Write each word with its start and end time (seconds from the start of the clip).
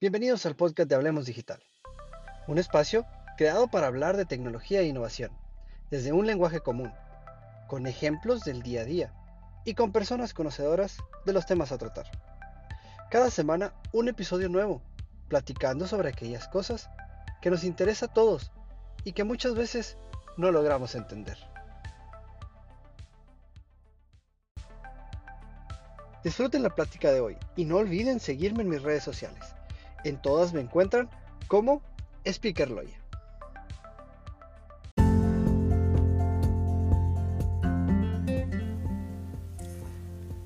Bienvenidos 0.00 0.46
al 0.46 0.56
podcast 0.56 0.88
de 0.88 0.94
Hablemos 0.94 1.26
Digital, 1.26 1.62
un 2.46 2.56
espacio 2.56 3.04
creado 3.36 3.68
para 3.68 3.86
hablar 3.86 4.16
de 4.16 4.24
tecnología 4.24 4.80
e 4.80 4.86
innovación, 4.86 5.30
desde 5.90 6.10
un 6.10 6.26
lenguaje 6.26 6.60
común, 6.60 6.90
con 7.68 7.86
ejemplos 7.86 8.40
del 8.40 8.62
día 8.62 8.80
a 8.80 8.84
día 8.86 9.12
y 9.66 9.74
con 9.74 9.92
personas 9.92 10.32
conocedoras 10.32 10.96
de 11.26 11.34
los 11.34 11.44
temas 11.44 11.70
a 11.70 11.76
tratar. 11.76 12.06
Cada 13.10 13.28
semana 13.28 13.74
un 13.92 14.08
episodio 14.08 14.48
nuevo, 14.48 14.80
platicando 15.28 15.86
sobre 15.86 16.08
aquellas 16.08 16.48
cosas 16.48 16.88
que 17.42 17.50
nos 17.50 17.62
interesa 17.62 18.06
a 18.06 18.14
todos 18.14 18.52
y 19.04 19.12
que 19.12 19.24
muchas 19.24 19.54
veces 19.54 19.98
no 20.38 20.50
logramos 20.50 20.94
entender. 20.94 21.36
Disfruten 26.24 26.62
la 26.62 26.74
plática 26.74 27.12
de 27.12 27.20
hoy 27.20 27.36
y 27.54 27.66
no 27.66 27.76
olviden 27.76 28.18
seguirme 28.18 28.62
en 28.62 28.70
mis 28.70 28.82
redes 28.82 29.04
sociales 29.04 29.59
en 30.04 30.20
todas 30.20 30.52
me 30.52 30.60
encuentran 30.60 31.08
como 31.48 31.82
Speaker 32.24 32.70
Loya. 32.70 32.96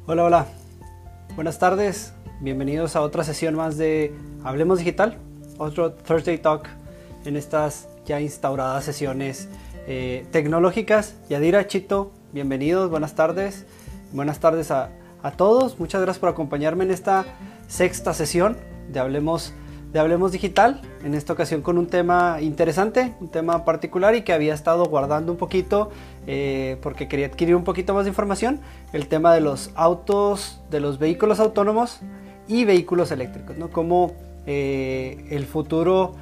Hola, 0.06 0.24
hola. 0.24 0.46
Buenas 1.34 1.58
tardes. 1.58 2.12
Bienvenidos 2.40 2.94
a 2.94 3.00
otra 3.00 3.24
sesión 3.24 3.54
más 3.54 3.78
de 3.78 4.14
Hablemos 4.44 4.78
Digital, 4.78 5.16
otro 5.56 5.92
Thursday 5.92 6.36
Talk 6.36 6.68
en 7.24 7.36
estas 7.36 7.88
ya 8.04 8.20
instauradas 8.20 8.84
sesiones 8.84 9.48
eh, 9.86 10.26
tecnológicas. 10.30 11.14
Yadira, 11.30 11.66
Chito, 11.66 12.12
bienvenidos, 12.32 12.90
buenas 12.90 13.14
tardes. 13.14 13.64
Buenas 14.12 14.40
tardes 14.40 14.70
a, 14.70 14.90
a 15.22 15.30
todos. 15.30 15.80
Muchas 15.80 16.02
gracias 16.02 16.20
por 16.20 16.28
acompañarme 16.28 16.84
en 16.84 16.90
esta 16.90 17.24
sexta 17.66 18.12
sesión 18.12 18.58
de 18.88 19.00
Hablemos, 19.00 19.52
de 19.92 20.00
Hablemos 20.00 20.32
Digital, 20.32 20.80
en 21.04 21.14
esta 21.14 21.32
ocasión 21.32 21.62
con 21.62 21.78
un 21.78 21.86
tema 21.86 22.38
interesante, 22.40 23.14
un 23.20 23.28
tema 23.28 23.64
particular 23.64 24.14
y 24.14 24.22
que 24.22 24.32
había 24.32 24.54
estado 24.54 24.84
guardando 24.86 25.32
un 25.32 25.38
poquito 25.38 25.90
eh, 26.26 26.78
porque 26.82 27.08
quería 27.08 27.26
adquirir 27.26 27.56
un 27.56 27.64
poquito 27.64 27.94
más 27.94 28.04
de 28.04 28.10
información, 28.10 28.60
el 28.92 29.08
tema 29.08 29.34
de 29.34 29.40
los 29.40 29.70
autos, 29.74 30.60
de 30.70 30.80
los 30.80 30.98
vehículos 30.98 31.40
autónomos 31.40 32.00
y 32.48 32.64
vehículos 32.64 33.10
eléctricos, 33.10 33.56
¿no? 33.56 33.70
Como 33.70 34.12
eh, 34.46 35.26
el 35.30 35.46
futuro... 35.46 36.14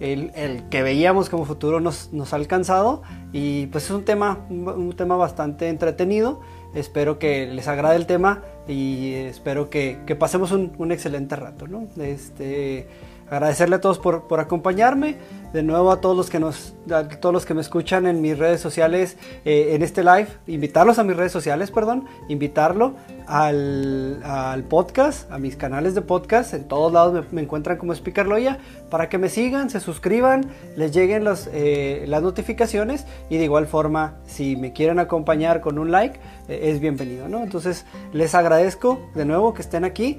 El, 0.00 0.62
que 0.70 0.84
veíamos 0.84 1.28
como 1.28 1.44
futuro 1.44 1.80
nos, 1.80 2.12
nos, 2.12 2.32
ha 2.32 2.36
alcanzado 2.36 3.02
y 3.32 3.66
pues 3.66 3.86
es 3.86 3.90
un 3.90 4.04
tema, 4.04 4.46
un 4.48 4.94
tema 4.96 5.16
bastante 5.16 5.68
entretenido 5.70 6.38
Espero 6.74 7.18
que 7.18 7.46
les 7.46 7.66
agrade 7.66 7.96
el 7.96 8.06
tema 8.06 8.42
y 8.68 9.14
espero 9.14 9.70
que, 9.70 9.98
pasemos 10.18 10.52
un, 10.52 10.92
excelente 10.92 11.34
rato. 11.36 11.66
¿no? 11.66 11.88
Este, 12.00 12.86
agradecerle 13.30 13.76
a 13.76 13.80
todos 13.80 13.98
por, 13.98 14.28
por, 14.28 14.40
acompañarme. 14.40 15.16
De 15.52 15.62
nuevo 15.62 15.90
a 15.90 16.02
todos 16.02 16.14
los 16.14 16.28
que 16.28 16.38
nos, 16.38 16.74
a 16.90 17.08
todos 17.08 17.32
los 17.32 17.46
que 17.46 17.54
me 17.54 17.62
escuchan 17.62 18.06
en 18.06 18.20
mis 18.20 18.38
redes 18.38 18.60
sociales, 18.60 19.16
eh, 19.46 19.70
en 19.70 19.82
este 19.82 20.04
live, 20.04 20.28
invitarlos 20.46 20.98
a 20.98 21.04
mis 21.04 21.16
redes 21.16 21.32
sociales, 21.32 21.70
perdón, 21.70 22.04
invitarlo 22.28 22.96
al, 23.26 24.20
al, 24.24 24.64
podcast, 24.64 25.30
a 25.32 25.38
mis 25.38 25.56
canales 25.56 25.94
de 25.94 26.02
podcast. 26.02 26.52
En 26.52 26.64
todos 26.64 26.92
lados 26.92 27.24
me, 27.32 27.40
encuentran 27.40 27.78
como 27.78 27.94
Speaker 27.94 28.26
Loya 28.26 28.58
para 28.90 29.08
que 29.08 29.16
me 29.16 29.30
sigan, 29.30 29.70
se 29.70 29.80
suscriban, 29.80 30.50
les 30.76 30.92
lleguen 30.92 31.24
los, 31.24 31.48
eh, 31.52 32.04
las 32.08 32.22
notificaciones 32.22 33.06
y 33.30 33.38
de 33.38 33.44
igual 33.44 33.66
forma, 33.66 34.16
si 34.26 34.54
me 34.54 34.74
quieren 34.74 34.98
acompañar 34.98 35.62
con 35.62 35.78
un 35.78 35.90
like, 35.90 36.20
eh, 36.48 36.60
es 36.64 36.78
bienvenido, 36.78 37.26
¿no? 37.26 37.42
Entonces 37.42 37.86
les 38.12 38.34
agradezco 38.34 39.00
de 39.14 39.24
nuevo 39.24 39.54
que 39.54 39.62
estén 39.62 39.84
aquí. 39.84 40.18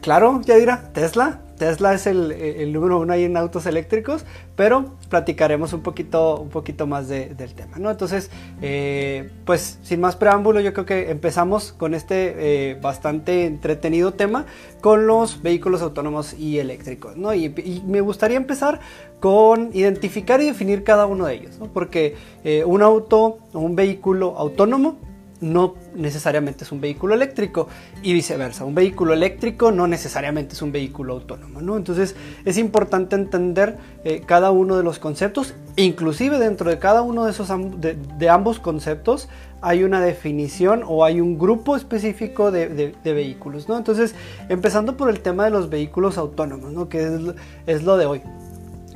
Claro, 0.00 0.40
ya 0.44 0.56
dirá, 0.56 0.90
Tesla, 0.92 1.40
Tesla 1.56 1.94
es 1.94 2.06
el, 2.06 2.72
número 2.72 3.00
uno 3.00 3.12
ahí 3.12 3.24
en 3.24 3.36
autos 3.36 3.66
eléctricos, 3.66 4.24
pero 4.54 4.92
platicaremos 5.08 5.72
un 5.72 5.82
poquito, 5.82 6.40
un 6.40 6.48
poquito 6.48 6.86
más 6.86 7.08
del 7.08 7.54
tema, 7.54 7.78
¿no? 7.78 7.90
Entonces, 7.90 8.30
eh, 8.62 9.30
pues 9.44 9.78
sin 9.82 10.00
más 10.00 10.16
preámbulo, 10.16 10.60
yo 10.60 10.72
creo 10.72 10.86
que 10.86 11.10
empezamos 11.10 11.72
con 11.72 11.94
este 11.94 12.34
eh, 12.70 12.74
bastante 12.80 13.46
entretenido 13.46 14.14
tema 14.14 14.46
con 14.80 15.06
los 15.06 15.42
vehículos 15.42 15.82
autónomos 15.82 16.34
y 16.34 16.58
eléctricos, 16.58 17.16
¿no? 17.16 17.34
Y, 17.34 17.54
me 17.86 18.00
gustaría 18.00 18.36
empezar 18.36 18.80
con 19.20 19.70
identificar 19.72 20.40
y 20.40 20.46
definir 20.46 20.84
cada 20.84 21.06
uno 21.06 21.26
de 21.26 21.34
ellos, 21.34 21.58
¿no? 21.58 21.66
Porque 21.72 22.14
eh, 22.44 22.64
un 22.64 22.82
auto 22.82 23.38
o 23.52 23.60
un 23.60 23.76
vehículo 23.76 24.36
autónomo 24.38 24.96
no 25.40 25.74
necesariamente 25.94 26.64
es 26.64 26.72
un 26.72 26.80
vehículo 26.80 27.14
eléctrico 27.14 27.68
y 28.02 28.12
viceversa. 28.12 28.64
Un 28.64 28.74
vehículo 28.74 29.12
eléctrico 29.12 29.70
no 29.72 29.86
necesariamente 29.86 30.54
es 30.54 30.62
un 30.62 30.72
vehículo 30.72 31.14
autónomo. 31.14 31.60
¿no? 31.60 31.76
Entonces 31.76 32.16
es 32.44 32.58
importante 32.58 33.16
entender 33.16 33.76
eh, 34.04 34.22
cada 34.24 34.50
uno 34.50 34.76
de 34.76 34.82
los 34.82 34.98
conceptos. 34.98 35.54
Inclusive 35.76 36.38
dentro 36.38 36.70
de 36.70 36.78
cada 36.78 37.02
uno 37.02 37.24
de, 37.24 37.30
esos 37.32 37.48
de, 37.48 38.28
ambos 38.30 38.58
conceptos 38.58 39.28
hay 39.60 39.84
una 39.84 40.00
definición 40.00 40.82
o 40.86 41.04
hay 41.04 41.20
un 41.20 41.38
grupo 41.38 41.76
específico 41.76 42.50
de, 42.50 42.94
vehículos. 43.04 43.68
¿no? 43.68 43.76
Entonces 43.76 44.14
empezando 44.48 44.96
por 44.96 45.10
el 45.10 45.20
tema 45.20 45.44
de 45.44 45.50
los 45.50 45.68
vehículos 45.68 46.18
autónomos, 46.18 46.72
¿no? 46.72 46.88
que 46.88 47.02
es, 47.02 47.20
es 47.66 47.82
lo 47.82 47.96
de 47.96 48.06
hoy. 48.06 48.22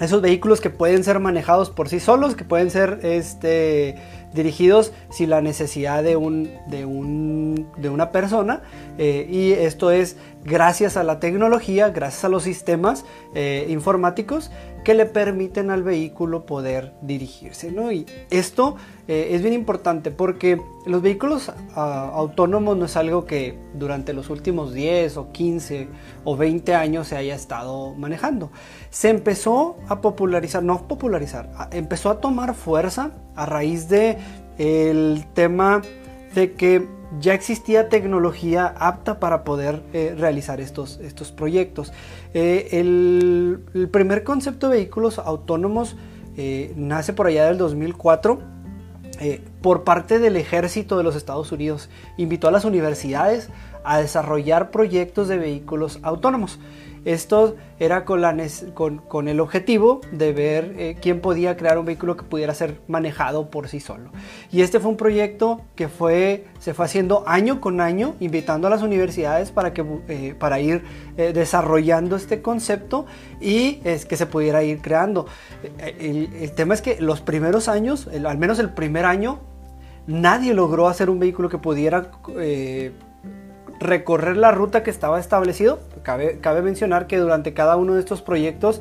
Esos 0.00 0.22
vehículos 0.22 0.62
que 0.62 0.70
pueden 0.70 1.04
ser 1.04 1.18
manejados 1.20 1.68
por 1.68 1.90
sí 1.90 2.00
solos, 2.00 2.34
que 2.34 2.44
pueden 2.44 2.70
ser 2.70 3.00
este, 3.02 3.96
dirigidos 4.32 4.92
sin 5.10 5.30
la 5.30 5.40
necesidad 5.40 6.02
de, 6.02 6.16
un, 6.16 6.50
de, 6.66 6.84
un, 6.84 7.68
de 7.76 7.88
una 7.88 8.12
persona. 8.12 8.62
Eh, 8.98 9.26
y 9.30 9.52
esto 9.52 9.90
es 9.90 10.16
gracias 10.44 10.96
a 10.96 11.02
la 11.02 11.20
tecnología, 11.20 11.90
gracias 11.90 12.24
a 12.24 12.28
los 12.28 12.42
sistemas 12.42 13.04
eh, 13.34 13.66
informáticos 13.68 14.50
que 14.84 14.94
le 14.94 15.06
permiten 15.06 15.70
al 15.70 15.82
vehículo 15.82 16.46
poder 16.46 16.92
dirigirse. 17.02 17.70
¿no? 17.70 17.92
Y 17.92 18.06
esto 18.30 18.76
eh, 19.08 19.28
es 19.32 19.42
bien 19.42 19.54
importante 19.54 20.10
porque 20.10 20.60
los 20.86 21.02
vehículos 21.02 21.52
ah, 21.74 22.10
autónomos 22.14 22.76
no 22.76 22.86
es 22.86 22.96
algo 22.96 23.24
que 23.24 23.58
durante 23.74 24.12
los 24.12 24.30
últimos 24.30 24.72
10 24.72 25.16
o 25.16 25.32
15 25.32 25.88
o 26.24 26.36
20 26.36 26.74
años 26.74 27.08
se 27.08 27.16
haya 27.16 27.34
estado 27.34 27.94
manejando. 27.94 28.50
Se 28.90 29.08
empezó 29.08 29.76
a 29.88 30.00
popularizar, 30.00 30.62
no 30.62 30.86
popularizar, 30.88 31.50
empezó 31.72 32.10
a 32.10 32.20
tomar 32.20 32.54
fuerza 32.54 33.12
a 33.36 33.46
raíz 33.46 33.88
de 33.88 34.18
el 34.58 35.24
tema 35.34 35.82
de 36.34 36.52
que 36.52 36.99
ya 37.18 37.34
existía 37.34 37.88
tecnología 37.88 38.66
apta 38.78 39.18
para 39.18 39.42
poder 39.42 39.82
eh, 39.92 40.14
realizar 40.16 40.60
estos, 40.60 40.98
estos 40.98 41.32
proyectos. 41.32 41.92
Eh, 42.34 42.68
el, 42.72 43.88
primer 43.90 44.22
concepto 44.22 44.68
de 44.68 44.76
vehículos 44.76 45.18
autónomos 45.18 45.96
eh, 46.36 46.72
nace 46.76 47.12
por 47.12 47.26
allá 47.26 47.46
del 47.46 47.58
2004 47.58 48.60
por 49.60 49.84
parte 49.84 50.18
del 50.18 50.36
ejército 50.36 50.96
de 50.96 51.02
los 51.02 51.14
Estados 51.14 51.52
Unidos. 51.52 51.90
Invitó 52.16 52.48
a 52.48 52.50
las 52.50 52.64
universidades 52.64 53.50
a 53.84 53.98
desarrollar 53.98 54.70
proyectos 54.70 55.28
de 55.28 55.36
vehículos 55.36 55.98
autónomos. 56.02 56.58
Esto 57.04 57.56
era 57.78 58.04
con, 58.04 59.28
el 59.28 59.40
objetivo 59.40 60.00
de 60.12 60.32
ver 60.32 60.74
eh, 60.76 60.96
quién 61.00 61.20
podía 61.20 61.56
crear 61.56 61.78
un 61.78 61.86
vehículo 61.86 62.16
que 62.16 62.24
pudiera 62.24 62.54
ser 62.54 62.80
manejado 62.88 63.50
por 63.50 63.68
sí 63.68 63.80
solo. 63.80 64.10
Y 64.52 64.60
este 64.60 64.80
fue 64.80 64.90
un 64.90 64.96
proyecto 64.98 65.62
que 65.76 65.88
fue, 65.88 66.44
se 66.58 66.74
fue 66.74 66.84
haciendo 66.84 67.24
año 67.26 67.60
con 67.60 67.80
año, 67.80 68.16
invitando 68.20 68.66
a 68.66 68.70
las 68.70 68.82
universidades 68.82 69.50
para, 69.50 69.72
que, 69.72 69.84
eh, 70.08 70.34
para 70.38 70.60
ir 70.60 70.84
eh, 71.16 71.32
desarrollando 71.32 72.16
este 72.16 72.42
concepto 72.42 73.06
y 73.40 73.80
es 73.84 74.04
que 74.04 74.16
se 74.16 74.26
pudiera 74.26 74.62
ir 74.62 74.82
creando. 74.82 75.26
El, 75.78 76.52
tema 76.52 76.74
es 76.74 76.82
que 76.82 77.00
los 77.00 77.22
primeros 77.22 77.68
años, 77.68 78.08
al 78.08 78.36
menos 78.36 78.58
el 78.58 78.70
primer 78.70 79.06
año, 79.06 79.40
nadie 80.06 80.52
logró 80.52 80.88
hacer 80.88 81.08
un 81.08 81.18
vehículo 81.18 81.48
que 81.48 81.58
pudiera 81.58 82.10
recorrer 83.80 84.36
la 84.36 84.52
ruta 84.52 84.82
que 84.82 84.90
estaba 84.90 85.18
establecido. 85.18 85.80
Cabe, 86.02 86.38
cabe, 86.40 86.62
mencionar 86.62 87.06
que 87.06 87.16
durante 87.16 87.54
cada 87.54 87.76
uno 87.76 87.94
de 87.94 88.00
estos 88.00 88.22
proyectos 88.22 88.80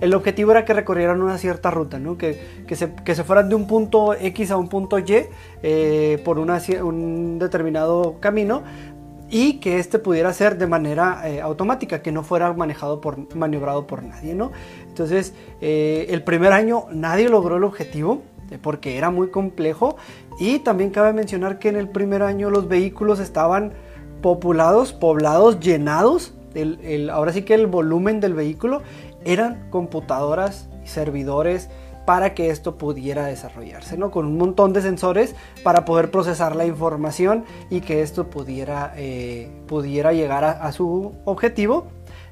el 0.00 0.14
objetivo 0.14 0.50
era 0.50 0.64
que 0.64 0.72
recorrieran 0.72 1.20
una 1.20 1.38
cierta 1.38 1.70
ruta, 1.70 1.98
¿no? 1.98 2.16
que, 2.16 2.62
que, 2.66 2.74
se, 2.74 2.94
que, 2.94 3.14
se, 3.14 3.22
fueran 3.22 3.48
de 3.48 3.54
un 3.54 3.66
punto 3.66 4.14
X 4.14 4.50
a 4.50 4.56
un 4.56 4.68
punto 4.68 4.98
Y 4.98 5.26
eh, 5.62 6.20
por 6.24 6.38
un 6.38 7.38
determinado 7.38 8.16
camino 8.18 8.62
y 9.28 9.54
que 9.60 9.78
este 9.78 9.98
pudiera 9.98 10.32
ser 10.32 10.58
de 10.58 10.66
manera 10.66 11.28
eh, 11.28 11.40
automática, 11.40 12.02
que 12.02 12.12
no 12.12 12.22
fuera 12.22 12.52
manejado 12.52 13.00
por, 13.00 13.34
maniobrado 13.36 13.86
por 13.86 14.02
nadie. 14.02 14.34
¿no? 14.34 14.52
Entonces, 14.88 15.34
eh, 15.60 16.06
el 16.08 16.22
primer 16.22 16.52
año 16.52 16.86
nadie 16.90 17.28
logró 17.28 17.58
el 17.58 17.64
objetivo 17.64 18.22
porque 18.62 18.96
era 18.96 19.10
muy 19.10 19.28
complejo 19.28 19.96
y 20.40 20.58
también 20.60 20.90
cabe 20.90 21.12
mencionar 21.12 21.60
que 21.60 21.68
en 21.68 21.76
el 21.76 21.88
primer 21.88 22.22
año 22.22 22.50
los 22.50 22.66
vehículos 22.66 23.20
estaban 23.20 23.72
populados, 24.20 24.92
poblados, 24.92 25.60
llenados. 25.60 26.34
El, 26.54 27.10
ahora 27.10 27.32
sí 27.32 27.42
que 27.42 27.54
el 27.54 27.66
volumen 27.66 28.20
del 28.20 28.34
vehículo 28.34 28.82
eran 29.24 29.68
computadoras 29.70 30.68
y 30.84 30.88
servidores 30.88 31.70
para 32.06 32.34
que 32.34 32.50
esto 32.50 32.76
pudiera 32.76 33.26
desarrollarse, 33.26 33.96
¿no? 33.96 34.10
Con 34.10 34.26
un 34.26 34.36
montón 34.36 34.72
de 34.72 34.82
sensores 34.82 35.36
para 35.62 35.84
poder 35.84 36.10
procesar 36.10 36.56
la 36.56 36.66
información 36.66 37.44
y 37.68 37.82
que 37.82 38.02
esto 38.02 38.30
pudiera, 38.30 38.92
eh, 38.96 39.48
pudiera 39.68 40.12
llegar 40.12 40.42
a, 40.44 40.72
su 40.72 41.12
objetivo 41.24 41.86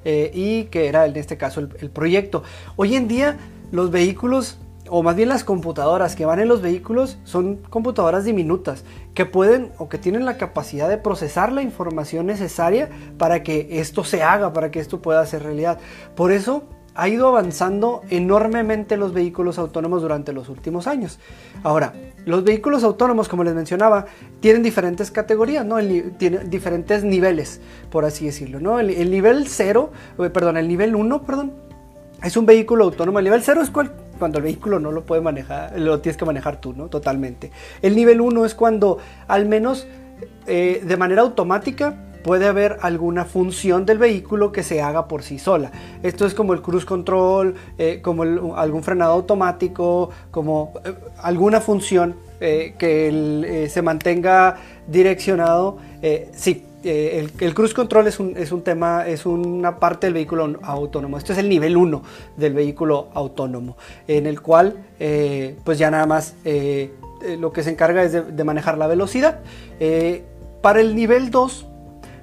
y 0.05 0.65
que 0.65 0.89
era 0.89 1.07
en 1.07 1.17
este 1.17 1.37
caso 1.37 1.61
el 1.61 1.91
proyecto. 1.91 2.43
Hoy 2.77 2.97
en 2.97 3.09
día 3.09 3.37
los 3.71 3.91
vehículos 3.91 4.59
o 4.91 5.03
más 5.03 5.17
bien 5.17 5.29
las 5.29 5.45
computadoras 5.45 6.17
que 6.17 6.25
van 6.25 6.41
en 6.41 6.49
los 6.49 6.63
vehículos 6.63 7.19
son 7.25 7.57
computadoras 7.71 8.25
diminutas 8.25 8.85
que 9.15 9.27
pueden 9.27 9.73
o 9.79 9.89
que 9.89 9.99
tienen 9.99 10.25
la 10.25 10.37
capacidad 10.37 10.89
de 10.89 10.99
procesar 10.99 11.53
la 11.53 11.63
información 11.63 12.27
necesaria 12.27 12.89
para 13.19 13.43
que 13.43 13.81
esto 13.81 14.05
se 14.05 14.23
haga, 14.23 14.53
para 14.53 14.71
que 14.71 14.81
esto 14.81 15.01
pueda 15.01 15.25
ser 15.27 15.43
realidad. 15.43 15.79
Por 16.15 16.33
eso 16.33 16.65
ha 16.95 17.09
ido 17.09 17.29
avanzando 17.29 18.03
enormemente 18.11 18.97
los 18.97 19.13
vehículos 19.13 19.59
autónomos 19.59 20.03
durante 20.03 20.33
los 20.33 20.49
últimos 20.49 20.89
años. 20.89 21.21
Ahora, 21.63 21.93
los 22.25 22.43
vehículos 22.43 22.83
autónomos, 22.83 23.29
como 23.29 23.45
les 23.45 23.55
mencionaba, 23.55 24.07
tienen 24.41 24.65
diferentes 24.65 25.13
categorías, 25.13 25.65
¿no? 25.65 25.77
tienen 26.19 26.51
diferentes 26.51 27.05
niveles, 27.05 27.61
por 27.91 28.05
así 28.05 28.27
decirlo, 28.27 28.59
¿no? 28.59 28.81
El, 28.81 28.91
el 28.91 29.13
nivel 29.13 29.47
0, 29.47 29.93
eh, 30.19 30.31
perdón, 30.31 30.57
el 30.57 30.67
nivel 30.67 30.97
1, 30.97 31.23
perdón, 31.23 31.53
es 32.23 32.37
un 32.37 32.47
vehículo 32.47 32.85
autónomo. 32.85 33.21
El 33.21 33.27
nivel 33.27 33.43
0 33.43 33.63
es 33.63 33.71
cual, 33.71 33.93
cuando 34.19 34.39
el 34.39 34.45
vehículo 34.45 34.79
no 34.79 34.93
lo 34.93 35.05
puede 35.05 35.21
manejar, 35.21 35.79
lo 35.79 36.01
tienes 36.01 36.17
que 36.17 36.25
manejar 36.25 36.61
tú, 36.61 36.73
¿no? 36.73 36.89
Totalmente. 36.89 37.51
El 37.83 37.97
nivel 37.97 38.21
1 38.21 38.45
es 38.45 38.55
cuando 38.55 38.99
al 39.27 39.47
menos 39.47 39.87
eh, 40.47 40.83
de 40.85 40.97
manera 40.97 41.23
automática 41.23 41.95
puede 42.23 42.47
haber 42.47 42.79
alguna 42.83 43.25
función 43.25 43.87
del 43.87 43.99
vehículo 43.99 44.51
que 44.51 44.63
se 44.63 44.83
haga 44.83 45.09
por 45.09 45.23
sí 45.23 45.39
sola. 45.39 45.71
Esto 46.03 46.27
es 46.27 46.35
como 46.35 46.53
el 46.53 46.63
cruise 46.63 46.85
control, 46.85 47.55
eh, 47.79 48.01
como 48.03 48.25
algún 48.57 48.83
frenado 48.83 49.13
automático, 49.13 50.11
como 50.31 50.73
eh, 50.85 50.95
alguna 51.23 51.61
función 51.61 52.17
que 52.39 53.69
se 53.69 53.83
mantenga 53.83 54.59
direccionado. 54.87 55.79
sí, 56.31 56.68
eh, 56.85 57.29
el, 57.41 57.55
cruise 57.55 57.75
control 57.75 58.07
es 58.07 58.21
un, 58.21 58.37
es 58.37 58.53
un, 58.53 58.63
tema, 58.63 59.07
es 59.07 59.27
una 59.27 59.79
parte 59.79 60.07
del 60.07 60.15
vehículo 60.15 60.59
autónomo. 60.63 61.19
Esto 61.19 61.33
es 61.33 61.39
el 61.39 61.49
nivel 61.49 61.77
1 61.77 62.03
del 62.37 62.55
vehículo 62.55 63.09
autónomo, 63.15 63.77
en 64.07 64.27
el 64.27 64.41
cual 64.41 64.77
eh, 65.01 65.57
pues 65.65 65.79
ya 65.79 65.91
nada 65.91 66.07
más 66.07 66.35
eh, 66.45 66.93
lo 67.39 67.53
que 67.53 67.65
se 67.65 67.71
encarga 67.71 68.05
es 68.05 68.13
de, 68.13 68.45
manejar 68.45 68.79
la 68.79 68.87
velocidad. 68.87 69.41
para 70.63 70.81
el 70.81 70.95
nivel 70.95 71.31
2 71.31 71.67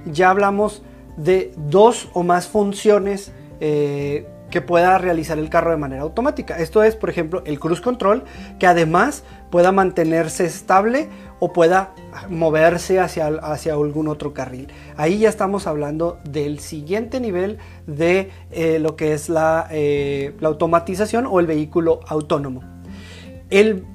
ya 0.06 0.30
hablamos 0.30 0.84
de 1.18 1.52
dos 1.58 2.08
o 2.14 2.24
más 2.24 2.48
funciones 2.48 3.34
que 3.60 4.62
pueda 4.62 4.98
realizar 4.98 5.38
el 5.38 5.50
carro 5.50 5.72
de 5.72 5.78
manera 5.78 6.04
automática. 6.04 6.60
Esto 6.60 6.82
es, 6.84 6.96
por 6.96 7.10
ejemplo, 7.10 7.44
el 7.46 7.60
cruise 7.60 7.82
control, 7.82 8.24
que 8.58 8.68
además 8.68 9.24
pueda 9.56 9.72
mantenerse 9.72 10.44
estable 10.44 11.08
o 11.40 11.54
pueda 11.54 11.96
moverse 12.28 13.00
hacia, 13.00 13.28
hacia 13.28 13.72
algún 13.72 14.10
otro 14.10 14.34
carril. 14.34 14.68
Ahí 14.98 15.20
ya 15.20 15.30
estamos 15.30 15.66
hablando 15.66 16.20
del 16.30 16.60
siguiente 16.60 17.22
nivel 17.22 17.60
de 17.88 18.32
eh, 18.52 18.80
lo 18.80 18.98
que 18.98 19.14
es 19.14 19.30
la, 19.30 19.70
eh, 19.72 20.36
la 20.42 20.50
automatización 20.50 21.26
o 21.26 21.40
el 21.40 21.48
vehículo 21.48 22.02
autónomo. 22.06 22.64
El 23.50 23.86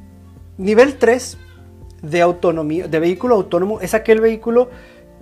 nivel 0.56 0.96
3 0.96 1.36
de 2.04 2.22
autonomía, 2.22 2.88
de 2.88 2.98
vehículo 2.98 3.34
autónomo, 3.34 3.82
es 3.82 3.92
aquel 3.92 4.22
vehículo 4.22 4.70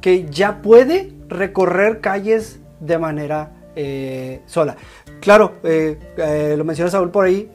que 0.01 0.27
ya 0.31 0.63
puede 0.63 1.15
recorrer 1.27 2.01
calles 2.01 2.61
de 2.79 2.97
manera 2.97 3.57
eh, 3.75 4.43
sola. 4.47 4.77
Claro, 5.21 5.55
lo 5.65 6.65
menciona 6.65 6.93
Saúl 6.93 7.11
por 7.11 7.25
ahí. 7.25 7.51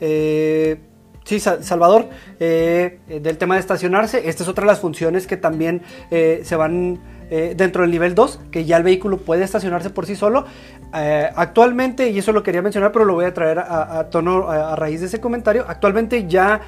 Sí, 1.24 1.40
Salvador, 1.40 2.10
del 2.40 3.38
tema 3.38 3.56
de 3.56 3.62
estacionarse, 3.62 4.30
esta 4.30 4.44
es 4.44 4.50
otra 4.50 4.64
de 4.64 4.68
las 4.68 4.80
funciones 4.80 5.28
que 5.28 5.38
también 5.38 5.82
se 6.10 6.56
van 6.56 7.00
dentro 7.30 7.82
del 7.82 7.92
nivel 7.92 8.16
2, 8.16 8.40
que 8.52 8.66
ya 8.66 8.78
el 8.78 8.84
vehículo 8.84 9.18
puede 9.18 9.44
estacionarse 9.44 9.90
por 9.90 10.06
sí 10.06 10.16
solo. 10.16 10.46
actualmente, 10.92 12.10
y 12.10 12.20
eso 12.20 12.32
lo 12.32 12.44
quería 12.44 12.62
mencionar, 12.62 12.92
pero 12.92 13.06
lo 13.06 13.14
voy 13.14 13.26
a 13.26 13.34
traer 13.34 13.60
a, 13.60 14.08
tono 14.10 14.50
a, 14.50 14.76
raíz 14.76 15.00
de 15.00 15.08
ese 15.08 15.20
comentario, 15.20 15.66
actualmente 15.68 16.28
ya 16.28 16.62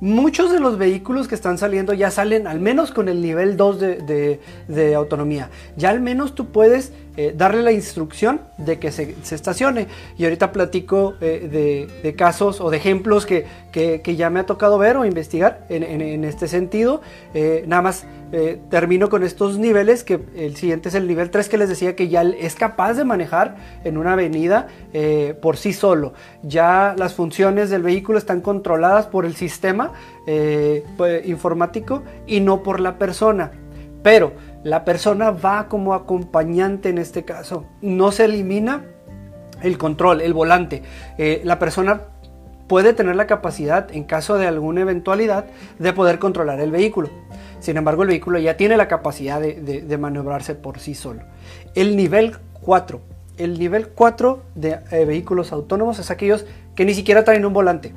muchos 0.00 0.50
de 0.50 0.60
los 0.60 0.78
vehículos 0.78 1.28
que 1.28 1.34
están 1.34 1.58
saliendo 1.58 1.92
ya 1.92 2.10
salen 2.10 2.46
al 2.46 2.58
menos 2.58 2.90
con 2.90 3.08
el 3.08 3.20
nivel 3.20 3.56
2 3.56 3.80
de 3.80 4.94
autonomía. 4.96 5.50
Ya 5.76 5.90
al 5.90 6.00
menos 6.00 6.34
tú 6.34 6.50
puedes 6.50 6.92
eh, 7.16 7.34
darle 7.36 7.62
la 7.62 7.72
instrucción 7.72 8.40
de 8.56 8.78
que 8.78 8.92
se, 8.92 9.16
estacione. 9.34 9.88
Y 10.16 10.24
ahorita 10.24 10.52
platico 10.52 11.14
eh, 11.20 11.88
de, 12.02 12.14
casos 12.14 12.60
o 12.60 12.70
de 12.70 12.76
ejemplos 12.76 13.26
que, 13.26 13.46
ya 14.16 14.30
me 14.30 14.40
ha 14.40 14.46
tocado 14.46 14.78
ver 14.78 14.96
o 14.96 15.04
investigar 15.04 15.66
en, 15.68 16.24
este 16.24 16.46
sentido. 16.46 17.00
Eh, 17.34 17.64
nada 17.66 17.82
más 17.82 18.06
termino 18.70 19.08
con 19.08 19.24
estos 19.24 19.58
niveles, 19.58 20.04
que 20.04 20.20
el 20.36 20.54
siguiente 20.54 20.88
es 20.88 20.94
el 20.94 21.08
nivel 21.08 21.30
3 21.30 21.48
que 21.48 21.58
les 21.58 21.68
decía 21.68 21.96
que 21.96 22.08
ya 22.08 22.22
es 22.22 22.54
capaz 22.54 22.94
de 22.94 23.04
manejar 23.04 23.56
en 23.82 23.98
una 23.98 24.12
avenida 24.12 24.68
por 25.42 25.56
sí 25.56 25.72
solo. 25.72 26.12
Ya 26.44 26.94
las 26.96 27.14
funciones 27.14 27.70
del 27.70 27.82
vehículo 27.82 28.18
están 28.18 28.40
controladas 28.40 29.06
por 29.06 29.26
el 29.26 29.34
sistema 29.34 29.92
pues, 30.96 31.26
informático 31.26 32.04
y 32.28 32.38
no 32.38 32.62
por 32.62 32.78
la 32.78 32.98
persona. 32.98 33.50
Pero 34.02 34.32
la 34.62 34.84
persona 34.84 35.30
va 35.30 35.68
como 35.68 35.94
acompañante 35.94 36.88
en 36.88 36.98
este 36.98 37.24
caso. 37.24 37.64
No 37.80 38.12
se 38.12 38.26
elimina 38.26 38.84
el 39.62 39.78
control, 39.78 40.20
el 40.20 40.34
volante. 40.34 40.82
Eh, 41.18 41.40
la 41.44 41.58
persona 41.58 42.02
puede 42.68 42.92
tener 42.92 43.16
la 43.16 43.26
capacidad, 43.26 43.88
en 43.92 44.04
caso 44.04 44.36
de 44.36 44.46
alguna 44.46 44.82
eventualidad, 44.82 45.46
de 45.78 45.92
poder 45.92 46.18
controlar 46.18 46.60
el 46.60 46.70
vehículo. 46.70 47.10
Sin 47.58 47.76
embargo, 47.76 48.02
el 48.02 48.08
vehículo 48.08 48.38
ya 48.38 48.56
tiene 48.56 48.76
la 48.76 48.88
capacidad 48.88 49.40
de, 49.40 49.98
maniobrarse 49.98 50.54
por 50.54 50.78
sí 50.78 50.94
solo. 50.94 51.22
El 51.74 51.96
nivel 51.96 52.36
4. 52.60 53.00
El 53.38 53.58
nivel 53.58 53.88
4 53.88 54.42
de 54.54 54.78
eh, 54.90 55.04
vehículos 55.04 55.52
autónomos 55.52 55.98
es 55.98 56.10
aquellos 56.10 56.46
que 56.74 56.84
ni 56.84 56.94
siquiera 56.94 57.24
traen 57.24 57.44
un 57.44 57.52
volante 57.52 57.92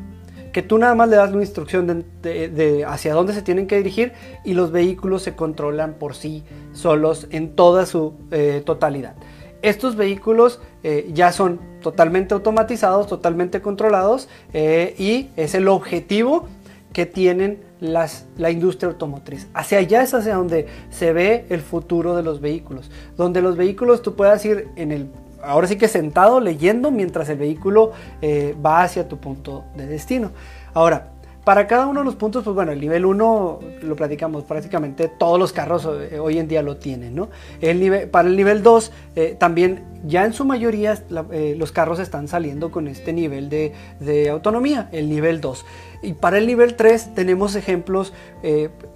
que 0.54 0.62
tú 0.62 0.78
nada 0.78 0.96
más 0.96 1.10
le 1.10 1.18
das 1.18 1.32
una 1.32 1.42
instrucción 1.42 2.06
de, 2.22 2.86
hacia 2.88 3.14
dónde 3.14 3.34
se 3.34 3.42
tienen 3.42 3.68
que 3.68 3.76
dirigir 3.78 4.14
y 4.46 4.54
los 4.54 4.72
vehículos 4.72 5.24
se 5.24 5.36
controlan 5.36 5.96
por 5.96 6.16
sí 6.16 6.44
solos 6.74 7.28
en 7.32 7.56
toda 7.56 7.86
su 7.86 8.14
eh, 8.32 8.62
totalidad. 8.64 9.16
Estos 9.64 9.96
vehículos 9.96 10.62
eh, 10.84 11.10
ya 11.14 11.32
son 11.32 11.60
totalmente 11.82 12.34
automatizados, 12.34 13.08
totalmente 13.08 13.62
controlados 13.62 14.30
eh, 14.54 14.94
y 14.98 15.30
es 15.36 15.56
el 15.56 15.68
objetivo 15.68 16.48
que 16.94 17.08
tienen 17.08 17.60
las, 17.80 18.28
la 18.38 18.52
industria 18.52 18.90
automotriz. 18.90 19.48
Hacia 19.54 19.80
allá 19.80 20.04
es 20.04 20.14
hacia 20.14 20.36
donde 20.36 20.68
se 20.92 21.14
ve 21.14 21.46
el 21.50 21.62
futuro 21.62 22.16
de 22.16 22.22
los 22.22 22.42
vehículos, 22.42 22.92
donde 23.18 23.42
los 23.42 23.58
vehículos 23.58 24.04
tú 24.04 24.16
puedas 24.16 24.46
ir 24.46 24.68
en 24.76 24.92
el 24.92 25.08
ahora 25.44 25.68
sí 25.68 25.78
que 25.78 25.88
sentado 25.88 26.40
leyendo 26.40 26.92
mientras 26.92 27.30
el 27.30 27.38
vehículo 27.38 27.92
eh, 28.22 28.56
va 28.64 28.83
hacia 28.83 29.07
tu 29.07 29.18
punto 29.18 29.66
de 29.76 29.88
destino. 29.88 30.31
Ahora, 30.73 31.09
para 31.44 31.68
cada 31.68 31.88
uno 31.88 32.00
de 32.00 32.06
los 32.06 32.16
puntos, 32.16 32.44
pues 32.45 32.56
bueno, 32.56 32.71
el 32.71 32.80
nivel 32.80 33.06
1 33.06 33.59
lo 33.81 33.95
platicamos, 33.97 34.45
prácticamente 34.45 35.09
todos 35.09 35.38
los 35.38 35.52
carros 35.52 35.85
eh, 35.85 36.18
hoy 36.18 36.38
en 36.38 36.47
día 36.47 36.62
lo 36.62 36.78
tienen, 36.78 37.16
¿no? 37.16 37.30
El 37.59 37.81
nivel, 37.81 38.09
para 38.09 38.30
el 38.30 38.38
nivel 38.38 38.64
2, 38.64 38.92
eh, 39.18 39.35
también 39.38 39.83
ya 40.06 40.23
en 40.23 40.31
su 40.31 40.45
mayoría 40.45 41.04
los 41.09 41.71
carros 41.73 42.00
están 42.00 42.30
saliendo 42.30 42.71
con 42.71 42.88
este 42.88 43.12
nivel 43.12 43.50
de, 43.50 43.73
de, 44.00 44.30
autonomía, 44.30 44.88
el 44.94 45.09
nivel 45.09 45.42
2. 45.42 45.66
Y 46.02 46.14
para 46.14 46.38
el 46.38 46.47
nivel 46.47 46.76
3 46.76 47.14
tenemos 47.14 47.56
ejemplos 47.56 48.14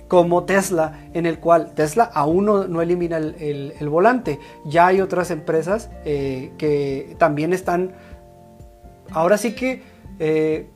como 0.07 0.45
Tesla, 0.45 1.09
en 1.13 1.25
el 1.25 1.39
cual 1.39 1.73
Tesla 1.73 2.03
aún 2.03 2.45
no, 2.45 2.81
elimina 2.81 3.17
el, 3.17 3.89
volante. 3.89 4.39
Ya 4.65 4.87
hay 4.87 5.01
otras 5.01 5.31
empresas 5.31 5.89
eh, 6.05 6.51
que 6.57 7.15
también 7.17 7.53
están, 7.53 7.93
ahora 9.11 9.37
sí 9.37 9.53
que, 9.53 9.83
eh, 10.19 10.67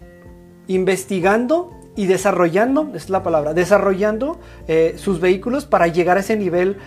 investigando 0.68 1.72
y 1.96 2.06
desarrollando, 2.06 2.92
es 2.94 3.10
la 3.10 3.24
palabra, 3.24 3.54
desarrollando 3.54 4.40
eh, 4.68 4.96
sus 4.98 5.20
vehículos 5.20 5.66
para 5.66 5.88
llegar 5.88 6.18
a 6.18 6.22
ese 6.22 6.38
nivel 6.38 6.78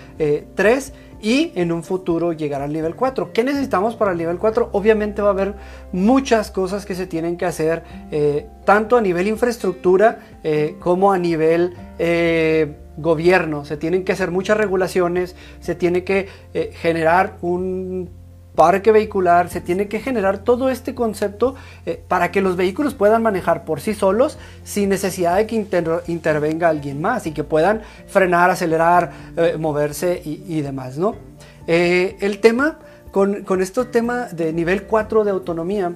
3 0.55 0.93
y 1.25 1.53
en 1.55 1.73
un 1.73 1.83
futuro 1.83 2.35
llegar 2.35 2.61
al 2.61 2.71
nivel 2.71 2.95
4. 2.95 3.33
¿Qué 3.33 3.43
necesitamos 3.43 3.97
para 3.97 4.13
el 4.13 4.19
nivel 4.19 4.37
4? 4.37 4.69
Obviamente 4.73 5.23
va 5.23 5.29
a 5.29 5.33
haber 5.33 5.55
muchas 5.91 6.51
cosas 6.51 6.85
que 6.85 6.95
se 6.95 7.07
tienen 7.07 7.39
que 7.39 7.47
hacer, 7.47 7.83
eh, 8.11 8.47
tanto 8.67 8.99
a 8.99 9.01
nivel 9.01 9.27
infraestructura 9.27 10.19
eh, 10.45 10.77
como 10.81 11.13
a 11.13 11.19
nivel 11.19 11.73
eh, 11.99 12.77
gobierno. 12.99 13.65
Se 13.65 13.79
tienen 13.79 14.05
que 14.05 14.13
hacer 14.13 14.31
muchas 14.31 14.59
regulaciones, 14.59 15.35
se 15.61 15.75
tiene 15.75 16.05
que 16.05 16.29
generar 16.75 17.39
un 17.41 18.11
parque 18.55 18.93
vehicular, 18.93 19.49
se 19.49 19.61
tiene 19.61 19.89
que 19.89 20.01
generar 20.01 20.39
todo 20.39 20.71
este 20.71 20.95
concepto 20.95 21.55
eh, 21.87 22.03
para 22.07 22.31
que 22.31 22.41
los 22.41 22.57
vehículos 22.57 22.95
puedan 22.95 23.23
manejar 23.23 23.65
por 23.65 23.81
sí 23.81 23.95
solos 23.95 24.39
sin 24.63 24.89
necesidad 24.89 25.37
de 25.37 25.47
que 25.47 25.57
intervenga 26.07 26.69
alguien 26.69 27.01
más 27.01 27.27
y 27.27 27.33
que 27.33 27.45
puedan 27.45 27.83
frenar, 28.07 28.51
acelerar, 28.51 29.13
eh, 29.37 29.57
moverse 29.59 30.23
y, 30.25 30.61
demás, 30.61 30.99
¿no? 30.99 31.17
Eh, 31.67 32.17
el 32.21 32.41
tema 32.41 32.79
con, 33.11 33.43
con 33.43 33.61
este 33.61 33.85
tema 33.87 34.27
de 34.27 34.53
nivel 34.53 34.85
4 34.85 35.25
de 35.25 35.31
autonomía 35.31 35.93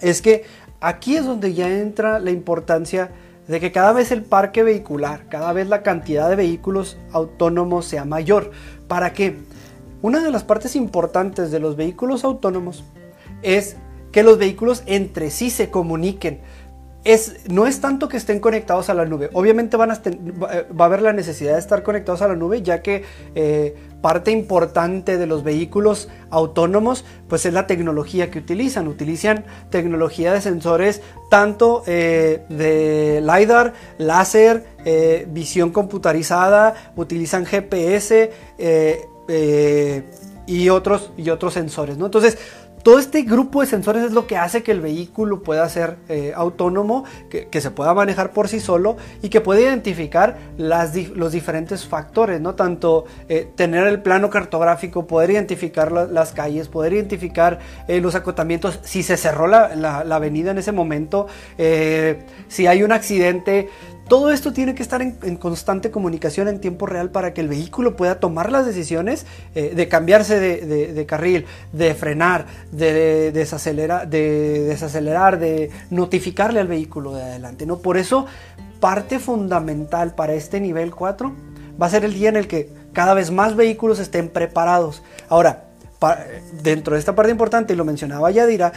es 0.00 0.20
que 0.22 0.44
aquí 0.80 1.16
es 1.16 1.24
donde 1.24 1.54
ya 1.54 1.68
entra 1.68 2.18
la 2.18 2.30
importancia 2.30 3.10
de 3.46 3.58
que 3.58 3.72
cada 3.72 3.92
vez 3.92 4.12
el 4.12 4.22
parque 4.22 4.62
vehicular, 4.62 5.26
cada 5.28 5.52
vez 5.52 5.68
la 5.68 5.82
cantidad 5.82 6.28
de 6.28 6.36
vehículos 6.36 6.98
autónomos 7.12 7.84
sea 7.84 8.04
mayor. 8.04 8.52
¿Para 8.86 9.12
qué? 9.12 9.38
Una 10.02 10.22
de 10.22 10.30
las 10.30 10.44
partes 10.44 10.76
importantes 10.76 11.50
de 11.50 11.60
los 11.60 11.76
vehículos 11.76 12.24
autónomos 12.24 12.84
es 13.42 13.76
que 14.12 14.22
los 14.22 14.38
vehículos 14.38 14.82
entre 14.86 15.30
sí 15.30 15.50
se 15.50 15.70
comuniquen. 15.70 16.40
Es, 17.02 17.48
no 17.48 17.66
es 17.66 17.80
tanto 17.80 18.10
que 18.10 18.18
estén 18.18 18.40
conectados 18.40 18.90
a 18.90 18.94
la 18.94 19.06
nube. 19.06 19.30
Obviamente 19.32 19.78
va 19.78 19.86
a 19.86 20.84
haber 20.84 21.00
la 21.00 21.14
necesidad 21.14 21.54
de 21.54 21.58
estar 21.58 21.82
conectados 21.82 22.20
a 22.20 22.28
la 22.28 22.36
nube, 22.36 22.60
ya 22.60 22.82
que 22.82 23.04
eh, 23.34 23.74
parte 24.02 24.32
importante 24.32 25.16
de 25.16 25.26
los 25.26 25.42
vehículos 25.42 26.10
autónomos 26.28 27.06
pues 27.26 27.46
es 27.46 27.54
la 27.54 27.66
tecnología 27.66 28.30
que 28.30 28.40
utilizan. 28.40 28.86
Utilizan 28.86 29.46
tecnología 29.70 30.34
de 30.34 30.42
sensores 30.42 31.00
tanto 31.30 31.84
eh, 31.86 32.44
de 32.50 33.22
LiDAR, 33.22 33.72
láser, 33.96 34.66
eh, 34.84 35.26
visión 35.30 35.70
computarizada, 35.70 36.74
utilizan 36.96 37.46
GPS 37.46 38.30
y, 40.46 40.68
otros, 40.68 41.12
y 41.16 41.30
otros 41.30 41.54
sensores. 41.54 41.96
¿no? 41.96 42.06
Entonces, 42.06 42.38
todo 42.82 42.98
este 42.98 43.22
grupo 43.22 43.60
de 43.60 43.66
sensores 43.66 44.04
es 44.04 44.12
lo 44.12 44.26
que 44.26 44.36
hace 44.36 44.62
que 44.62 44.72
el 44.72 44.80
vehículo 44.80 45.42
pueda 45.42 45.68
ser 45.68 45.96
eh, 46.08 46.32
autónomo, 46.34 47.04
que, 47.28 47.60
se 47.60 47.70
pueda 47.70 47.92
manejar 47.92 48.32
por 48.32 48.48
sí 48.48 48.58
solo 48.58 48.96
y 49.22 49.28
que 49.28 49.40
pueda 49.40 49.60
identificar 49.60 50.38
los 50.56 51.32
diferentes 51.32 51.86
factores, 51.86 52.40
¿no? 52.40 52.54
Tanto 52.54 53.04
eh, 53.28 53.50
tener 53.54 53.86
el 53.86 54.00
plano 54.00 54.30
cartográfico, 54.30 55.06
poder 55.06 55.30
identificar 55.30 55.92
las 55.92 56.32
calles, 56.32 56.68
poder 56.68 56.94
identificar 56.94 57.58
eh, 57.86 58.00
los 58.00 58.14
acotamientos, 58.14 58.80
si 58.82 59.02
se 59.02 59.18
cerró 59.18 59.46
la, 59.46 60.00
avenida 60.10 60.50
en 60.50 60.58
ese 60.58 60.72
momento, 60.72 61.26
si 62.48 62.66
hay 62.66 62.82
un 62.82 62.92
accidente, 62.92 63.68
todo 64.10 64.32
esto 64.32 64.52
tiene 64.52 64.74
que 64.74 64.82
estar 64.82 65.00
en, 65.02 65.36
constante 65.36 65.92
comunicación 65.92 66.48
en 66.48 66.60
tiempo 66.60 66.84
real 66.84 67.10
para 67.10 67.32
que 67.32 67.40
el 67.40 67.46
vehículo 67.46 67.94
pueda 67.94 68.18
tomar 68.18 68.50
las 68.50 68.66
decisiones 68.66 69.24
eh, 69.54 69.72
de 69.72 69.86
cambiarse 69.86 70.40
de, 70.40 71.06
carril, 71.06 71.46
de 71.72 71.94
frenar, 71.94 72.46
de, 72.72 73.30
desacelerar, 73.30 74.08
de 75.38 75.70
notificarle 75.90 76.58
al 76.58 76.66
vehículo 76.66 77.14
de 77.14 77.22
adelante. 77.22 77.66
¿no? 77.66 77.78
Por 77.78 77.96
eso, 77.96 78.26
parte 78.80 79.20
fundamental 79.20 80.16
para 80.16 80.34
este 80.34 80.60
nivel 80.60 80.92
4 80.92 81.32
va 81.80 81.86
a 81.86 81.90
ser 81.90 82.04
el 82.04 82.12
día 82.12 82.30
en 82.30 82.36
el 82.36 82.48
que 82.48 82.68
cada 82.92 83.14
vez 83.14 83.30
más 83.30 83.54
vehículos 83.54 84.00
estén 84.00 84.28
preparados. 84.28 85.04
Ahora, 85.28 85.66
dentro 86.64 86.94
de 86.94 86.98
esta 86.98 87.14
parte 87.14 87.30
importante, 87.30 87.74
y 87.74 87.76
lo 87.76 87.84
mencionaba 87.84 88.32
Yadira, 88.32 88.72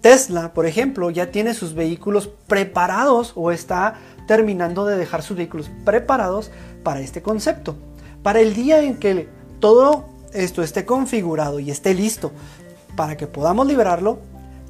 Tesla, 0.00 0.54
por 0.54 0.66
ejemplo, 0.66 1.10
ya 1.10 1.30
tiene 1.30 1.54
sus 1.54 1.74
vehículos 1.74 2.30
preparados 2.46 3.32
o 3.34 3.50
está 3.50 3.94
terminando 4.26 4.86
de 4.86 4.96
dejar 4.96 5.22
sus 5.22 5.36
vehículos 5.36 5.70
preparados 5.84 6.50
para 6.82 7.00
este 7.00 7.22
concepto. 7.22 7.76
Para 8.22 8.40
el 8.40 8.54
día 8.54 8.80
en 8.80 8.96
que 8.96 9.28
todo 9.60 10.06
esto 10.32 10.62
esté 10.62 10.84
configurado 10.84 11.60
y 11.60 11.70
esté 11.70 11.94
listo 11.94 12.32
para 12.96 13.16
que 13.16 13.26
podamos 13.26 13.66
liberarlo, 13.66 14.18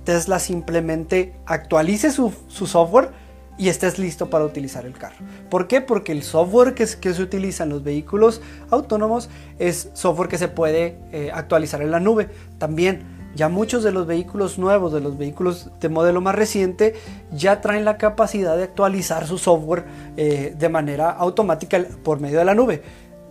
Tesla 0.04 0.38
simplemente 0.38 1.34
actualice 1.46 2.10
su, 2.10 2.32
software 2.48 3.10
y 3.58 3.68
estés 3.68 3.98
listo 3.98 4.30
para 4.30 4.44
utilizar 4.44 4.86
el 4.86 4.94
carro. 4.94 5.16
¿Por 5.50 5.68
qué? 5.68 5.80
Porque 5.80 6.12
el 6.12 6.22
software 6.22 6.74
que, 6.74 6.86
se 6.86 7.22
utiliza 7.22 7.64
en 7.64 7.70
los 7.70 7.84
vehículos 7.84 8.40
autónomos 8.70 9.28
es 9.58 9.90
software 9.92 10.28
que 10.28 10.38
se 10.38 10.48
puede 10.48 10.96
eh, 11.12 11.30
actualizar 11.32 11.82
en 11.82 11.90
la 11.90 12.00
nube. 12.00 12.30
También 12.58 13.19
ya 13.34 13.48
muchos 13.48 13.82
de 13.82 13.92
los 13.92 14.06
vehículos 14.06 14.58
nuevos, 14.58 14.92
de 14.92 15.00
los 15.00 15.16
vehículos 15.16 15.70
de 15.80 15.88
modelo 15.88 16.20
más 16.20 16.34
reciente, 16.34 16.94
ya 17.32 17.60
traen 17.60 17.84
la 17.84 17.96
capacidad 17.96 18.56
de 18.56 18.64
actualizar 18.64 19.26
su 19.26 19.38
software 19.38 19.84
eh, 20.16 20.54
de 20.58 20.68
manera 20.68 21.10
automática 21.10 21.84
por 22.02 22.20
medio 22.20 22.38
de 22.38 22.44
la 22.44 22.54
nube. 22.54 22.82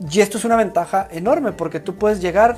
Y 0.09 0.21
esto 0.21 0.37
es 0.37 0.45
una 0.45 0.55
ventaja 0.55 1.07
enorme 1.11 1.51
porque 1.51 1.81
tú 1.81 1.95
puedes 1.95 2.21
llegar, 2.21 2.57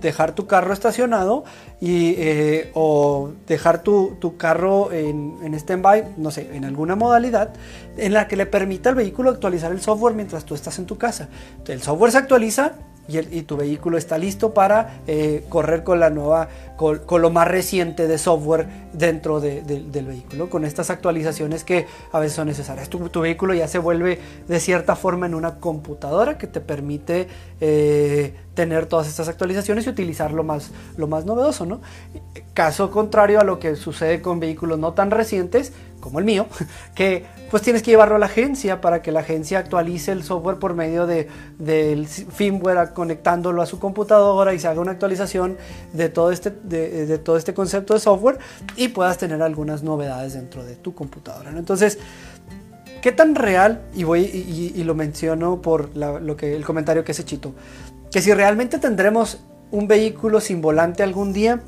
dejar 0.00 0.32
tu 0.32 0.46
carro 0.46 0.72
estacionado 0.72 1.42
y, 1.80 2.14
eh, 2.16 2.70
o 2.74 3.32
dejar 3.48 3.82
tu, 3.82 4.36
carro 4.36 4.92
en, 4.92 5.36
en 5.42 5.54
stand-by, 5.54 6.14
no 6.16 6.30
sé, 6.30 6.54
en 6.54 6.64
alguna 6.64 6.94
modalidad 6.94 7.52
en 7.96 8.12
la 8.12 8.28
que 8.28 8.36
le 8.36 8.46
permita 8.46 8.90
al 8.90 8.94
vehículo 8.94 9.30
actualizar 9.30 9.72
el 9.72 9.80
software 9.80 10.14
mientras 10.14 10.44
tú 10.44 10.54
estás 10.54 10.78
en 10.78 10.86
tu 10.86 10.96
casa. 10.96 11.28
el 11.66 11.82
software 11.82 12.12
se 12.12 12.18
actualiza 12.18 12.74
y, 13.08 13.42
tu 13.42 13.56
vehículo 13.56 13.96
está 13.96 14.18
listo 14.18 14.52
para 14.52 15.00
eh, 15.06 15.44
correr 15.48 15.82
con 15.82 15.98
la 15.98 16.10
nueva, 16.10 16.48
con, 16.76 17.00
lo 17.22 17.30
más 17.30 17.48
reciente 17.48 18.06
de 18.06 18.18
software 18.18 18.68
dentro 18.92 19.40
del 19.40 20.06
vehículo, 20.06 20.50
con 20.50 20.66
estas 20.66 20.90
actualizaciones 20.90 21.64
que 21.64 21.86
a 22.12 22.20
veces 22.20 22.36
son 22.36 22.48
necesarias. 22.48 22.90
Tu, 22.90 23.20
vehículo 23.20 23.54
ya 23.54 23.66
se 23.66 23.78
vuelve 23.78 24.18
de 24.46 24.60
cierta 24.60 24.94
forma 24.94 25.24
en 25.24 25.34
una 25.34 25.56
computadora 25.56 26.36
que 26.36 26.46
te 26.46 26.60
permite 26.60 27.28
eh, 27.60 28.34
tener 28.52 28.86
todas 28.86 29.08
estas 29.08 29.28
actualizaciones 29.28 29.86
y 29.86 29.88
utilizar 29.88 30.32
lo 30.32 30.44
más, 30.44 30.70
lo 30.98 31.06
más 31.06 31.24
novedoso, 31.24 31.64
¿no? 31.64 31.80
Caso 32.52 32.90
contrario 32.90 33.40
a 33.40 33.44
lo 33.44 33.58
que 33.58 33.74
sucede 33.76 34.20
con 34.20 34.38
vehículos 34.38 34.78
no 34.78 34.92
tan 34.92 35.10
recientes, 35.10 35.72
como 36.00 36.18
el 36.18 36.24
mío, 36.24 36.46
que 36.94 37.24
pues 37.50 37.62
tienes 37.62 37.82
que 37.82 37.90
llevarlo 37.90 38.16
a 38.16 38.18
la 38.18 38.26
agencia 38.26 38.80
para 38.80 39.00
que 39.02 39.10
la 39.10 39.20
agencia 39.20 39.58
actualice 39.58 40.12
el 40.12 40.22
software 40.22 40.58
por 40.58 40.74
medio 40.74 41.06
de, 41.06 41.28
del 41.58 42.06
firmware 42.06 42.92
conectándolo 42.92 43.62
a 43.62 43.66
su 43.66 43.78
computadora 43.78 44.52
y 44.52 44.58
se 44.58 44.68
haga 44.68 44.80
una 44.80 44.92
actualización 44.92 45.56
de 45.92 46.08
todo, 46.08 46.30
este, 46.30 46.50
de, 46.50 47.18
todo 47.18 47.36
este 47.36 47.54
concepto 47.54 47.94
de 47.94 48.00
software 48.00 48.38
y 48.76 48.88
puedas 48.88 49.18
tener 49.18 49.42
algunas 49.42 49.82
novedades 49.82 50.34
dentro 50.34 50.64
de 50.64 50.76
tu 50.76 50.94
computadora. 50.94 51.50
Entonces, 51.50 51.98
¿qué 53.00 53.12
tan 53.12 53.34
real? 53.34 53.82
Y, 53.94 54.04
voy, 54.04 54.22
y, 54.22 54.82
lo 54.84 54.94
menciono 54.94 55.62
por 55.62 55.96
lo 55.96 56.36
que, 56.36 56.54
el 56.54 56.64
comentario 56.64 57.04
que 57.04 57.12
hace 57.12 57.24
Chito, 57.24 57.54
que 58.10 58.20
si 58.20 58.32
realmente 58.34 58.78
tendremos 58.78 59.38
un 59.70 59.88
vehículo 59.88 60.40
sin 60.40 60.60
volante 60.60 61.02
algún 61.02 61.32
día, 61.32 61.60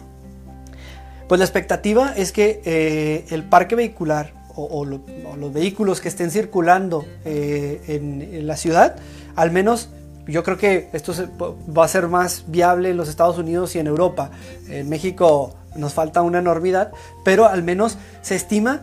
pues 1.30 1.38
la 1.38 1.44
expectativa 1.44 2.12
es 2.16 2.32
que 2.32 2.60
eh, 2.64 3.24
el 3.30 3.44
parque 3.44 3.76
vehicular 3.76 4.32
o, 4.56 4.84
los 4.84 5.52
vehículos 5.52 6.00
que 6.00 6.08
estén 6.08 6.28
circulando 6.32 7.04
eh, 7.24 7.80
en, 7.86 8.48
la 8.48 8.56
ciudad, 8.56 8.96
al 9.36 9.52
menos 9.52 9.90
yo 10.26 10.42
creo 10.42 10.58
que 10.58 10.88
esto 10.92 11.14
va 11.38 11.84
a 11.84 11.88
ser 11.88 12.08
más 12.08 12.46
viable 12.48 12.90
en 12.90 12.96
los 12.96 13.08
Estados 13.08 13.38
Unidos 13.38 13.76
y 13.76 13.78
en 13.78 13.86
Europa. 13.86 14.32
En 14.68 14.88
México 14.88 15.54
nos 15.76 15.94
falta 15.94 16.20
una 16.22 16.40
enormidad, 16.40 16.90
pero 17.24 17.46
al 17.46 17.62
menos 17.62 17.96
se 18.22 18.34
estima 18.34 18.82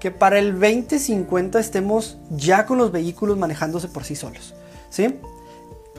que 0.00 0.10
para 0.10 0.40
el 0.40 0.58
2050 0.58 1.60
estemos 1.60 2.18
ya 2.30 2.66
con 2.66 2.78
los 2.78 2.90
vehículos 2.90 3.38
manejándose 3.38 3.86
por 3.86 4.02
sí 4.02 4.16
solos. 4.16 4.54
¿sí? 4.90 5.20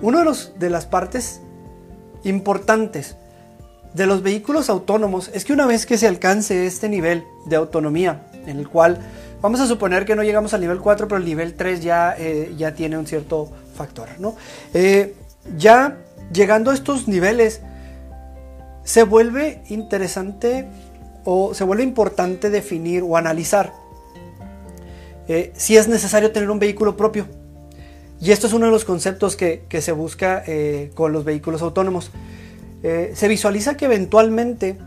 Una 0.01 0.25
de, 0.25 0.37
de 0.59 0.69
las 0.69 0.85
partes 0.85 1.39
importantes 2.25 3.15
de 3.93 4.05
los 4.05 4.21
vehículos 4.21 4.69
autónomos 4.69 5.29
es 5.33 5.45
que 5.45 5.53
una 5.53 5.65
vez 5.65 5.85
que 5.85 5.97
se 5.97 6.07
alcance 6.07 6.65
este 6.65 6.89
nivel 6.89 7.23
de 7.45 7.55
autonomía, 7.55 8.27
en 8.45 8.59
el 8.59 8.67
cual 8.67 8.99
vamos 9.41 9.59
a 9.59 9.67
suponer 9.67 10.05
que 10.05 10.15
no 10.15 10.23
llegamos 10.23 10.53
al 10.53 10.61
nivel 10.61 10.79
4, 10.79 11.07
pero 11.07 11.19
el 11.19 11.25
nivel 11.25 11.55
3 11.55 11.81
ya, 11.81 12.15
eh, 12.17 12.53
ya 12.57 12.73
tiene 12.73 12.97
un 12.97 13.07
cierto 13.07 13.51
factor, 13.75 14.07
¿no? 14.19 14.35
Eh, 14.73 15.15
ya 15.57 15.97
llegando 16.31 16.71
a 16.71 16.73
estos 16.73 17.07
niveles, 17.07 17.61
se 18.83 19.03
vuelve 19.03 19.61
interesante 19.69 20.67
o 21.25 21.53
se 21.53 21.63
vuelve 21.63 21.83
importante 21.83 22.49
definir 22.49 23.03
o 23.03 23.17
analizar 23.17 23.73
eh, 25.27 25.51
si 25.55 25.75
es 25.75 25.89
necesario 25.89 26.31
tener 26.31 26.49
un 26.49 26.59
vehículo 26.59 26.95
propio. 26.95 27.27
Y 28.19 28.31
esto 28.31 28.47
es 28.47 28.53
uno 28.53 28.65
de 28.65 28.71
los 28.71 28.85
conceptos 28.85 29.35
que, 29.35 29.65
que 29.69 29.81
se 29.81 29.91
busca 29.91 30.43
con 30.95 31.11
los 31.11 31.23
vehículos 31.23 31.61
autónomos. 31.61 32.11
Eh, 32.83 33.11
se 33.15 33.27
visualiza 33.27 33.75
que 33.75 33.85
eventualmente 33.85 34.77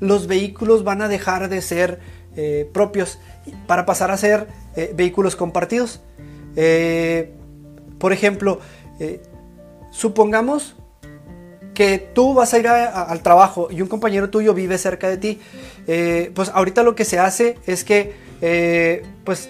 los 0.00 0.26
vehículos 0.26 0.84
van 0.84 1.02
a 1.02 1.08
dejar 1.08 1.48
de 1.48 1.62
ser 1.62 2.00
eh, 2.36 2.68
propios 2.72 3.18
para 3.66 3.86
pasar 3.86 4.10
a 4.10 4.16
ser 4.16 4.48
eh, 4.76 4.92
vehículos 4.94 5.36
compartidos. 5.36 6.00
por 7.98 8.12
ejemplo, 8.12 8.60
supongamos 9.90 10.76
que 11.74 11.98
tú 11.98 12.34
vas 12.34 12.52
a 12.54 12.58
ir 12.58 12.66
al 12.68 13.22
trabajo 13.22 13.68
y 13.70 13.80
un 13.80 13.88
compañero 13.88 14.30
tuyo 14.30 14.54
vive 14.54 14.78
cerca 14.78 15.08
de 15.08 15.16
ti. 15.18 15.40
pues 16.34 16.50
ahorita 16.52 16.82
lo 16.82 16.94
que 16.94 17.04
se 17.04 17.18
hace 17.18 17.56
es 17.66 17.84
que 17.84 18.14
pues 19.24 19.48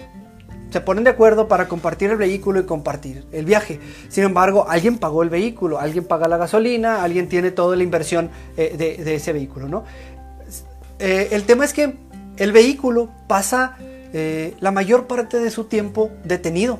se 0.69 0.81
ponen 0.81 1.03
de 1.03 1.09
acuerdo 1.09 1.47
para 1.47 1.67
compartir 1.67 2.11
el 2.11 2.17
vehículo 2.17 2.59
y 2.59 2.65
compartir 2.65 3.25
el 3.31 3.45
viaje. 3.45 3.79
Sin 4.09 4.23
embargo, 4.23 4.67
alguien 4.69 4.97
pagó 4.97 5.23
el 5.23 5.29
vehículo, 5.29 5.79
alguien 5.79 6.05
paga 6.05 6.27
la 6.27 6.37
gasolina, 6.37 7.03
alguien 7.03 7.27
tiene 7.27 7.51
toda 7.51 7.75
la 7.75 7.83
inversión 7.83 8.29
eh, 8.57 8.75
de, 8.77 9.15
ese 9.15 9.33
vehículo. 9.33 9.67
¿no? 9.67 9.83
Eh, 10.99 11.29
el 11.31 11.43
tema 11.43 11.65
es 11.65 11.73
que 11.73 11.95
el 12.37 12.51
vehículo 12.51 13.09
pasa 13.27 13.77
eh, 14.13 14.55
la 14.59 14.71
mayor 14.71 15.07
parte 15.07 15.39
de 15.39 15.49
su 15.49 15.65
tiempo 15.65 16.11
detenido. 16.23 16.79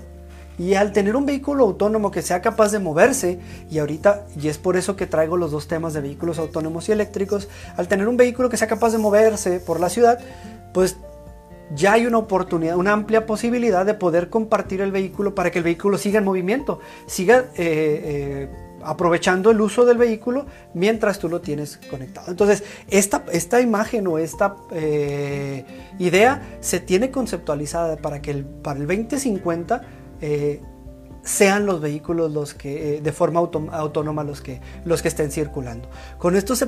Y 0.58 0.74
al 0.74 0.92
tener 0.92 1.16
un 1.16 1.26
vehículo 1.26 1.64
autónomo 1.64 2.12
que 2.12 2.22
sea 2.22 2.42
capaz 2.42 2.74
de 2.74 2.80
moverse, 2.80 3.40
y 3.72 3.80
ahorita, 3.80 4.26
y 4.40 4.50
es 4.50 4.58
por 4.58 4.76
eso 4.76 4.98
que 4.98 5.08
traigo 5.08 5.38
los 5.38 5.52
dos 5.52 5.70
temas 5.70 5.94
de 5.94 6.02
vehículos 6.02 6.38
autónomos 6.38 6.90
y 6.90 6.92
eléctricos, 6.92 7.48
al 7.78 7.88
tener 7.88 8.10
un 8.10 8.18
vehículo 8.18 8.50
que 8.50 8.58
sea 8.58 8.68
capaz 8.68 8.92
de 8.92 8.98
moverse 8.98 9.62
por 9.62 9.80
la 9.80 9.88
ciudad, 9.88 10.20
pues 10.74 10.98
ya 11.76 11.94
hay 11.94 12.06
una 12.06 12.18
oportunidad, 12.18 12.78
una 12.78 12.94
amplia 12.94 13.26
posibilidad 13.26 13.86
de 13.86 13.94
poder 13.94 14.30
compartir 14.30 14.82
el 14.82 14.92
vehículo 14.92 15.36
para 15.36 15.52
que 15.52 15.60
el 15.60 15.64
vehículo 15.64 15.98
siga 15.98 16.20
en 16.20 16.26
movimiento, 16.26 16.80
siga 17.06 17.40
eh, 17.40 17.48
eh, 17.58 18.50
aprovechando 18.84 19.52
el 19.52 19.62
uso 19.62 19.86
del 19.86 19.98
vehículo 19.98 20.46
mientras 20.74 21.20
tú 21.20 21.30
lo 21.30 21.42
tienes 21.42 21.78
conectado. 21.90 22.32
Entonces, 22.32 22.64
esta, 22.88 23.24
esta 23.32 23.62
imagen 23.62 24.08
o 24.08 24.18
esta 24.18 24.56
eh, 24.72 25.66
idea 26.00 26.58
se 26.62 26.80
tiene 26.80 27.12
conceptualizada 27.12 27.98
para 27.98 28.22
que 28.22 28.32
el, 28.32 28.46
para 28.46 28.80
el 28.80 28.88
2050 28.88 29.82
eh, 30.22 30.62
sean 31.22 31.66
los 31.66 31.82
vehículos 31.82 32.32
los 32.32 32.54
que 32.54 33.02
de 33.02 33.12
forma 33.12 33.42
autónoma 33.42 34.24
los 34.24 34.42
que, 34.42 34.62
los 34.86 35.02
que 35.02 35.10
estén 35.10 35.32
circulando. 35.32 35.90
Con 36.18 36.36
esto 36.36 36.56
se, 36.56 36.68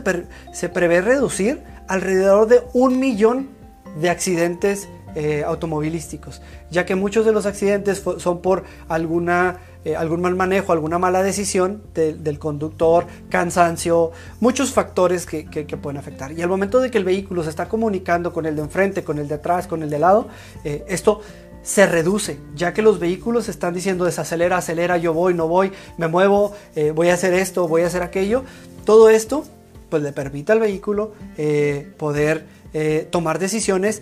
se 0.51 0.69
prevé 0.69 1.01
reducir 1.01 1.63
alrededor 1.87 2.47
de 2.47 2.61
un 2.73 2.99
millón 2.99 3.60
de 3.99 4.09
accidentes 4.09 4.87
automovilísticos, 5.45 6.41
ya 6.69 6.85
que 6.85 6.95
muchos 6.95 7.25
de 7.25 7.33
los 7.33 7.45
accidentes 7.45 8.01
son 8.17 8.41
por 8.41 8.63
alguna 8.87 9.59
eh, 9.83 9.95
algún 9.95 10.21
mal 10.21 10.35
manejo, 10.35 10.73
alguna 10.73 10.99
mala 10.99 11.23
decisión 11.23 11.81
del 11.95 12.37
conductor, 12.37 13.07
cansancio, 13.29 14.11
muchos 14.39 14.71
factores 14.73 15.25
que, 15.25 15.43
pueden 15.81 15.97
afectar. 15.97 16.31
Y 16.33 16.41
al 16.43 16.49
momento 16.49 16.79
de 16.79 16.91
que 16.91 16.99
el 16.99 17.03
vehículo 17.03 17.43
se 17.43 17.49
está 17.49 17.67
comunicando 17.67 18.31
con 18.31 18.45
el 18.45 18.55
de 18.55 18.61
enfrente, 18.61 19.03
con 19.03 19.17
el 19.17 19.27
de 19.27 19.35
atrás, 19.35 19.65
con 19.65 19.81
el 19.81 19.89
de 19.89 19.97
lado, 19.97 20.27
eh, 20.63 20.85
esto 20.87 21.21
se 21.63 21.87
reduce, 21.87 22.37
ya 22.55 22.73
que 22.73 22.83
los 22.83 22.99
vehículos 22.99 23.49
están 23.49 23.73
diciendo 23.73 24.05
desacelera, 24.05 24.57
acelera, 24.57 24.97
yo 24.97 25.15
voy, 25.15 25.33
no 25.33 25.47
voy, 25.47 25.71
me 25.97 26.07
muevo, 26.07 26.53
eh, 26.75 26.91
voy 26.91 27.09
a 27.09 27.15
hacer 27.15 27.33
esto, 27.33 27.67
voy 27.67 27.81
a 27.81 27.87
hacer 27.87 28.03
aquello. 28.03 28.43
Todo 28.85 29.09
esto 29.09 29.45
pues 29.89 30.03
le 30.03 30.11
permite 30.13 30.51
al 30.51 30.59
vehículo 30.59 31.11
poder 31.97 32.45
tomar 33.11 33.39
decisiones 33.39 34.01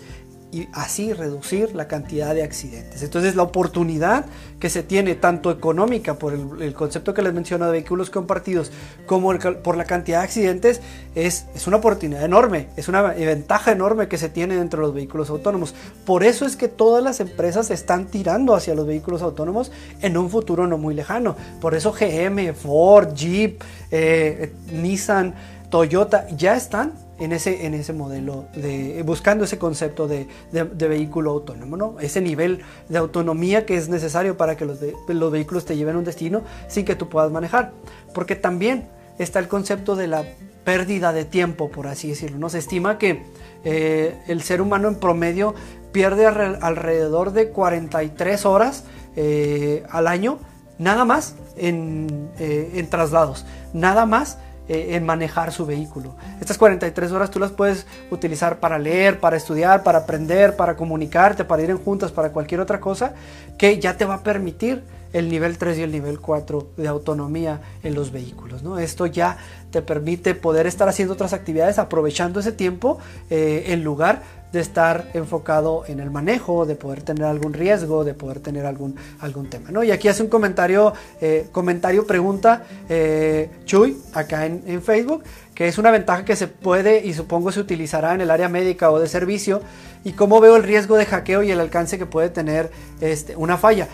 y 0.52 0.68
así 0.72 1.12
reducir 1.12 1.74
la 1.74 1.86
cantidad 1.86 2.34
de 2.34 2.42
accidentes. 2.42 3.02
Entonces 3.02 3.36
la 3.36 3.44
oportunidad 3.44 4.24
que 4.58 4.68
se 4.68 4.82
tiene 4.82 5.14
tanto 5.14 5.50
económica 5.50 6.14
por 6.14 6.32
el, 6.32 6.74
concepto 6.74 7.14
que 7.14 7.22
les 7.22 7.32
menciono 7.32 7.66
de 7.66 7.72
vehículos 7.72 8.10
compartidos 8.10 8.72
como 9.06 9.32
por 9.62 9.76
la 9.76 9.84
cantidad 9.84 10.18
de 10.18 10.24
accidentes 10.24 10.80
es, 11.14 11.46
es 11.54 11.66
una 11.66 11.76
oportunidad 11.76 12.24
enorme, 12.24 12.68
es 12.76 12.88
una 12.88 13.02
ventaja 13.02 13.72
enorme 13.72 14.08
que 14.08 14.18
se 14.18 14.28
tiene 14.28 14.56
dentro 14.56 14.80
de 14.80 14.86
los 14.88 14.94
vehículos 14.94 15.30
autónomos. 15.30 15.74
Por 16.04 16.24
eso 16.24 16.44
es 16.46 16.56
que 16.56 16.68
todas 16.68 17.02
las 17.02 17.20
empresas 17.20 17.70
están 17.70 18.06
tirando 18.06 18.54
hacia 18.54 18.74
los 18.74 18.86
vehículos 18.86 19.22
autónomos 19.22 19.70
en 20.02 20.16
un 20.16 20.30
futuro 20.30 20.66
no 20.66 20.78
muy 20.78 20.94
lejano. 20.94 21.36
Por 21.60 21.74
eso 21.74 21.92
GM, 21.92 22.54
Ford, 22.54 23.14
Jeep, 23.14 23.62
eh, 23.90 24.52
Nissan, 24.72 25.34
Toyota 25.70 26.26
ya 26.36 26.56
están 26.56 26.92
en 27.20 27.32
ese, 27.32 27.66
en 27.66 27.74
ese 27.74 27.92
modelo, 27.92 28.46
de, 28.54 29.02
buscando 29.04 29.44
ese 29.44 29.58
concepto 29.58 30.08
de, 30.08 30.26
vehículo 30.52 31.30
autónomo, 31.30 31.76
¿no? 31.76 32.00
ese 32.00 32.20
nivel 32.20 32.62
de 32.88 32.98
autonomía 32.98 33.66
que 33.66 33.76
es 33.76 33.88
necesario 33.88 34.36
para 34.36 34.56
que 34.56 34.64
los, 34.64 34.78
los 35.06 35.30
vehículos 35.32 35.64
te 35.64 35.76
lleven 35.76 35.96
a 35.96 35.98
un 35.98 36.04
destino 36.04 36.42
sin 36.68 36.84
que 36.84 36.96
tú 36.96 37.08
puedas 37.08 37.30
manejar. 37.30 37.72
Porque 38.14 38.36
también 38.36 38.88
está 39.18 39.38
el 39.38 39.48
concepto 39.48 39.96
de 39.96 40.06
la 40.06 40.24
pérdida 40.64 41.12
de 41.12 41.24
tiempo, 41.24 41.70
por 41.70 41.86
así 41.86 42.08
decirlo. 42.08 42.38
¿no? 42.38 42.48
Se 42.48 42.58
estima 42.58 42.98
que 42.98 43.22
eh, 43.64 44.18
el 44.26 44.42
ser 44.42 44.62
humano 44.62 44.88
en 44.88 44.96
promedio 44.96 45.54
pierde 45.92 46.26
alrededor 46.26 47.32
de 47.32 47.50
43 47.50 48.46
horas 48.46 48.84
eh, 49.16 49.84
al 49.90 50.06
año, 50.06 50.38
nada 50.78 51.04
más 51.04 51.34
en, 51.56 52.30
eh, 52.38 52.72
en 52.74 52.88
traslados, 52.88 53.44
nada 53.72 54.06
más 54.06 54.38
eh, 54.72 54.94
en 54.94 55.04
manejar 55.04 55.50
su 55.50 55.66
vehículo. 55.66 56.14
Estas 56.40 56.56
43 56.56 57.10
horas 57.10 57.32
tú 57.32 57.40
las 57.40 57.50
puedes 57.50 57.88
utilizar 58.08 58.60
para 58.60 58.78
leer, 58.78 59.18
para 59.18 59.36
estudiar, 59.36 59.82
para 59.82 59.98
aprender, 59.98 60.54
para 60.54 60.76
comunicarte, 60.76 61.44
para 61.44 61.60
ir 61.64 61.70
en 61.70 61.78
juntas, 61.78 62.12
para 62.12 62.30
cualquier 62.30 62.60
otra 62.60 62.78
cosa 62.78 63.14
que 63.58 63.80
ya 63.80 63.96
te 63.96 64.04
va 64.04 64.14
a 64.14 64.22
permitir 64.22 64.84
el 65.12 65.28
nivel 65.28 65.58
3 65.58 65.78
y 65.78 65.82
el 65.82 65.90
nivel 65.90 66.20
4 66.20 66.68
de 66.76 66.86
autonomía 66.86 67.60
en 67.82 67.96
los 67.96 68.12
vehículos. 68.12 68.62
¿no? 68.62 68.78
Esto 68.78 69.06
ya 69.06 69.38
te 69.72 69.82
permite 69.82 70.36
poder 70.36 70.68
estar 70.68 70.88
haciendo 70.88 71.14
otras 71.14 71.32
actividades 71.32 71.80
aprovechando 71.80 72.38
ese 72.38 72.52
tiempo 72.52 73.00
eh, 73.28 73.64
en 73.70 73.82
lugar 73.82 74.22
de 74.52 74.60
estar 74.60 75.08
enfocado 75.14 75.84
en 75.86 76.00
el 76.00 76.10
manejo, 76.10 76.66
de 76.66 76.74
poder 76.74 77.02
tener 77.02 77.24
algún 77.24 77.52
riesgo, 77.52 78.04
de 78.04 78.14
poder 78.14 78.40
tener 78.40 78.66
algún, 78.66 78.96
algún 79.20 79.48
tema. 79.48 79.70
¿no? 79.70 79.84
Y 79.84 79.90
aquí 79.92 80.08
hace 80.08 80.22
un 80.22 80.28
comentario, 80.28 80.92
eh, 81.20 81.48
comentario 81.52 82.06
pregunta 82.06 82.64
eh, 82.88 83.50
Chuy, 83.64 83.96
acá 84.12 84.46
en, 84.46 84.82
Facebook, 84.82 85.22
que 85.54 85.68
es 85.68 85.78
una 85.78 85.90
ventaja 85.90 86.24
que 86.24 86.34
se 86.34 86.48
puede 86.48 87.04
y 87.04 87.14
supongo 87.14 87.52
se 87.52 87.60
utilizará 87.60 88.14
en 88.14 88.22
el 88.22 88.30
área 88.30 88.48
médica 88.48 88.90
o 88.90 88.98
de 88.98 89.06
servicio, 89.06 89.60
y 90.02 90.12
cómo 90.12 90.40
veo 90.40 90.56
el 90.56 90.62
riesgo 90.62 90.96
de 90.96 91.04
hackeo 91.04 91.42
y 91.42 91.50
el 91.50 91.60
alcance 91.60 91.98
que 91.98 92.06
puede 92.06 92.30
tener 92.30 92.70
este, 93.00 93.36
una 93.36 93.58
falla. 93.58 93.86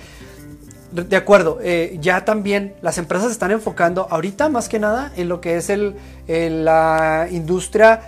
De 0.92 1.16
acuerdo, 1.16 1.59
eh, 1.62 1.99
ya 2.01 2.25
también 2.25 2.75
las 2.81 2.97
empresas 2.97 3.31
están 3.31 3.51
enfocando 3.51 4.07
ahorita 4.09 4.49
más 4.49 4.69
que 4.69 4.79
nada 4.79 5.12
en 5.16 5.29
lo 5.29 5.40
que 5.40 5.57
es 5.57 5.69
el, 5.69 5.97
la 6.27 7.29
industria 7.31 8.03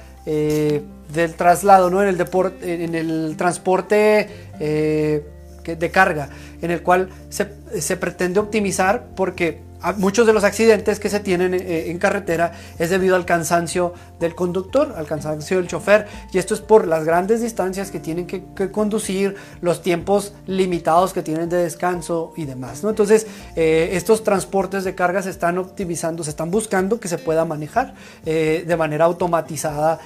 del 1.13 1.35
traslado, 1.35 1.91
¿no? 1.91 2.03
en, 2.03 2.09
el 2.09 2.19
deporte, 2.19 2.85
en 2.85 2.95
el 2.95 3.35
transporte 3.37 4.29
eh, 4.61 5.25
de 5.65 5.91
carga, 5.91 6.31
en 6.63 6.71
el 6.71 6.83
cual 6.83 7.11
se, 7.29 7.49
se 7.79 7.97
pretende 7.97 8.41
optimizar 8.41 9.09
porque 9.15 9.68
muchos 9.97 10.27
de 10.27 10.33
los 10.33 10.45
accidentes 10.45 10.99
que 10.99 11.09
se 11.09 11.21
tienen 11.21 11.55
eh, 11.55 11.91
en 11.91 11.99
carretera 11.99 12.53
es 12.79 12.91
debido 12.91 13.17
al 13.17 13.25
cansancio 13.25 13.95
del 14.19 14.35
conductor, 14.35 14.95
al 14.97 15.07
cansancio 15.07 15.59
del 15.59 15.69
chofer, 15.69 16.07
y 16.33 16.39
esto 16.39 16.55
es 16.55 16.61
por 16.61 16.87
las 16.87 17.05
grandes 17.05 17.41
distancias 17.41 17.91
que 17.91 18.01
tienen 18.01 18.27
que, 18.27 18.43
conducir, 18.71 19.37
los 19.61 19.83
tiempos 19.83 20.35
limitados 20.47 21.13
que 21.13 21.23
tienen 21.23 21.49
de 21.49 21.59
descanso 21.59 22.33
y 22.37 22.45
demás. 22.45 22.83
¿no? 22.83 22.91
Entonces, 22.91 23.27
eh, 23.57 23.91
estos 23.93 24.25
transportes 24.25 24.85
de 24.85 24.95
carga 24.95 25.23
se 25.23 25.31
están 25.31 25.59
optimizando, 25.59 26.25
se 26.25 26.31
están 26.31 26.51
buscando 26.51 26.99
que 26.99 27.09
se 27.09 27.19
pueda 27.19 27.45
manejar 27.45 27.95
eh, 28.27 28.65
de 28.67 28.77
manera 28.77 29.05
automatizada 29.05 30.01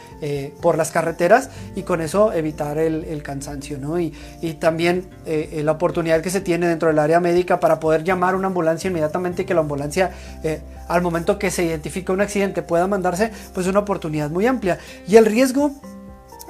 por 0.61 0.79
las 0.79 0.93
carreteras 0.93 1.51
y 1.75 1.83
con 1.83 2.01
eso 2.01 2.33
evitar 2.33 2.79
el, 2.79 3.23
cansancio. 3.23 3.79
¿no? 3.79 3.99
Y, 3.99 4.13
y 4.41 4.55
también 4.55 5.09
la 5.27 5.73
oportunidad 5.73 6.21
que 6.21 6.31
se 6.31 6.41
tiene 6.41 6.69
dentro 6.69 6.89
del 6.89 6.99
área 6.99 7.19
médica 7.19 7.59
para 7.59 7.81
poder 7.81 8.05
llamar 8.05 8.37
una 8.37 8.49
ambulancia 8.49 8.89
inmediatamente 8.89 9.45
que 9.45 9.55
la 9.55 9.62
ambulancia 9.63 10.13
eh, 10.43 10.61
al 10.89 11.03
momento 11.03 11.39
que 11.39 11.51
se 11.51 11.65
identifica 11.65 12.13
un 12.13 12.21
accidente 12.21 12.63
pueda 12.63 12.87
mandarse, 12.87 13.31
pues 13.55 13.67
una 13.67 13.81
oportunidad 13.81 14.31
muy 14.31 14.47
amplia. 14.47 14.79
Y 15.09 15.17
el 15.17 15.27
riesgo 15.27 15.73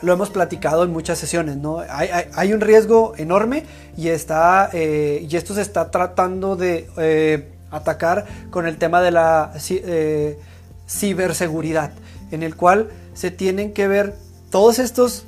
lo 0.00 0.12
hemos 0.12 0.30
platicado 0.30 0.82
en 0.82 0.90
muchas 0.90 1.18
sesiones, 1.18 1.56
¿no? 1.56 1.80
Hay, 1.88 2.52
un 2.52 2.60
riesgo 2.60 3.14
enorme 3.16 3.64
y, 3.96 4.08
está, 4.08 4.68
eh, 4.72 5.26
y 5.30 5.36
esto 5.36 5.54
se 5.54 5.62
está 5.62 5.92
tratando 5.92 6.56
de 6.56 6.88
eh, 6.96 7.52
atacar 7.70 8.26
con 8.50 8.66
el 8.66 8.78
tema 8.78 9.00
de 9.00 9.12
la 9.12 9.52
ciberseguridad, 10.88 11.92
en 12.32 12.42
el 12.42 12.56
cual 12.56 12.90
se 13.14 13.30
tienen 13.30 13.72
que 13.72 13.86
ver 13.86 14.16
todos 14.50 14.80
estos 14.80 15.26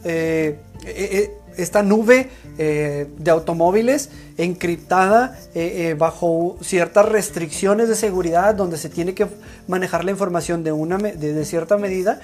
esta 1.56 1.82
nube 1.82 2.28
eh, 2.58 3.06
de 3.18 3.30
automóviles 3.30 4.10
encriptada 4.36 5.38
eh, 5.54 5.90
eh, 5.90 5.94
bajo 5.94 6.56
ciertas 6.60 7.08
restricciones 7.08 7.88
de 7.88 7.94
seguridad 7.94 8.54
donde 8.54 8.78
se 8.78 8.88
tiene 8.88 9.14
que 9.14 9.26
manejar 9.68 10.04
la 10.04 10.10
información 10.10 10.64
de, 10.64 10.72
una, 10.72 10.98
de, 10.98 11.44
cierta 11.44 11.76
medida 11.76 12.20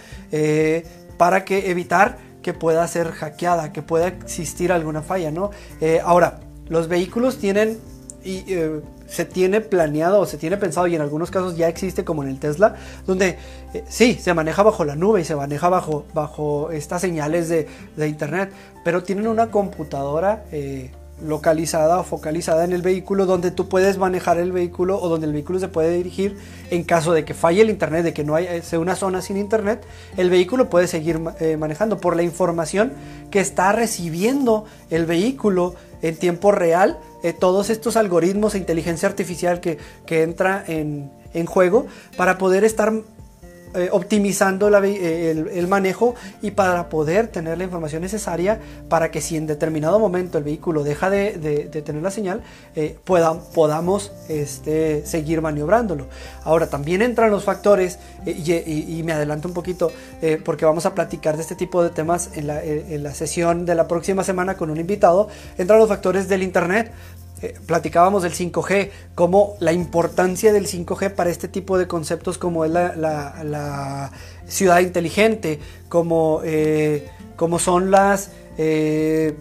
para 1.16 1.45
que 1.45 1.71
evitar 1.71 2.19
que 2.43 2.55
pueda 2.55 2.87
ser 2.88 3.11
hackeada, 3.11 3.73
que 3.73 3.83
pueda 3.83 4.09
existir 4.09 4.73
alguna 4.73 5.03
falla, 5.03 5.31
¿no? 5.31 5.51
ahora, 6.05 6.40
los 6.69 6.88
vehículos 6.88 7.38
tienen 7.38 7.79
se 9.11 9.25
tiene 9.25 9.61
planeado 9.61 10.20
o 10.20 10.27
se 10.27 10.38
tiene 10.38 10.57
pensado 10.57 10.87
y 10.87 10.94
en 10.94 11.03
algunos 11.03 11.31
casos 11.31 11.57
ya 11.57 11.68
existe 11.68 12.05
como 12.05 12.23
en 12.23 12.31
el 12.31 12.38
Tesla, 12.38 12.77
donde 13.07 13.37
eh, 13.75 13.85
sí, 13.88 14.14
se 14.14 14.33
maneja 14.35 14.62
bajo 14.62 14.85
la 14.85 14.94
nube 14.94 15.20
y 15.20 15.25
se 15.25 15.35
maneja 15.35 15.68
bajo, 15.68 16.05
bajo 16.14 16.70
estas 16.70 17.01
señales 17.01 17.49
de, 17.49 17.66
Internet, 18.07 18.53
pero 18.85 19.03
tienen 19.03 19.27
una 19.27 19.51
computadora 19.51 20.44
eh, 20.53 20.90
localizada 21.23 21.99
o 21.99 22.05
focalizada 22.05 22.64
en 22.64 22.73
el 22.73 22.83
vehículo 22.83 23.27
donde 23.27 23.51
tú 23.51 23.68
puedes 23.68 23.99
manejar 23.99 24.38
el 24.38 24.53
vehículo 24.53 25.01
o 25.01 25.09
donde 25.09 25.27
el 25.27 25.33
vehículo 25.33 25.59
se 25.59 25.68
puede 25.68 25.92
dirigir 25.92 26.37
en 26.70 26.85
caso 26.85 27.12
de 27.12 27.25
que 27.25 27.35
falle 27.35 27.61
el 27.61 27.70
internet, 27.70 28.05
de 28.05 28.14
que 28.14 28.25
no 28.25 28.35
haya 28.35 28.62
sea 28.62 28.79
una 28.79 28.96
zona 28.96 29.20
sin 29.20 29.37
internet, 29.37 29.85
el 30.16 30.31
vehículo 30.31 30.70
puede 30.70 30.87
seguir 30.87 31.20
eh, 31.40 31.57
manejando 31.57 31.99
por 31.99 32.16
la 32.16 32.23
información 32.23 32.92
que 33.31 33.40
está 33.40 33.73
recibiendo 33.73 34.64
el 34.88 35.05
vehículo 35.05 35.75
en 36.03 36.16
tiempo 36.16 36.53
real 36.53 36.99
eh, 37.22 37.33
todos 37.33 37.70
estos 37.70 37.96
algoritmos 37.96 38.54
e 38.54 38.59
inteligencia 38.59 39.09
artificial 39.09 39.61
que, 39.61 39.78
que 40.06 40.22
entra 40.22 40.64
en, 40.66 41.11
en 41.35 41.46
juego 41.46 41.87
para 42.16 42.38
poder 42.38 42.64
estar 42.64 42.92
eh, 43.72 43.88
optimizando 43.92 44.68
eh, 44.83 45.30
el, 45.30 45.68
manejo 45.68 46.16
y 46.42 46.50
para 46.50 46.88
poder 46.88 47.28
tener 47.28 47.56
la 47.56 47.62
información 47.62 48.02
necesaria 48.02 48.59
para 48.88 49.12
que 49.12 49.20
si 49.20 49.37
en 49.37 49.46
determinado 49.46 50.00
momento 50.00 50.38
el 50.38 50.44
vehículo 50.44 50.83
deja 50.83 51.09
de, 51.09 51.68
tener 51.85 52.02
la 52.02 52.11
señal, 52.11 52.42
eh, 52.74 52.98
podamos 53.04 54.11
este, 54.28 55.06
seguir 55.06 55.40
maniobrándolo. 55.40 56.09
Ahora, 56.42 56.68
también 56.68 57.00
entran 57.00 57.30
los 57.30 57.44
factores, 57.44 58.00
y, 58.26 59.02
me 59.04 59.12
adelanto 59.12 59.46
un 59.46 59.54
poquito, 59.54 59.92
porque 60.44 60.64
vamos 60.64 60.85
a 60.87 60.94
platicar 60.94 61.37
de 61.37 61.42
este 61.42 61.54
tipo 61.54 61.83
de 61.83 61.90
temas 61.90 62.30
en 62.35 62.48
la, 62.48 62.62
en 62.64 63.02
la 63.02 63.14
sesión 63.14 63.66
de 63.66 63.74
la 63.74 63.87
próxima 63.87 64.24
semana 64.24 64.56
con 64.56 64.70
un 64.70 64.78
invitado, 64.78 65.28
entran 65.59 65.78
los 65.78 65.88
factores 65.88 66.28
del 66.28 66.42
Internet 66.42 66.90
eh, 67.42 67.55
platicábamos 67.66 68.22
del 68.22 68.33
5G, 68.33 68.90
como 69.14 69.55
la 69.61 69.72
importancia 69.72 70.53
del 70.53 70.66
5G 70.66 71.14
para 71.14 71.31
este 71.31 71.48
tipo 71.48 71.79
de 71.79 71.87
conceptos 71.87 72.37
como 72.37 72.66
es 72.66 72.70
la, 72.70 74.11
ciudad 74.46 74.81
inteligente, 74.81 75.61
como, 75.88 76.40
eh, 76.44 77.09
como 77.37 77.59
son 77.59 77.90
las, 77.90 78.31
eh, 78.59 79.35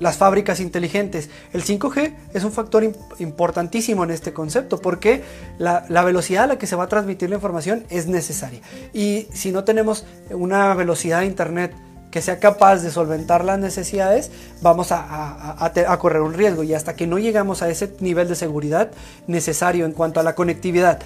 las 0.00 0.16
fábricas 0.16 0.58
inteligentes. 0.58 1.28
El 1.52 1.62
5G 1.62 2.14
es 2.32 2.42
un 2.42 2.50
factor 2.50 2.82
importantísimo 3.18 4.02
en 4.04 4.10
este 4.10 4.32
concepto 4.32 4.80
porque 4.80 5.22
la, 5.58 5.84
la 5.88 6.02
velocidad 6.02 6.44
a 6.44 6.46
la 6.48 6.58
que 6.58 6.66
se 6.66 6.76
va 6.76 6.84
a 6.84 6.88
transmitir 6.88 7.28
la 7.28 7.36
información 7.36 7.84
es 7.90 8.08
necesaria. 8.08 8.60
Y 8.92 9.28
si 9.32 9.52
no 9.52 9.64
tenemos 9.64 10.06
una 10.30 10.74
velocidad 10.74 11.20
de 11.20 11.26
Internet, 11.26 11.72
que 12.14 12.22
sea 12.22 12.38
capaz 12.38 12.76
de 12.76 12.92
solventar 12.92 13.44
las 13.44 13.58
necesidades, 13.58 14.30
vamos 14.62 14.92
a, 14.92 15.98
correr 15.98 16.22
un 16.22 16.32
riesgo. 16.32 16.62
Y 16.62 16.72
hasta 16.72 16.94
que 16.94 17.08
no 17.08 17.18
llegamos 17.18 17.60
a 17.60 17.68
ese 17.68 17.92
nivel 17.98 18.28
de 18.28 18.36
seguridad 18.36 18.92
necesario 19.26 19.84
en 19.84 19.90
cuanto 19.90 20.20
a 20.20 20.22
la 20.22 20.36
conectividad 20.36 21.00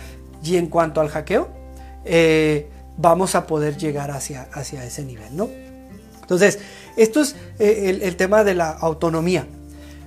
y 0.44 0.58
en 0.58 0.66
cuanto 0.66 1.00
al 1.00 1.08
hackeo, 1.08 1.48
eh, 2.04 2.68
vamos 2.98 3.36
a 3.36 3.46
poder 3.46 3.78
llegar 3.78 4.10
hacia, 4.10 4.48
hacia 4.52 4.84
ese 4.84 5.02
nivel, 5.02 5.34
¿no? 5.34 5.48
Entonces, 6.20 6.58
esto 6.98 7.22
es 7.22 7.36
eh, 7.58 7.98
el, 8.02 8.16
tema 8.16 8.44
de 8.44 8.54
la 8.54 8.68
autonomía. 8.68 9.46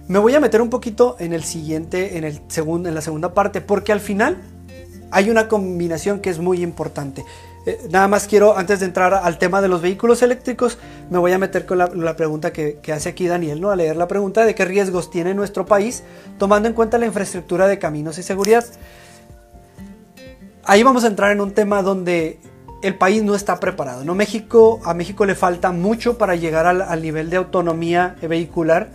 Me 0.07 0.19
voy 0.19 0.35
a 0.35 0.39
meter 0.39 0.61
un 0.61 0.69
poquito 0.69 1.15
en 1.17 1.33
el 1.33 1.43
siguiente, 1.43 2.19
en, 2.19 2.25
el 2.25 2.41
segundo, 2.47 2.89
en 2.89 2.93
la 2.93 3.01
segunda 3.01 3.33
parte, 3.33 3.59
porque 3.59 3.91
al 3.91 4.01
final 4.01 4.37
hay 5.09 5.31
una 5.31 5.47
combinación 5.47 6.19
que 6.19 6.29
es 6.29 6.37
muy 6.37 6.61
importante. 6.61 7.25
Eh, 7.65 7.88
nada 7.91 8.08
más 8.08 8.28
quiero, 8.28 8.58
antes 8.58 8.80
de 8.80 8.88
entrar 8.88 9.13
al 9.13 9.38
tema 9.38 9.62
de 9.62 9.67
los 9.67 9.82
vehículos 9.82 10.21
eléctricos, 10.24 10.80
me 11.12 11.19
voy 11.19 11.32
a 11.32 11.38
meter 11.38 11.65
con 11.65 11.78
la, 11.78 12.15
pregunta 12.15 12.52
que, 12.52 12.80
hace 12.91 13.10
aquí 13.10 13.28
Daniel, 13.28 13.62
¿no? 13.62 13.69
A 13.69 13.76
leer 13.76 13.97
la 13.97 14.08
pregunta 14.08 14.45
de 14.45 14.56
qué 14.56 14.65
riesgos 14.65 15.12
tiene 15.12 15.34
nuestro 15.36 15.65
país, 15.65 16.04
tomando 16.39 16.67
en 16.67 16.74
cuenta 16.74 16.97
la 16.97 17.06
infraestructura 17.06 17.67
de 17.67 17.78
caminos 17.78 18.17
y 18.17 18.24
seguridad. 18.24 18.65
Ahí 20.63 20.82
vamos 20.82 21.04
a 21.04 21.08
entrar 21.08 21.32
en 21.32 21.41
un 21.41 21.52
tema 21.52 21.84
donde 21.84 22.39
el 22.82 22.95
país 22.95 23.21
no 23.21 23.36
está 23.36 23.60
preparado. 23.60 24.04
¿no? 24.04 24.15
México, 24.15 24.80
a 24.84 24.95
México 24.95 25.26
le 25.26 25.36
falta 25.36 25.71
mucho 25.71 26.17
para 26.17 26.36
llegar 26.36 26.65
al, 26.65 27.02
nivel 27.02 27.30
de 27.30 27.38
autonomía 27.38 28.15
vehicular 28.21 28.89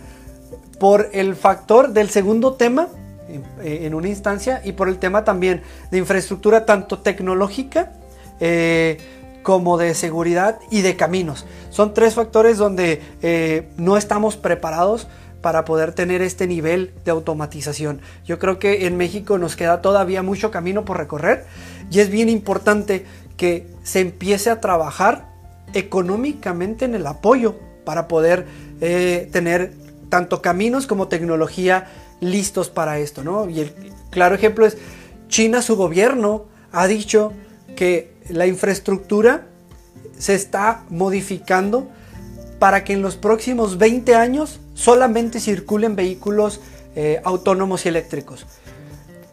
por 0.77 1.09
el 1.13 1.35
factor 1.35 1.93
del 1.93 2.09
segundo 2.09 2.53
tema 2.53 2.89
en, 3.29 3.43
en 3.63 3.93
una 3.93 4.09
instancia 4.09 4.61
y 4.63 4.73
por 4.73 4.89
el 4.89 4.99
tema 4.99 5.23
también 5.23 5.61
de 5.89 5.97
infraestructura 5.99 6.65
tanto 6.65 6.99
tecnológica 6.99 7.93
eh, 8.39 8.97
como 9.43 9.77
de 9.77 9.93
seguridad 9.95 10.59
y 10.71 10.81
de 10.81 10.95
caminos. 10.95 11.45
Son 11.69 11.93
tres 11.93 12.15
factores 12.15 12.57
donde 12.57 13.01
eh, 13.21 13.69
no 13.77 13.97
estamos 13.97 14.35
preparados 14.35 15.07
para 15.41 15.63
poder 15.63 15.93
tener 15.93 16.21
este 16.21 16.47
nivel 16.47 16.93
de 17.05 17.11
automatización. 17.11 18.01
Yo 18.25 18.39
creo 18.39 18.59
que 18.59 18.87
en 18.87 18.97
México 18.97 19.37
nos 19.37 19.55
queda 19.55 19.81
todavía 19.81 20.23
mucho 20.23 20.51
camino 20.51 20.83
por 20.83 20.97
recorrer 20.97 21.45
y 21.89 21.99
es 21.99 22.09
bien 22.09 22.27
importante 22.27 23.05
que 23.37 23.67
se 23.83 24.01
empiece 24.01 24.49
a 24.49 24.59
trabajar 24.59 25.29
económicamente 25.73 26.85
en 26.85 26.95
el 26.95 27.07
apoyo 27.07 27.55
para 27.85 28.07
poder 28.07 28.45
eh, 28.81 29.29
tener 29.31 29.73
tanto 30.09 30.41
caminos 30.41 30.87
como 30.87 31.07
tecnología 31.07 31.87
listos 32.19 32.69
para 32.69 32.99
esto. 32.99 33.23
¿no? 33.23 33.49
Y 33.49 33.61
el 33.61 33.73
claro 34.09 34.35
ejemplo 34.35 34.65
es 34.65 34.77
China, 35.29 35.61
su 35.61 35.75
gobierno 35.75 36.45
ha 36.71 36.87
dicho 36.87 37.33
que 37.75 38.16
la 38.29 38.47
infraestructura 38.47 39.47
se 40.17 40.35
está 40.35 40.83
modificando 40.89 41.87
para 42.59 42.83
que 42.83 42.93
en 42.93 43.01
los 43.01 43.15
próximos 43.15 43.77
20 43.77 44.15
años 44.15 44.59
solamente 44.73 45.39
circulen 45.39 45.95
vehículos 45.95 46.59
eh, 46.95 47.21
autónomos 47.23 47.85
y 47.85 47.89
eléctricos. 47.89 48.45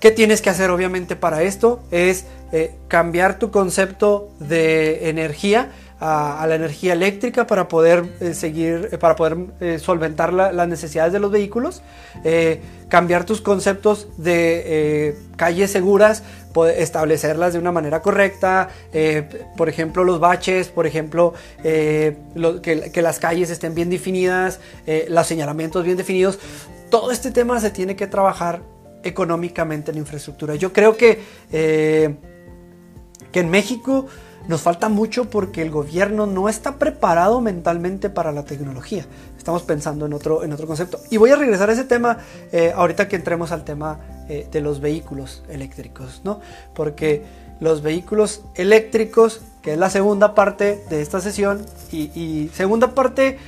¿Qué 0.00 0.10
tienes 0.10 0.42
que 0.42 0.50
hacer 0.50 0.70
obviamente 0.70 1.16
para 1.16 1.42
esto? 1.42 1.82
Es 1.90 2.26
eh, 2.52 2.74
cambiar 2.88 3.38
tu 3.38 3.50
concepto 3.50 4.28
de 4.38 5.08
energía 5.08 5.72
a, 5.98 6.44
la 6.46 6.56
energía 6.56 6.92
eléctrica 6.92 7.46
para 7.46 7.68
poder 7.68 8.04
eh, 8.20 8.34
seguir, 8.34 8.98
para 8.98 9.16
poder 9.16 9.80
solventar 9.80 10.34
las 10.34 10.68
necesidades 10.68 11.14
de 11.14 11.20
los 11.20 11.30
vehículos, 11.30 11.80
cambiar 12.90 13.24
tus 13.24 13.40
conceptos 13.40 14.08
de 14.18 15.16
calles 15.36 15.70
seguras, 15.70 16.22
establecerlas 16.76 17.52
de 17.52 17.58
una 17.58 17.72
manera 17.72 18.00
correcta, 18.02 18.68
por 19.56 19.68
ejemplo 19.68 20.04
los 20.04 20.20
baches, 20.20 20.68
por 20.68 20.86
ejemplo 20.86 21.34
que, 21.62 22.90
que, 22.92 23.02
las 23.02 23.18
calles 23.18 23.50
estén 23.50 23.74
bien 23.74 23.90
definidas, 23.90 24.60
los 25.08 25.26
señalamientos 25.26 25.84
bien 25.84 25.96
definidos, 25.96 26.38
todo 26.90 27.10
este 27.10 27.30
tema 27.30 27.60
se 27.60 27.70
tiene 27.70 27.96
que 27.96 28.06
trabajar 28.06 28.62
económicamente 29.04 29.90
en 29.90 29.98
infraestructura. 29.98 30.54
Yo 30.54 30.72
creo 30.72 30.96
que, 30.96 31.20
que 31.50 33.40
en 33.40 33.50
México 33.50 34.06
nos 34.48 34.60
falta 34.62 34.88
mucho 34.88 35.30
porque 35.30 35.62
el 35.62 35.70
gobierno 35.70 36.26
no 36.26 36.48
está 36.48 36.76
preparado 36.78 37.40
mentalmente 37.40 38.10
para 38.10 38.32
la 38.32 38.44
tecnología. 38.44 39.06
Estamos 39.38 39.62
pensando 39.62 40.06
en 40.06 40.12
otro, 40.12 40.44
en 40.44 40.52
otro 40.52 40.66
concepto. 40.66 41.00
Y 41.10 41.16
voy 41.16 41.30
a 41.30 41.36
regresar 41.36 41.70
a 41.70 41.72
ese 41.72 41.84
tema 41.84 42.18
eh, 42.52 42.72
ahorita 42.74 43.08
que 43.08 43.16
entremos 43.16 43.52
al 43.52 43.64
tema 43.64 44.00
eh, 44.28 44.48
de 44.50 44.60
los 44.60 44.80
vehículos 44.80 45.42
eléctricos, 45.48 46.20
¿no? 46.24 46.40
Porque 46.74 47.22
los 47.60 47.82
vehículos 47.82 48.42
eléctricos, 48.54 49.40
que 49.62 49.72
es 49.72 49.78
la 49.78 49.90
segunda 49.90 50.34
parte 50.34 50.84
de 50.90 51.00
esta 51.00 51.20
sesión, 51.20 51.64
y, 51.92 52.10
y 52.18 52.50
segunda 52.54 52.94
parte 52.94 53.38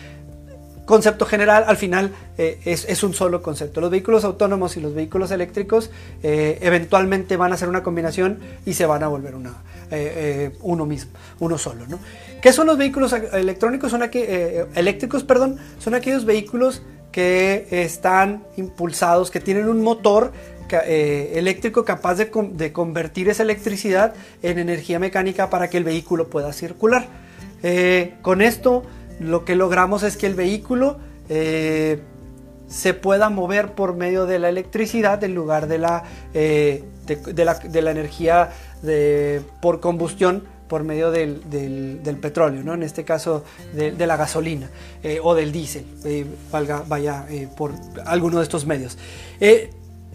concepto 0.86 1.26
general, 1.26 1.64
al 1.66 1.76
final 1.76 2.12
eh, 2.38 2.60
es, 2.64 3.02
un 3.02 3.12
solo 3.12 3.42
concepto. 3.42 3.82
Los 3.82 3.90
vehículos 3.90 4.24
autónomos 4.24 4.76
y 4.78 4.80
los 4.80 4.94
vehículos 4.94 5.30
eléctricos 5.32 5.90
eh, 6.22 6.58
eventualmente 6.62 7.36
van 7.36 7.52
a 7.52 7.56
ser 7.58 7.68
una 7.68 7.82
combinación 7.82 8.38
y 8.64 8.72
se 8.72 8.86
van 8.86 9.02
a 9.02 9.08
volver 9.08 9.34
una, 9.34 9.54
eh, 9.90 10.56
uno 10.62 10.86
mismo, 10.86 11.10
uno 11.40 11.58
solo. 11.58 11.86
¿no? 11.88 11.98
¿Qué 12.40 12.52
son 12.52 12.68
los 12.68 12.78
vehículos 12.78 13.12
electrónicos? 13.12 13.90
Son 13.90 14.02
eléctricos, 14.02 15.24
perdón, 15.24 15.58
son 15.78 15.94
aquellos 15.94 16.24
vehículos 16.24 16.82
que 17.10 17.66
están 17.70 18.44
impulsados, 18.56 19.30
que 19.30 19.40
tienen 19.40 19.68
un 19.68 19.82
motor 19.82 20.32
eléctrico 20.68 21.84
capaz 21.84 22.14
de, 22.16 22.30
de, 22.52 22.72
convertir 22.72 23.28
esa 23.28 23.44
electricidad 23.44 24.14
en 24.42 24.58
energía 24.58 24.98
mecánica 24.98 25.48
para 25.48 25.68
que 25.70 25.78
el 25.78 25.84
vehículo 25.84 26.28
pueda 26.28 26.52
circular. 26.52 27.08
con 28.22 28.42
esto 28.42 28.84
lo 29.20 29.44
que 29.44 29.56
logramos 29.56 30.02
es 30.02 30.16
que 30.16 30.26
el 30.26 30.34
vehículo 30.34 30.98
eh, 31.28 32.00
se 32.68 32.94
pueda 32.94 33.30
mover 33.30 33.72
por 33.72 33.94
medio 33.94 34.26
de 34.26 34.38
la 34.38 34.48
electricidad 34.48 35.22
en 35.22 35.34
lugar 35.34 35.68
de 35.68 35.78
la, 35.78 36.02
eh, 36.34 36.82
de, 37.06 37.44
la, 37.44 37.90
energía 37.90 38.50
por 39.60 39.78
combustión 39.78 40.42
por 40.68 40.82
medio 40.82 41.12
del, 41.12 42.18
petróleo, 42.20 42.64
¿no? 42.64 42.74
en 42.74 42.82
este 42.82 43.04
caso 43.04 43.44
de, 43.72 43.92
la 44.04 44.16
gasolina 44.16 44.68
eh, 45.04 45.20
o 45.22 45.36
del 45.36 45.52
diésel, 45.52 45.84
valga, 46.50 46.82
vaya 46.88 47.24
por 47.56 47.72
alguno 48.04 48.38
de 48.38 48.42
estos 48.42 48.66
medios. 48.66 48.98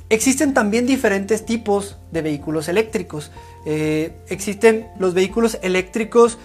existen 0.10 0.54
también 0.54 0.86
diferentes 0.86 1.46
tipos 1.46 1.98
de 2.12 2.22
vehículos 2.22 2.68
eléctricos. 2.68 3.32
existen 3.66 4.90
los 5.00 5.14
vehículos 5.14 5.58
eléctricos 5.62 6.38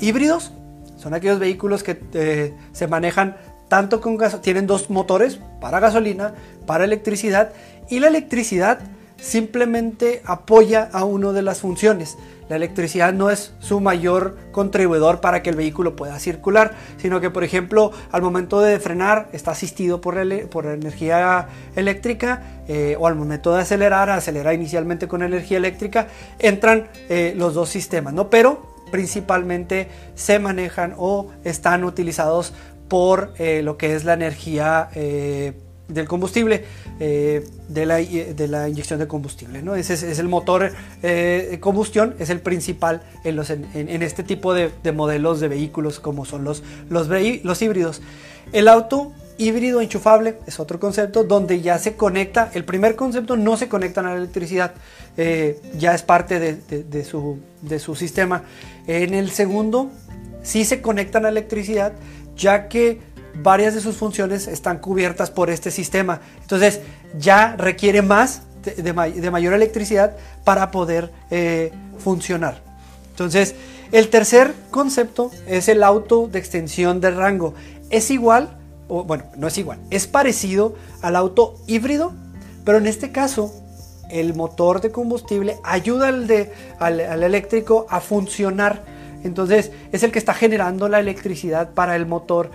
híbridos, 0.00 0.52
son 0.96 1.14
aquellos 1.14 1.38
vehículos 1.38 1.82
que 1.82 2.00
eh, 2.14 2.54
se 2.72 2.86
manejan 2.86 3.36
tanto 3.68 4.00
con 4.00 4.16
gas, 4.16 4.40
tienen 4.40 4.66
dos 4.66 4.90
motores 4.90 5.38
para 5.60 5.80
gasolina, 5.80 6.34
para 6.66 6.84
electricidad 6.84 7.50
y 7.88 8.00
la 8.00 8.08
electricidad 8.08 8.80
simplemente 9.20 10.22
apoya 10.24 10.88
a 10.92 11.04
una 11.04 11.32
de 11.32 11.42
las 11.42 11.60
funciones. 11.60 12.16
La 12.48 12.56
electricidad 12.56 13.12
no 13.12 13.30
es 13.30 13.54
su 13.58 13.80
mayor 13.80 14.36
contribuidor 14.52 15.20
para 15.20 15.42
que 15.42 15.50
el 15.50 15.56
vehículo 15.56 15.96
pueda 15.96 16.18
circular, 16.20 16.74
sino 16.96 17.20
que 17.20 17.30
por 17.30 17.42
ejemplo 17.42 17.90
al 18.12 18.22
momento 18.22 18.60
de 18.60 18.78
frenar 18.78 19.28
está 19.32 19.50
asistido 19.50 20.00
por, 20.00 20.16
por 20.48 20.66
energía 20.66 21.48
eléctrica 21.74 22.62
eh, 22.68 22.96
o 23.00 23.08
al 23.08 23.16
momento 23.16 23.52
de 23.52 23.62
acelerar, 23.62 24.10
acelerar 24.10 24.54
inicialmente 24.54 25.08
con 25.08 25.22
energía 25.22 25.56
eléctrica, 25.56 26.06
entran 26.38 26.86
eh, 27.08 27.34
los 27.36 27.54
dos 27.54 27.68
sistemas, 27.68 28.14
¿no? 28.14 28.30
Pero 28.30 28.75
principalmente 28.90 29.88
se 30.14 30.38
manejan 30.38 30.94
o 30.96 31.30
están 31.44 31.84
utilizados 31.84 32.52
por 32.88 33.34
eh, 33.38 33.62
lo 33.62 33.76
que 33.76 33.94
es 33.94 34.04
la 34.04 34.14
energía 34.14 34.88
eh, 34.94 35.54
del 35.88 36.08
combustible, 36.08 36.64
eh, 36.98 37.48
de, 37.68 37.86
la, 37.86 37.96
de, 37.96 38.48
la, 38.48 38.68
inyección 38.68 38.98
de 38.98 39.06
combustible. 39.06 39.62
¿no? 39.62 39.76
Ese 39.76 39.94
es, 39.94 40.18
el 40.18 40.28
motor 40.28 40.72
de 41.02 41.58
combustión, 41.60 42.14
es 42.18 42.30
el 42.30 42.40
principal 42.40 43.02
en, 43.24 43.36
los, 43.36 43.50
en, 43.50 44.02
este 44.02 44.22
tipo 44.22 44.54
de, 44.54 44.70
modelos 44.92 45.40
de 45.40 45.48
vehículos 45.48 46.00
como 46.00 46.24
son 46.24 46.44
los, 46.44 46.62
los 46.88 47.62
híbridos. 47.62 48.02
El 48.52 48.68
auto 48.68 49.12
híbrido 49.38 49.80
enchufable 49.80 50.38
es 50.46 50.60
otro 50.60 50.80
concepto 50.80 51.24
donde 51.24 51.60
ya 51.60 51.78
se 51.78 51.94
conecta, 51.94 52.50
el 52.54 52.64
primer 52.64 52.96
concepto 52.96 53.36
no 53.36 53.56
se 53.56 53.68
conecta 53.68 54.00
a 54.00 54.04
la 54.04 54.14
electricidad, 54.14 54.74
ya 55.76 55.94
es 55.94 56.02
parte 56.02 56.38
de, 56.40 57.04
su, 57.04 57.94
sistema. 57.94 58.42
En 58.86 59.14
el 59.14 59.30
segundo, 59.30 59.90
sí 60.42 60.64
se 60.64 60.80
conectan 60.80 61.26
a 61.26 61.28
electricidad, 61.28 61.92
ya 62.36 62.68
que 62.68 63.00
varias 63.42 63.74
de 63.74 63.80
sus 63.80 63.96
funciones 63.96 64.48
están 64.48 64.78
cubiertas 64.78 65.30
por 65.30 65.50
este 65.50 65.70
sistema. 65.70 66.20
Entonces 66.42 66.80
ya 67.18 67.56
requiere 67.56 68.02
más 68.02 68.42
de, 68.74 69.30
mayor 69.30 69.52
electricidad 69.52 70.16
para 70.44 70.70
poder 70.70 71.12
eh, 71.30 71.72
funcionar. 71.98 72.62
Entonces, 73.10 73.54
el 73.92 74.08
tercer 74.08 74.54
concepto 74.70 75.30
es 75.46 75.68
el 75.68 75.82
auto 75.82 76.28
de 76.28 76.38
extensión 76.38 77.00
de 77.00 77.10
rango. 77.10 77.54
Es 77.90 78.10
igual, 78.10 78.58
bueno, 78.88 79.24
no 79.36 79.48
es 79.48 79.58
igual, 79.58 79.78
es 79.90 80.06
parecido 80.06 80.74
al 81.02 81.16
auto 81.16 81.56
híbrido, 81.66 82.12
pero 82.64 82.78
en 82.78 82.86
este 82.86 83.12
caso 83.12 83.52
el 84.10 84.34
motor 84.34 84.80
de 84.80 84.90
combustible 84.90 85.58
ayuda 85.64 86.08
al, 86.08 87.00
eléctrico 87.00 87.86
a 87.88 88.00
funcionar. 88.00 88.82
Entonces 89.24 89.72
es 89.92 90.02
el 90.02 90.12
que 90.12 90.18
está 90.18 90.34
generando 90.34 90.88
la 90.88 91.00
electricidad 91.00 91.70
para 91.70 91.96
el 91.96 92.06
motor. 92.06 92.50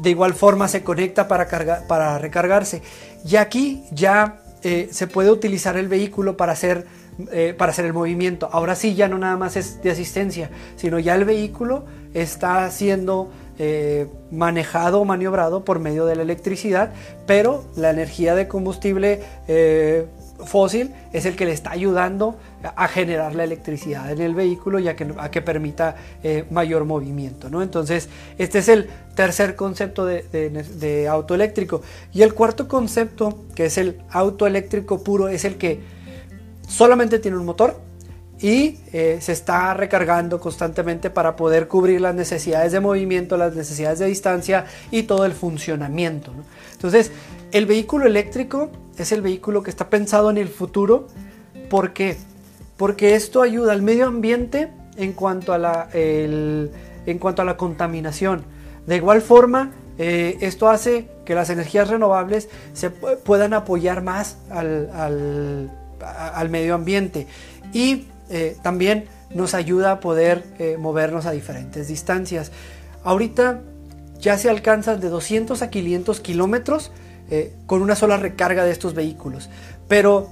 De 0.00 0.10
igual 0.10 0.34
forma 0.34 0.68
se 0.68 0.84
conecta 0.84 1.26
para, 1.26 1.48
para 1.88 2.18
recargarse. 2.18 2.82
Y 3.26 3.36
aquí 3.36 3.84
ya 3.90 4.40
eh, 4.62 4.88
se 4.92 5.06
puede 5.06 5.30
utilizar 5.30 5.76
el 5.76 5.88
vehículo 5.88 6.36
para 6.36 6.52
hacer, 6.52 6.86
eh, 7.32 7.54
para 7.56 7.72
hacer 7.72 7.84
el 7.84 7.92
movimiento. 7.92 8.48
Ahora 8.52 8.76
sí, 8.76 8.94
ya 8.94 9.08
no 9.08 9.18
nada 9.18 9.36
más 9.36 9.56
es 9.56 9.82
de 9.82 9.90
asistencia, 9.90 10.50
sino 10.76 10.98
ya 10.98 11.14
el 11.14 11.24
vehículo 11.24 11.84
está 12.14 12.70
siendo 12.70 13.30
eh, 13.58 14.06
manejado 14.30 15.00
o 15.00 15.04
maniobrado 15.04 15.64
por 15.64 15.78
medio 15.78 16.06
de 16.06 16.16
la 16.16 16.22
electricidad, 16.22 16.92
pero 17.26 17.64
la 17.76 17.90
energía 17.90 18.34
de 18.34 18.48
combustible 18.48 19.20
fósil 20.44 20.92
es 21.12 21.26
el 21.26 21.36
que 21.36 21.44
le 21.44 21.52
está 21.52 21.70
ayudando 21.70 22.36
a 22.62 22.88
generar 22.88 23.34
la 23.34 23.44
electricidad 23.44 24.10
en 24.10 24.20
el 24.20 24.34
vehículo 24.34 24.78
y 24.78 24.88
a 24.88 24.96
que, 24.96 25.12
a 25.18 25.30
que 25.30 25.42
permita 25.42 25.96
eh, 26.22 26.44
mayor 26.50 26.84
movimiento. 26.84 27.50
¿no? 27.50 27.62
Entonces, 27.62 28.08
este 28.38 28.58
es 28.58 28.68
el 28.68 28.88
tercer 29.14 29.54
concepto 29.54 30.04
de, 30.06 31.06
auto 31.08 31.34
eléctrico. 31.34 31.82
Y 32.12 32.22
el 32.22 32.34
cuarto 32.34 32.68
concepto, 32.68 33.44
que 33.54 33.66
es 33.66 33.78
el 33.78 34.00
auto 34.10 34.46
eléctrico 34.46 35.02
puro, 35.02 35.28
es 35.28 35.44
el 35.44 35.56
que 35.56 35.80
solamente 36.66 37.18
tiene 37.18 37.36
un 37.36 37.44
motor 37.44 37.78
y 38.44 38.76
eh, 38.92 39.20
se 39.22 39.32
está 39.32 39.72
recargando 39.72 40.38
constantemente 40.38 41.08
para 41.08 41.34
poder 41.34 41.66
cubrir 41.66 42.02
las 42.02 42.14
necesidades 42.14 42.72
de 42.72 42.80
movimiento, 42.80 43.38
las 43.38 43.54
necesidades 43.54 44.00
de 44.00 44.04
distancia 44.04 44.66
y 44.90 45.04
todo 45.04 45.24
el 45.24 45.32
funcionamiento. 45.32 46.30
Entonces, 46.72 47.10
el 47.52 47.64
vehículo 47.64 48.04
eléctrico 48.04 48.68
es 48.98 49.12
el 49.12 49.22
vehículo 49.22 49.62
que 49.62 49.70
está 49.70 49.88
pensado 49.88 50.28
en 50.28 50.36
el 50.36 50.48
futuro. 50.48 51.06
¿Por 51.70 51.94
qué? 51.94 52.18
Porque 52.76 53.14
esto 53.14 53.40
ayuda 53.40 53.72
al 53.72 53.80
medio 53.80 54.04
ambiente 54.08 54.68
en 54.98 55.14
cuanto 55.14 55.54
a 55.54 55.58
la, 55.58 55.88
en 55.94 57.18
cuanto 57.18 57.40
a 57.40 57.46
la 57.46 57.56
contaminación. 57.56 58.44
De 58.86 58.96
igual 58.96 59.22
forma, 59.22 59.72
eh, 59.96 60.36
esto 60.42 60.68
hace 60.68 61.08
que 61.24 61.34
las 61.34 61.48
energías 61.48 61.88
renovables 61.88 62.50
se 62.74 62.90
puedan 62.90 63.54
apoyar 63.54 64.02
más 64.02 64.36
al, 64.50 65.70
medio 66.50 66.74
ambiente 66.74 67.26
y 67.72 68.04
eh, 68.30 68.56
también 68.62 69.06
nos 69.30 69.54
ayuda 69.54 69.92
a 69.92 70.00
poder 70.00 70.44
eh, 70.58 70.76
movernos 70.78 71.26
a 71.26 71.32
diferentes 71.32 71.88
distancias. 71.88 72.52
Ahorita 73.02 73.60
ya 74.18 74.38
se 74.38 74.48
alcanzan 74.48 75.00
de 75.00 75.08
200 75.08 75.60
a 75.62 75.70
500 75.70 76.20
kilómetros 76.20 76.90
eh, 77.30 77.54
con 77.66 77.82
una 77.82 77.96
sola 77.96 78.16
recarga 78.16 78.64
de 78.64 78.70
estos 78.70 78.94
vehículos. 78.94 79.50
Pero 79.88 80.30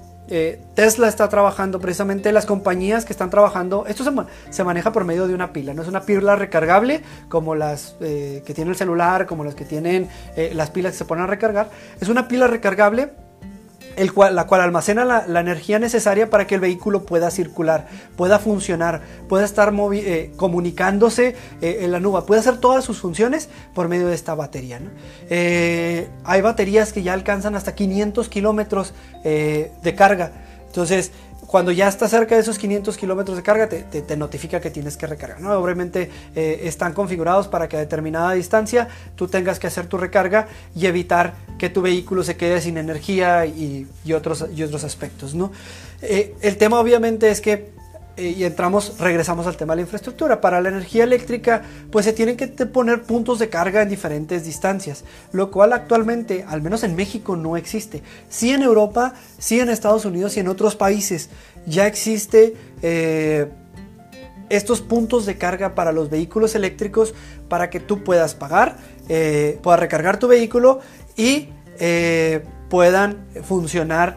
Tesla 0.75 1.09
está 1.09 1.29
trabajando 1.29 1.79
precisamente 1.79 2.33
las 2.33 2.47
compañías 2.47 3.05
que 3.05 3.13
están 3.13 3.29
trabajando. 3.29 3.85
Esto 3.87 4.03
se, 4.51 4.65
maneja 4.65 4.91
por 4.91 5.05
medio 5.05 5.27
de 5.29 5.35
una 5.35 5.53
pila, 5.53 5.75
no 5.75 5.83
es 5.83 5.89
una 5.89 6.07
pila 6.07 6.37
recargable 6.37 7.03
como 7.29 7.55
las 7.55 7.97
que 7.99 8.53
tiene 8.55 8.71
el 8.71 8.77
celular, 8.77 9.27
como 9.27 9.45
las 9.45 9.55
que 9.55 9.67
tienen 9.67 10.09
las 10.55 10.71
pilas 10.71 10.93
que 10.93 10.99
se 10.99 11.05
ponen 11.05 11.25
a 11.25 11.27
recargar. 11.27 11.69
Es 12.01 12.09
una 12.09 12.29
pila 12.29 12.47
recargable 12.47 13.11
la 13.97 14.47
cual 14.47 14.61
almacena 14.61 15.05
la, 15.05 15.41
energía 15.41 15.79
necesaria 15.79 16.31
para 16.31 16.47
que 16.47 16.55
el 16.55 16.61
vehículo 16.61 17.05
pueda 17.05 17.31
circular, 17.31 17.89
pueda 18.17 18.39
funcionar, 18.39 19.03
pueda 19.29 19.45
estar 19.45 19.73
eh, 19.95 20.33
comunicándose 20.37 21.37
eh, 21.61 21.79
en 21.81 21.93
la 21.93 22.01
nube, 22.01 22.23
puede 22.23 22.41
hacer 22.41 22.59
todas 22.59 22.85
sus 22.85 22.99
funciones 22.99 23.49
por 23.75 23.89
medio 23.89 24.09
de 24.09 24.15
esta 24.15 24.35
batería. 24.35 24.81
Eh, 25.29 26.09
hay 26.25 26.41
baterías 26.41 26.93
que 26.93 27.03
ya 27.03 27.13
alcanzan 27.13 27.55
hasta 27.55 27.75
500 27.75 28.29
kilómetros 28.29 28.95
de 29.23 29.95
carga. 29.97 30.33
Entonces, 30.67 31.13
cuando 31.53 31.71
ya 31.71 31.87
está 31.87 32.09
cerca 32.09 32.35
de 32.35 32.41
esos 32.41 32.57
500 32.57 32.97
kilómetros 32.97 33.37
de 33.37 33.43
carga, 33.43 33.69
te, 33.69 34.17
notifica 34.17 34.59
que 34.59 34.71
tienes 34.71 34.97
que 34.97 35.07
recargar. 35.07 35.43
¿no? 35.43 35.53
Obviamente 35.53 36.09
eh, 36.35 36.63
están 36.65 36.95
configurados 36.95 37.47
para 37.47 37.69
que 37.69 37.77
a 37.77 37.81
determinada 37.81 38.33
distancia 38.33 38.89
tú 39.17 39.29
tengas 39.29 39.59
que 39.59 39.67
hacer 39.67 39.87
tu 39.87 39.99
recarga 39.99 40.49
y 40.75 40.87
evitar 40.87 41.35
que 41.59 41.69
tu 41.69 41.83
vehículo 41.83 42.25
se 42.25 42.39
quede 42.39 42.63
sin 42.63 42.79
energía 42.79 43.45
y, 43.45 43.87
otros, 44.15 44.47
y 44.57 44.63
otros 44.63 44.83
aspectos. 44.83 45.35
¿no? 45.35 45.53
Eh, 46.01 46.35
el 46.41 46.57
tema 46.57 46.81
obviamente 46.81 47.31
es 47.31 47.43
que 47.43 47.71
y 48.17 48.45
entramos, 48.45 48.99
regresamos 48.99 49.47
al 49.47 49.57
tema 49.57 49.73
de 49.73 49.77
la 49.77 49.83
infraestructura. 49.83 50.41
Para 50.41 50.61
la 50.61 50.69
energía 50.69 51.05
eléctrica, 51.05 51.63
pues 51.91 52.05
se 52.05 52.13
tienen 52.13 52.37
que 52.37 52.47
poner 52.47 53.03
puntos 53.03 53.39
de 53.39 53.49
carga 53.49 53.83
en 53.83 53.89
diferentes 53.89 54.45
distancias, 54.45 55.05
lo 55.33 55.51
cual 55.51 55.73
actualmente, 55.73 56.45
al 56.47 56.61
menos 56.61 56.83
en 56.83 56.95
México, 56.95 57.37
no 57.37 57.57
existe. 57.57 58.03
Sí 58.29 58.51
en 58.51 58.63
Europa, 58.63 59.15
sí 59.39 59.61
en 59.61 59.71
Estados 59.71 60.05
Unidos 60.05 60.37
y 60.37 60.41
en 60.41 60.49
otros 60.49 60.77
países 60.77 61.31
ya 61.67 61.87
existe 61.87 62.55
eh, 62.83 63.49
estos 64.51 64.83
puntos 64.83 65.25
de 65.25 65.39
carga 65.39 65.75
para 65.75 65.93
los 65.93 66.11
vehículos 66.11 66.55
eléctricos 66.55 67.15
para 67.49 67.71
que 67.71 67.81
tú 67.81 68.05
puedas 68.05 68.35
pagar, 68.35 68.77
eh, 69.09 69.59
puedas 69.63 69.81
recargar 69.81 70.19
tu 70.19 70.29
vehículo 70.29 70.81
y 71.17 71.49
puedan 72.69 73.27
funcionar 73.43 74.17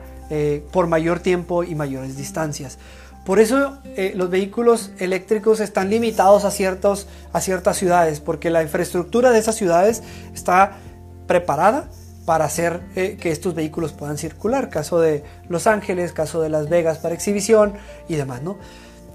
por 0.71 0.85
mayor 0.85 1.19
tiempo 1.19 1.63
y 1.63 1.73
mayores 1.73 2.15
distancias. 2.15 2.77
Por 3.25 3.39
eso 3.39 3.79
eh, 3.95 4.13
los 4.15 4.29
vehículos 4.29 4.91
eléctricos 4.99 5.59
están 5.59 5.89
limitados 5.89 6.45
a, 6.45 6.49
a 6.49 7.41
ciertas 7.41 7.77
ciudades, 7.77 8.19
porque 8.19 8.51
la 8.51 8.61
infraestructura 8.61 9.31
de 9.31 9.39
esas 9.39 9.55
ciudades 9.55 10.03
está 10.33 10.77
preparada 11.25 11.89
para 12.25 12.45
hacer 12.45 12.81
eh, 12.95 13.17
que 13.19 13.31
estos 13.31 13.55
vehículos 13.55 13.93
puedan 13.93 14.17
circular. 14.17 14.69
Caso 14.69 14.99
de 14.99 15.23
Los 15.49 15.65
Ángeles, 15.65 16.11
caso 16.11 16.41
de 16.41 16.49
Las 16.49 16.69
Vegas 16.69 16.99
para 16.99 17.15
exhibición 17.15 17.73
y 18.07 18.15
demás. 18.15 18.43
¿no? 18.43 18.57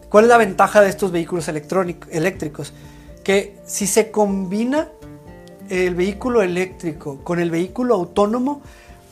¿Cuál 0.08 0.24
es 0.24 0.30
la 0.30 0.38
ventaja 0.38 0.80
de 0.80 0.88
estos 0.88 1.12
vehículos 1.12 1.48
eléctricos? 1.48 2.72
Que 3.22 3.58
si 3.64 3.86
se 3.86 4.10
combina 4.10 4.88
el 5.68 5.94
vehículo 5.94 6.42
eléctrico 6.42 7.22
con 7.22 7.38
el 7.38 7.50
vehículo 7.50 7.94
autónomo, 7.94 8.60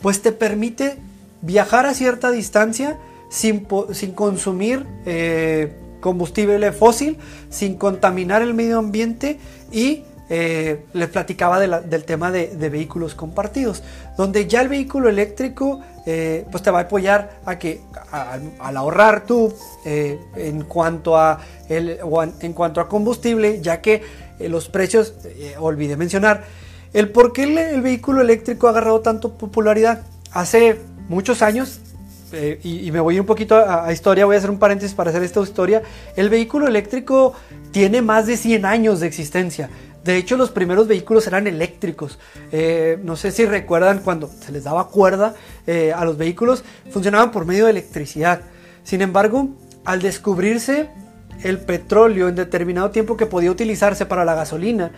pues 0.02 0.22
te 0.22 0.32
permite 0.32 0.96
viajar 1.40 1.86
a 1.86 1.94
cierta 1.94 2.32
distancia 2.32 2.98
sin, 3.28 3.66
consumir 4.14 4.86
eh, 5.06 5.72
combustible 6.00 6.72
fósil, 6.72 7.18
sin 7.50 7.76
contaminar 7.76 8.42
el 8.42 8.54
medio 8.54 8.78
ambiente 8.78 9.38
y 9.70 10.04
eh, 10.30 10.84
les 10.92 11.08
platicaba 11.08 11.58
del 11.58 12.04
tema 12.04 12.30
de, 12.30 12.46
vehículos 12.68 13.14
compartidos, 13.14 13.82
donde 14.16 14.46
ya 14.46 14.60
el 14.60 14.68
vehículo 14.68 15.08
eléctrico 15.08 15.80
eh, 16.04 16.46
pues 16.50 16.62
te 16.62 16.70
va 16.70 16.80
a 16.80 16.82
apoyar 16.82 17.40
a 17.44 17.58
que 17.58 17.80
al 18.12 18.76
ahorrar 18.76 19.24
tú 19.24 19.52
en, 19.84 20.62
cuanto 20.64 21.16
a 21.16 21.40
el, 21.68 21.98
en 22.40 22.52
cuanto 22.52 22.80
a 22.80 22.88
combustible, 22.88 23.60
ya 23.62 23.80
que 23.80 24.02
los 24.38 24.68
precios, 24.68 25.14
olvidé 25.58 25.96
mencionar, 25.96 26.44
el 26.92 27.10
por 27.10 27.32
qué 27.32 27.44
el 27.44 27.82
vehículo 27.82 28.20
eléctrico 28.20 28.66
ha 28.66 28.70
agarrado 28.70 29.00
tanto 29.00 29.36
popularidad. 29.36 30.02
Hace 30.32 30.78
muchos 31.08 31.42
años 31.42 31.80
eh, 32.32 32.60
y, 32.62 32.90
me 32.90 33.00
voy 33.00 33.18
un 33.18 33.26
poquito 33.26 33.56
a, 33.56 33.92
historia, 33.92 34.26
voy 34.26 34.36
a 34.36 34.38
hacer 34.38 34.50
un 34.50 34.58
paréntesis 34.58 34.94
para 34.94 35.10
hacer 35.10 35.22
esta 35.22 35.40
historia. 35.40 35.82
El 36.16 36.28
vehículo 36.28 36.66
eléctrico 36.66 37.34
tiene 37.70 38.02
más 38.02 38.26
de 38.26 38.36
100 38.36 38.64
años 38.64 39.00
de 39.00 39.06
existencia. 39.06 39.70
De 40.04 40.16
hecho, 40.16 40.36
los 40.36 40.50
primeros 40.50 40.86
vehículos 40.86 41.26
eran 41.26 41.46
eléctricos. 41.46 42.18
Eh, 42.52 42.98
no 43.02 43.16
sé 43.16 43.30
si 43.30 43.44
recuerdan 43.46 44.00
cuando 44.00 44.28
se 44.28 44.52
les 44.52 44.64
daba 44.64 44.88
cuerda 44.88 45.34
eh, 45.66 45.92
a 45.94 46.04
los 46.04 46.16
vehículos, 46.16 46.64
funcionaban 46.90 47.30
por 47.30 47.44
medio 47.44 47.64
de 47.64 47.72
electricidad. 47.72 48.42
Sin 48.84 49.02
embargo, 49.02 49.48
al 49.84 50.00
descubrirse 50.00 50.88
el 51.42 51.58
petróleo 51.58 52.28
en 52.28 52.34
determinado 52.34 52.90
tiempo 52.90 53.16
que 53.16 53.26
podía 53.26 53.50
utilizarse 53.50 54.06
para 54.06 54.24
la 54.24 54.34
gasolina, 54.34 54.90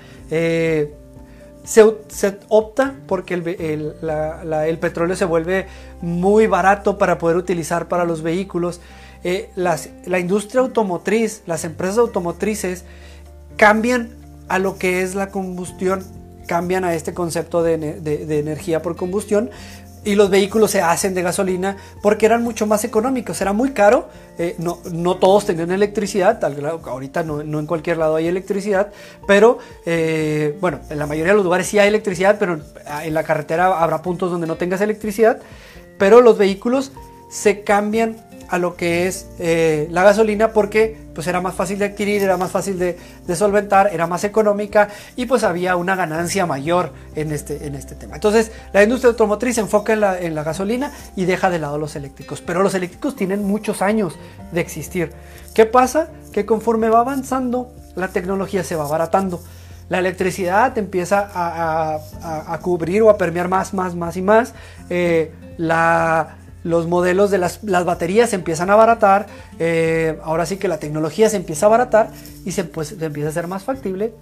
se, 1.71 2.39
opta 2.49 2.97
porque 3.07 3.35
el, 3.35 4.79
petróleo 4.81 5.15
se 5.15 5.25
vuelve 5.25 5.69
muy 6.01 6.49
barato 6.49 6.99
para 6.99 7.19
poder 7.19 7.37
utilizar 7.37 7.87
para 7.87 8.05
los 8.05 8.23
vehículos. 8.23 8.81
Eh, 9.23 9.51
la 9.55 10.19
industria 10.19 10.63
automotriz, 10.63 11.43
las 11.47 11.65
empresas 11.65 11.99
automotrices 11.99 12.85
cambian 13.57 14.11
a 14.49 14.59
lo 14.59 14.79
que 14.79 15.03
es 15.03 15.15
la 15.15 15.29
combustión, 15.29 16.03
cambian 16.49 16.85
a 16.85 16.95
este 16.95 17.15
concepto 17.15 17.63
de, 17.63 17.75
energía 18.41 18.83
por 18.83 18.97
combustión 18.97 19.51
y 20.05 20.15
los 20.15 20.31
vehículos 20.31 20.71
se 20.71 20.81
hacen 20.81 21.15
de 21.15 21.23
gasolina 21.23 21.77
porque 22.03 22.27
eran 22.27 22.43
mucho 22.43 22.67
más 22.67 22.85
económicos, 22.85 23.41
era 23.41 23.53
muy 23.53 23.73
caro, 23.73 24.09
eh, 24.39 24.55
no, 24.59 24.79
no, 24.91 25.17
todos 25.17 25.47
tenían 25.47 25.71
electricidad, 25.71 26.43
ahorita 26.43 27.23
no, 27.23 27.43
no, 27.43 27.59
en 27.59 27.67
cualquier 27.67 27.99
lado 27.99 28.17
hay 28.17 28.27
electricidad, 28.27 28.93
pero 29.27 29.59
eh, 29.85 30.57
bueno, 30.61 30.81
en 30.89 30.99
la 30.99 31.07
mayoría 31.07 31.33
de 31.33 31.37
los 31.37 31.45
lugares 31.45 31.67
sí 31.67 31.79
hay 31.79 31.89
electricidad, 31.89 32.37
pero 32.39 32.61
en 33.03 33.15
la 33.15 33.23
carretera 33.25 33.79
habrá 33.79 34.03
puntos 34.03 34.31
donde 34.31 34.47
no 34.47 34.57
tengas 34.57 34.81
electricidad, 34.81 35.41
pero 35.99 36.21
los 36.21 36.39
vehículos 36.39 36.93
se 37.31 37.63
cambian 37.63 38.17
a 38.51 38.59
lo 38.59 38.77
que 38.77 39.07
es 39.07 39.27
eh, 39.39 39.87
la 39.91 40.03
gasolina 40.03 40.53
porque 40.53 40.97
pues 41.15 41.27
era 41.27 41.41
más 41.41 41.55
fácil 41.55 41.79
de 41.79 41.87
adquirir, 41.87 42.23
era 42.23 42.37
más 42.37 42.51
fácil 42.51 42.79
de, 42.79 42.97
solventar, 43.35 43.91
era 43.93 44.07
más 44.07 44.25
económica 44.25 44.89
y 45.17 45.27
pues 45.27 45.45
había 45.45 45.77
una 45.77 45.95
ganancia 45.95 46.47
mayor 46.47 46.93
en 47.15 47.33
este, 47.33 47.67
en 47.67 47.77
este 47.77 47.95
tema. 47.95 48.17
Entonces 48.17 48.51
la 48.73 48.83
industria 48.83 49.11
automotriz 49.11 49.55
se 49.55 49.61
enfoca 49.61 49.93
en 49.93 50.01
la, 50.01 50.19
en 50.19 50.35
la 50.35 50.43
gasolina 50.43 50.93
y 51.15 51.25
deja 51.25 51.49
de 51.49 51.61
lado 51.61 51.79
los 51.79 51.95
eléctricos, 51.95 52.41
pero 52.41 52.63
los 52.63 52.75
eléctricos 52.75 53.15
tienen 53.15 53.45
muchos 53.45 53.83
años 53.83 54.19
de 54.51 54.61
existir. 54.61 55.13
¿Qué 55.55 55.65
pasa? 55.65 56.09
Que 56.33 56.45
conforme 56.45 56.89
va 56.89 57.01
avanzando 57.01 57.73
la 57.95 58.09
tecnología 58.09 58.65
se 58.65 58.77
va 58.77 58.85
abaratando 58.85 59.41
la 59.91 59.99
electricidad 59.99 60.79
empieza 60.79 61.29
a, 61.35 62.59
cubrir 62.63 63.03
o 63.03 63.11
a 63.11 63.19
permear 63.19 63.49
más, 63.49 63.75
más, 63.75 63.97
más 63.97 64.17
y 64.17 64.23
más. 64.23 64.55
Eh, 64.89 65.33
la, 65.59 66.37
los 66.63 66.87
modelos 66.87 67.31
de 67.31 67.39
las, 67.39 67.61
baterías 67.63 68.31
se 68.31 68.37
empiezan 68.37 68.71
a 68.71 68.75
abaratar, 68.75 69.27
eh, 69.59 70.19
ahora 70.23 70.47
sí 70.47 70.57
que 70.57 70.69
la 70.69 70.79
tecnología 70.79 71.31
se 71.31 71.37
empieza 71.37 71.67
a 71.67 71.69
abaratar 71.69 72.11
y 72.45 72.53
se, 72.53 72.65
pues, 72.65 72.95
empieza 73.01 73.31
a 73.31 73.33
ser 73.33 73.47
más 73.47 73.65
factible 73.65 74.13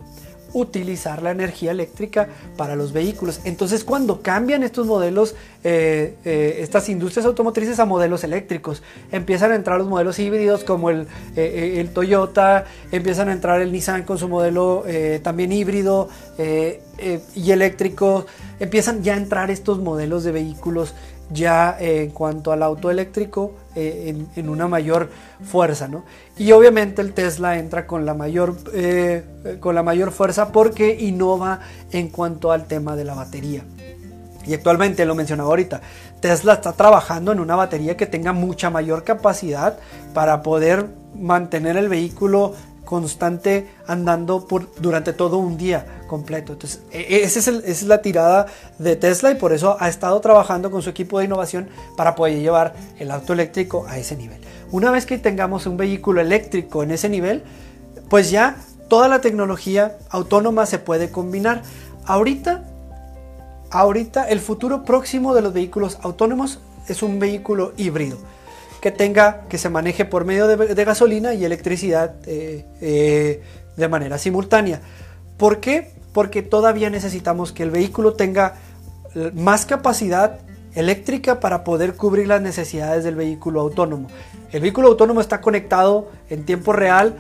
utilizar 0.55 1.22
la 1.22 1.31
energía 1.31 1.72
eléctrica 1.72 2.27
para 2.57 2.74
los 2.74 2.94
vehículos. 2.94 3.40
Entonces 3.44 3.85
cuando 3.85 4.22
cambian 4.22 4.62
estos 4.62 4.87
modelos, 4.87 5.35
eh, 5.62 6.14
eh, 6.24 6.61
estas 6.61 6.88
industrias 6.88 7.27
automotrices 7.27 7.79
a 7.81 7.85
modelos 7.85 8.24
eléctricos, 8.24 8.83
empiezan 9.12 9.53
a 9.53 9.57
entrar 9.57 9.79
los 9.79 9.88
modelos 9.88 10.18
híbridos 10.18 10.64
como 10.64 10.88
el, 10.88 11.07
el 11.37 11.90
Toyota, 11.90 12.64
empiezan 12.90 13.29
a 13.29 13.33
entrar 13.33 13.61
el 13.61 13.72
Nissan 13.72 14.05
con 14.05 14.16
su 14.16 14.27
modelo 14.27 14.85
también 15.22 15.53
híbrido 15.53 16.09
y 16.38 17.51
eléctrico, 17.51 18.24
empiezan 18.59 19.03
ya 19.03 19.14
a 19.14 19.16
entrar 19.18 19.51
estos 19.51 19.81
modelos 19.81 20.24
de 20.24 20.33
vehículos 20.33 20.94
ya 21.31 21.77
eh, 21.81 22.05
en 22.05 22.11
cuanto 22.11 22.53
al 22.53 22.62
auto 22.62 22.91
eléctrico 22.91 23.53
eh, 23.75 24.17
en, 24.35 24.49
una 24.49 24.67
mayor 24.67 25.11
fuerza 25.45 25.88
¿no? 25.88 26.05
y 26.37 26.53
obviamente 26.53 27.03
el 27.03 27.12
Tesla 27.12 27.59
entra 27.59 27.87
con 27.87 28.07
la 28.07 28.14
mayor 28.14 28.57
eh, 28.73 29.25
con 29.61 29.75
la 29.75 29.83
mayor 29.83 30.11
fuerza 30.11 30.53
porque 30.53 30.97
innova 30.99 31.61
en 31.93 32.09
cuanto 32.09 32.51
al 32.51 32.67
tema 32.67 32.97
de 32.97 33.05
la 33.05 33.14
batería 33.14 33.62
y 34.47 34.55
actualmente 34.55 35.05
lo 35.05 35.14
mencionaba 35.14 35.51
ahorita 35.51 35.83
Tesla 36.21 36.55
está 36.55 36.73
trabajando 36.73 37.33
en 37.33 37.41
una 37.41 37.57
batería 37.57 37.97
que 37.97 38.07
tenga 38.07 38.33
mucha 38.33 38.71
mayor 38.71 39.05
capacidad 39.05 39.79
para 40.14 40.43
poder 40.43 40.87
mantener 41.14 41.77
el 41.77 41.88
vehículo 41.88 42.55
constante 42.88 43.68
andando 43.87 44.46
por, 44.46 44.74
durante 44.81 45.12
todo 45.12 45.37
un 45.37 45.59
día 45.59 45.85
completo. 46.07 46.55
Entonces, 46.55 46.81
e, 46.90 47.01
e, 47.01 47.22
esa 47.22 47.38
es, 47.38 47.83
la 47.83 48.01
tirada 48.01 48.46
de 48.79 48.96
Tesla 48.96 49.31
y 49.31 49.35
por 49.35 49.53
eso 49.53 49.77
ha 49.79 49.90
estado 49.90 50.18
trabajando 50.22 50.70
con 50.70 50.81
su 50.81 50.88
equipo 50.88 51.18
de 51.18 51.27
innovación 51.27 51.68
para 51.98 52.14
poder 52.14 52.40
llevar 52.40 52.72
el 52.98 53.11
auto 53.11 53.35
eléctrico 53.35 53.85
a 53.87 53.98
ese 53.98 54.16
nivel. 54.16 54.40
Una 54.70 54.90
vez 54.90 55.05
que 55.05 55.18
tengamos 55.18 55.66
un 55.66 55.77
vehículo 55.77 56.22
eléctrico 56.22 56.83
en 56.83 56.92
ese 56.92 57.11
nivel, 57.11 57.42
pues 58.09 58.31
ya 58.31 58.57
toda 58.88 59.07
la 59.07 59.20
tecnología 59.20 59.98
autónoma 60.09 60.64
se 60.64 60.79
puede 60.79 61.11
combinar. 61.11 61.61
Ahorita, 62.07 62.64
ahorita 63.70 64.31
el 64.31 64.40
futuro 64.40 64.87
próximo 64.87 65.35
de 65.35 65.42
los 65.42 65.53
vehículos 65.53 65.98
autónomos 66.01 66.61
es 66.88 67.03
un 67.03 67.18
vehículo 67.18 67.74
híbrido 67.77 68.16
que 68.81 68.91
tenga, 68.91 69.43
que 69.49 69.59
se 69.59 69.69
maneje 69.69 70.05
por 70.05 70.25
medio 70.25 70.47
de, 70.47 70.85
gasolina 70.85 71.35
y 71.35 71.45
electricidad 71.45 72.14
eh, 72.27 72.64
eh, 72.81 73.43
de 73.77 73.88
manera 73.88 74.19
simultánea. 74.19 74.81
¿Por 75.37 75.61
qué? 75.61 75.91
Porque 76.12 76.43
todavía 76.43 76.91
necesitamos 76.91 77.53
que 77.53 77.62
el 77.62 77.71
vehículo 77.71 78.14
tenga 78.14 78.55
eh, 79.14 79.33
más 79.35 79.67
capacidad 79.67 80.41
eléctrica 80.75 81.41
para 81.41 81.64
poder 81.64 81.95
cubrir 81.95 82.29
las 82.29 82.41
necesidades 82.41 83.05
del 83.05 83.17
vehículo 83.17 83.61
autónomo. 83.61 84.09
El 84.53 84.61
vehículo 84.61 84.88
autónomo 84.88 85.21
está 85.21 85.41
conectado 85.41 86.11
en 86.31 86.45
tiempo 86.45 86.73
real, 86.73 87.17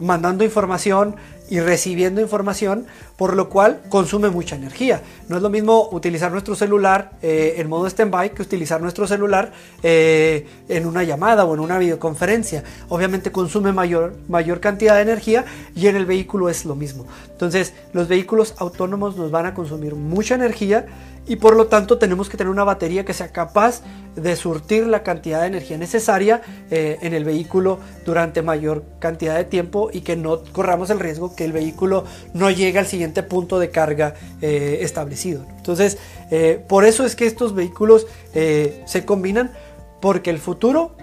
mandando 0.00 0.44
información, 0.44 1.16
y 1.52 1.60
recibiendo 1.60 2.22
información, 2.22 2.86
por 3.22 3.36
lo 3.36 3.48
cual 3.48 3.82
consume 3.88 4.30
mucha 4.30 4.56
energía. 4.56 5.00
No 5.28 5.36
es 5.36 5.42
lo 5.42 5.48
mismo 5.48 5.88
utilizar 5.92 6.32
nuestro 6.32 6.56
celular 6.56 7.12
eh, 7.22 7.54
en 7.58 7.68
modo 7.68 7.86
stand-by 7.86 8.34
que 8.34 8.42
utilizar 8.42 8.80
nuestro 8.80 9.06
celular 9.06 9.52
eh, 9.84 10.44
en 10.68 10.86
una 10.86 11.04
llamada 11.04 11.44
o 11.44 11.54
en 11.54 11.60
una 11.60 11.78
videoconferencia. 11.78 12.64
Obviamente 12.88 13.30
consume 13.30 13.70
mayor, 13.70 14.16
mayor 14.28 14.58
cantidad 14.58 14.96
de 14.96 15.02
energía 15.02 15.44
y 15.76 15.86
en 15.86 15.94
el 15.94 16.04
vehículo 16.04 16.48
es 16.48 16.64
lo 16.64 16.74
mismo. 16.74 17.06
Entonces, 17.30 17.74
los 17.92 18.08
vehículos 18.08 18.56
autónomos 18.58 19.16
nos 19.16 19.30
van 19.30 19.46
a 19.46 19.54
consumir 19.54 19.94
mucha 19.94 20.34
energía 20.34 20.86
y 21.26 21.36
por 21.36 21.54
lo 21.54 21.68
tanto 21.68 21.98
tenemos 21.98 22.28
que 22.28 22.36
tener 22.36 22.50
una 22.50 22.64
batería 22.64 23.04
que 23.04 23.12
sea 23.12 23.28
capaz 23.28 23.82
de 24.16 24.36
surtir 24.36 24.86
la 24.86 25.02
cantidad 25.02 25.40
de 25.40 25.46
energía 25.46 25.78
necesaria 25.78 26.42
eh, 26.70 26.98
en 27.00 27.14
el 27.14 27.24
vehículo 27.24 27.78
durante 28.04 28.42
mayor 28.42 28.84
cantidad 28.98 29.36
de 29.36 29.44
tiempo 29.44 29.90
y 29.92 30.00
que 30.00 30.16
no 30.16 30.42
corramos 30.52 30.90
el 30.90 31.00
riesgo 31.00 31.34
que 31.34 31.44
el 31.44 31.52
vehículo 31.52 32.04
no 32.34 32.50
llegue 32.50 32.78
al 32.78 32.86
siguiente 32.86 33.11
punto 33.20 33.58
de 33.58 33.70
carga 33.70 34.14
eh, 34.40 34.78
establecido. 34.80 35.44
Entonces, 35.58 35.98
eh, 36.30 36.64
por 36.66 36.86
eso 36.86 37.04
es 37.04 37.14
que 37.14 37.26
estos 37.26 37.54
vehículos 37.54 38.06
se 38.32 39.04
combinan 39.04 39.52
porque 40.00 40.30
el 40.30 40.38
futuro 40.38 40.96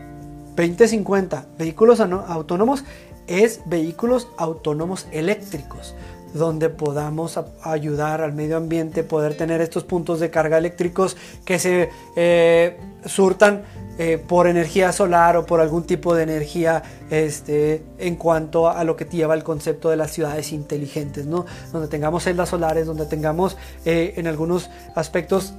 2050 0.56 1.45
vehículos 1.60 2.00
autónomos 2.00 2.84
es 3.28 3.62
vehículos 3.67 4.28
autónomos 4.38 5.06
eléctricos 5.12 5.93
donde 6.34 6.70
podamos 6.70 7.39
ayudar 7.63 8.22
al 8.22 8.34
medio 8.34 8.58
ambiente, 8.58 9.04
poder 9.04 9.36
tener 9.36 9.62
estos 9.62 9.84
puntos 9.84 10.20
de 10.20 10.30
carga 10.30 10.58
eléctricos 10.58 11.18
que 11.46 11.60
se 11.60 11.89
eh, 12.15 12.78
surtan 13.06 13.63
eh, 13.98 14.18
por 14.18 14.48
energía 14.48 14.92
solar 14.94 15.36
o 15.36 15.46
por 15.46 15.60
algún 15.60 15.84
tipo 15.84 16.15
de 16.15 16.24
energía 16.24 16.84
este, 17.10 17.84
en 17.98 18.15
cuanto 18.15 18.70
a 18.70 18.84
lo 18.84 18.96
que 18.96 19.06
lleva 19.06 19.34
el 19.34 19.44
concepto 19.44 19.89
de 19.89 19.98
las 19.98 20.12
ciudades 20.12 20.54
inteligentes, 20.54 21.26
¿no? 21.26 21.46
donde 21.74 21.89
tengamos 21.89 22.24
celdas 22.24 22.50
solares, 22.50 22.86
donde 22.86 23.06
tengamos 23.06 23.58
eh, 23.84 24.13
en 24.15 24.28
algunos 24.28 24.70
aspectos 24.96 25.54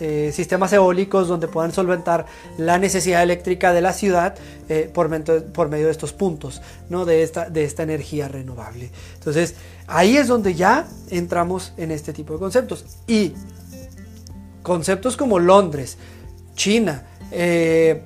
eh, 0.00 0.32
sistemas 0.34 0.72
eólicos 0.72 1.28
donde 1.28 1.46
puedan 1.46 1.72
solventar 1.72 2.26
la 2.58 2.78
necesidad 2.78 3.22
eléctrica 3.22 3.72
de 3.72 3.80
la 3.80 3.92
ciudad 3.92 4.34
eh, 4.68 4.90
por, 4.92 5.08
medio 5.08 5.86
de 5.86 5.90
estos 5.90 6.12
puntos, 6.12 6.62
¿no? 6.88 7.04
de, 7.04 7.22
esta, 7.22 7.48
de 7.48 7.64
esta 7.64 7.84
energía 7.84 8.28
renovable. 8.28 8.90
Entonces, 9.14 9.54
ahí 9.86 10.16
es 10.16 10.26
donde 10.26 10.54
ya 10.54 10.88
entramos 11.10 11.72
en 11.76 11.90
este 11.90 12.12
tipo 12.12 12.32
de 12.32 12.38
conceptos. 12.40 12.84
Y 13.06 13.34
conceptos 14.62 15.16
como 15.16 15.38
Londres, 15.38 15.96
China, 16.54 17.04
eh, 17.30 18.02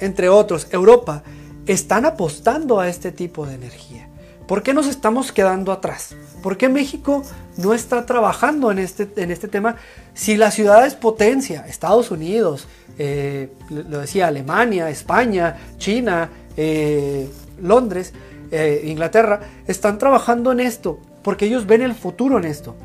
entre 0.00 0.28
otros, 0.28 0.68
Europa, 0.70 1.22
están 1.66 2.04
apostando 2.04 2.78
a 2.78 2.88
este 2.88 3.10
tipo 3.10 3.46
de 3.46 3.54
energía. 3.54 4.08
¿Por 4.46 4.62
qué 4.62 4.74
nos 4.74 4.86
estamos 4.86 5.32
quedando 5.32 5.72
atrás? 5.72 6.14
¿Por 6.42 6.58
qué 6.58 6.68
México 6.68 7.24
no 7.56 7.74
está 7.74 8.06
trabajando 8.06 8.70
en 8.70 8.78
este, 8.78 9.08
en 9.16 9.30
este 9.30 9.48
tema? 9.48 9.76
Si 10.14 10.36
la 10.36 10.50
ciudad 10.50 10.86
es 10.86 10.94
potencia, 10.94 11.64
Estados 11.66 12.10
Unidos, 12.10 12.68
eh, 12.98 13.50
lo 13.68 14.00
decía 14.00 14.28
Alemania, 14.28 14.88
España, 14.90 15.56
China, 15.78 16.30
eh, 16.56 17.28
Londres, 17.60 18.12
eh, 18.50 18.82
Inglaterra, 18.84 19.40
están 19.66 19.98
trabajando 19.98 20.52
en 20.52 20.60
esto 20.60 21.00
porque 21.22 21.46
ellos 21.46 21.66
ven 21.66 21.82
el 21.82 21.94
futuro 21.94 22.38
en 22.38 22.44
esto. 22.44 22.76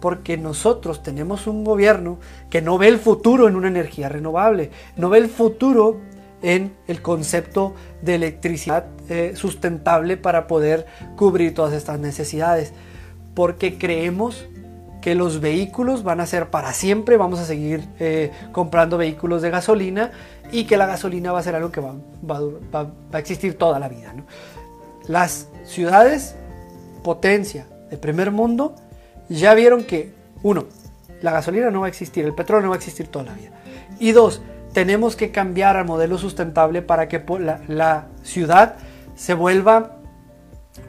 Porque 0.00 0.36
nosotros 0.36 1.02
tenemos 1.02 1.46
un 1.46 1.64
gobierno 1.64 2.18
que 2.50 2.60
no 2.60 2.76
ve 2.76 2.88
el 2.88 2.98
futuro 2.98 3.48
en 3.48 3.56
una 3.56 3.68
energía 3.68 4.08
renovable, 4.08 4.70
no 4.96 5.08
ve 5.08 5.18
el 5.18 5.28
futuro 5.28 6.00
en 6.42 6.74
el 6.88 7.00
concepto 7.00 7.74
de 8.02 8.16
electricidad 8.16 8.86
sustentable 9.34 10.18
para 10.18 10.46
poder 10.46 10.86
cubrir 11.16 11.54
todas 11.54 11.72
estas 11.72 11.98
necesidades. 12.00 12.74
Porque 13.34 13.78
creemos 13.78 14.46
que 15.04 15.14
los 15.14 15.40
vehículos 15.40 16.02
van 16.02 16.20
a 16.20 16.26
ser 16.26 16.48
para 16.48 16.72
siempre, 16.72 17.18
vamos 17.18 17.38
a 17.38 17.44
seguir 17.44 17.86
eh, 18.00 18.30
comprando 18.52 18.96
vehículos 18.96 19.42
de 19.42 19.50
gasolina 19.50 20.12
y 20.50 20.64
que 20.64 20.78
la 20.78 20.86
gasolina 20.86 21.30
va 21.30 21.40
a 21.40 21.42
ser 21.42 21.54
algo 21.54 21.70
que 21.70 21.82
va, 21.82 21.94
a 23.12 23.18
existir 23.18 23.58
toda 23.58 23.78
la 23.78 23.88
vida. 23.88 24.14
Las 25.06 25.48
ciudades 25.64 26.36
potencia 27.02 27.66
de 27.90 27.98
primer 27.98 28.30
mundo 28.30 28.74
ya 29.28 29.52
vieron 29.52 29.84
que, 29.84 30.14
uno, 30.42 30.64
la 31.20 31.32
gasolina 31.32 31.70
no 31.70 31.80
va 31.80 31.86
a 31.86 31.90
existir, 31.90 32.24
el 32.24 32.34
petróleo 32.34 32.62
no 32.62 32.70
va 32.70 32.76
a 32.76 32.78
existir 32.78 33.08
toda 33.08 33.26
la 33.26 33.34
vida. 33.34 33.50
Y 34.00 34.12
dos, 34.12 34.40
tenemos 34.72 35.16
que 35.16 35.30
cambiar 35.30 35.76
al 35.76 35.84
modelo 35.84 36.16
sustentable 36.16 36.80
para 36.80 37.08
que 37.08 37.22
la, 37.68 38.06
ciudad 38.22 38.76
se 39.14 39.34
vuelva, 39.34 39.98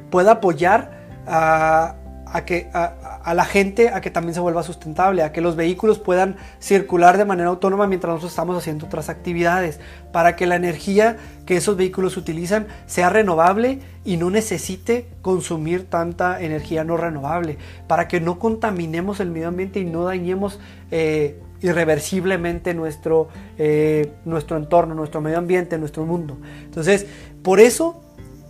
pueda 0.10 0.32
apoyar 0.32 0.92
a, 1.28 1.96
a 2.36 2.44
que 2.44 2.70
a, 2.74 3.34
la 3.34 3.46
gente 3.46 3.92
a 3.92 4.02
que 4.02 4.12
también 4.12 4.34
se 4.34 4.42
vuelva 4.42 4.62
sustentable, 4.62 5.24
a 5.24 5.32
que 5.32 5.40
los 5.40 5.56
vehículos 5.56 6.00
puedan 6.00 6.36
circular 6.60 7.18
de 7.18 7.24
manera 7.24 7.48
autónoma 7.48 7.88
mientras 7.88 8.10
nosotros 8.10 8.34
estamos 8.34 8.58
haciendo 8.58 8.88
otras 8.88 9.08
actividades, 9.08 9.80
para 10.12 10.36
que 10.36 10.46
la 10.46 10.58
energía 10.58 11.16
que 11.46 11.56
esos 11.56 11.78
vehículos 11.78 12.18
utilizan 12.18 12.68
sea 12.88 13.10
renovable 13.10 13.80
y 14.04 14.18
no 14.18 14.30
necesite 14.32 15.08
consumir 15.22 15.90
tanta 15.90 16.42
energía 16.42 16.84
no 16.84 16.98
renovable, 16.98 17.58
para 17.88 18.10
que 18.10 18.20
no 18.20 18.38
contaminemos 18.38 19.22
el 19.22 19.32
medio 19.32 19.48
ambiente 19.48 19.80
y 19.80 19.86
no 19.86 20.04
dañemos 20.04 20.60
eh, 20.92 21.40
irreversiblemente 21.62 22.74
nuestro, 22.74 23.30
eh, 23.58 24.12
nuestro 24.26 24.58
entorno, 24.58 24.94
nuestro 24.94 25.22
medio 25.22 25.38
ambiente, 25.38 25.78
nuestro 25.78 26.06
mundo. 26.06 26.38
Entonces, 26.66 27.06
por 27.42 27.62
eso 27.62 28.02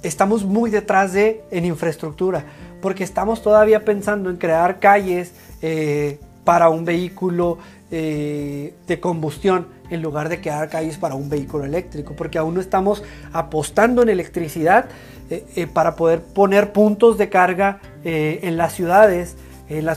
estamos 0.01 0.43
muy 0.43 0.71
detrás 0.71 1.13
de 1.13 1.43
en 1.51 1.65
infraestructura 1.65 2.45
porque 2.85 3.03
estamos 3.03 3.41
todavía 3.41 3.83
pensando 3.83 4.29
en 4.29 4.37
crear 4.37 4.77
calles 4.79 5.33
eh, 5.63 6.19
para 6.43 6.69
un 6.69 6.85
vehículo 6.85 7.57
eh, 7.89 8.75
de 8.85 8.99
combustión 8.99 9.65
en 9.89 10.03
lugar 10.03 10.29
de 10.29 10.39
crear 10.39 10.69
calles 10.69 10.99
para 10.99 11.15
un 11.15 11.27
vehículo 11.27 11.65
eléctrico, 11.65 12.13
porque 12.15 12.37
aún 12.37 12.53
no 12.53 12.61
estamos 12.61 13.01
apostando 13.33 14.03
en 14.03 14.09
electricidad 14.09 14.85
eh, 15.31 15.65
para 15.65 15.95
poder 15.95 16.21
poner 16.21 16.73
puntos 16.73 17.17
de 17.17 17.27
carga 17.27 17.79
en 18.03 18.55
las 18.55 18.73
ciudades, 18.73 19.35
en, 19.67 19.87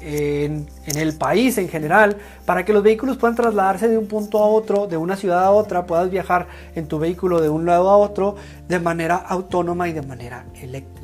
en, 0.00 0.66
el 0.96 1.16
país 1.18 1.56
en 1.56 1.68
general, 1.68 2.16
para 2.46 2.64
que 2.64 2.72
los 2.72 2.82
vehículos 2.82 3.16
puedan 3.16 3.36
trasladarse 3.36 3.86
de 3.86 3.96
un 3.96 4.08
punto 4.08 4.38
a 4.38 4.46
otro, 4.46 4.88
de 4.88 4.96
una 4.96 5.14
ciudad 5.14 5.44
a 5.44 5.52
otra, 5.52 5.86
puedas 5.86 6.10
viajar 6.10 6.48
en 6.74 6.88
tu 6.88 6.98
vehículo 6.98 7.40
de 7.40 7.48
un 7.48 7.64
lado 7.64 7.90
a 7.90 7.96
otro 7.96 8.34
de 8.66 8.80
manera 8.80 9.14
autónoma 9.14 9.88
y 9.88 9.92
de 9.92 10.02
manera 10.02 10.46
eléctrica. 10.60 10.99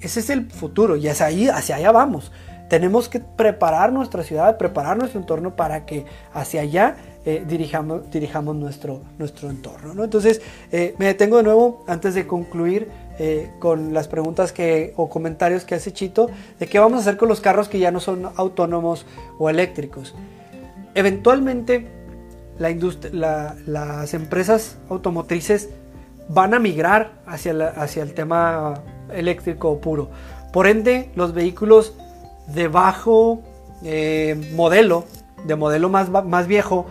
Ese 0.00 0.20
es 0.20 0.30
el 0.30 0.50
futuro 0.50 0.96
y 0.96 1.08
hacia, 1.08 1.26
ahí, 1.26 1.48
hacia 1.48 1.76
allá 1.76 1.92
vamos. 1.92 2.32
Tenemos 2.68 3.08
que 3.08 3.20
preparar 3.20 3.92
nuestra 3.92 4.22
ciudad, 4.22 4.58
preparar 4.58 4.98
nuestro 4.98 5.20
entorno 5.20 5.56
para 5.56 5.86
que 5.86 6.04
hacia 6.34 6.60
allá 6.60 6.96
eh, 7.24 7.44
dirijamos, 7.46 8.56
nuestro, 8.56 9.00
nuestro 9.18 9.50
entorno. 9.50 9.94
¿no? 9.94 10.04
Entonces, 10.04 10.42
eh, 10.70 10.94
me 10.98 11.06
detengo 11.06 11.38
de 11.38 11.42
nuevo 11.42 11.84
antes 11.86 12.14
de 12.14 12.26
concluir 12.26 12.88
eh, 13.18 13.50
con 13.58 13.92
las 13.92 14.06
preguntas 14.06 14.52
que, 14.52 14.92
o 14.96 15.08
comentarios 15.08 15.64
que 15.64 15.74
hace 15.74 15.92
Chito 15.92 16.30
de 16.58 16.66
qué 16.66 16.78
vamos 16.78 16.98
a 16.98 17.00
hacer 17.00 17.16
con 17.16 17.28
los 17.28 17.40
carros 17.40 17.68
que 17.68 17.78
ya 17.78 17.90
no 17.90 18.00
son 18.00 18.30
autónomos 18.36 19.06
o 19.38 19.50
eléctricos. 19.50 20.14
Eventualmente, 20.94 21.86
la 22.58 23.56
las 23.66 24.14
empresas 24.14 24.78
automotrices 24.88 25.70
van 26.28 26.54
a 26.54 26.58
migrar 26.58 27.12
hacia, 27.26 27.68
hacia 27.68 28.02
el 28.02 28.14
tema 28.14 28.82
eléctrico 29.12 29.80
puro. 29.80 30.10
Por 30.52 30.66
ende, 30.66 31.10
los 31.14 31.34
vehículos 31.34 31.94
de 32.46 32.68
bajo 32.68 33.42
eh, 33.84 34.52
modelo, 34.54 35.04
de 35.44 35.54
modelo 35.54 35.88
más, 35.88 36.10
más 36.10 36.46
viejo, 36.46 36.86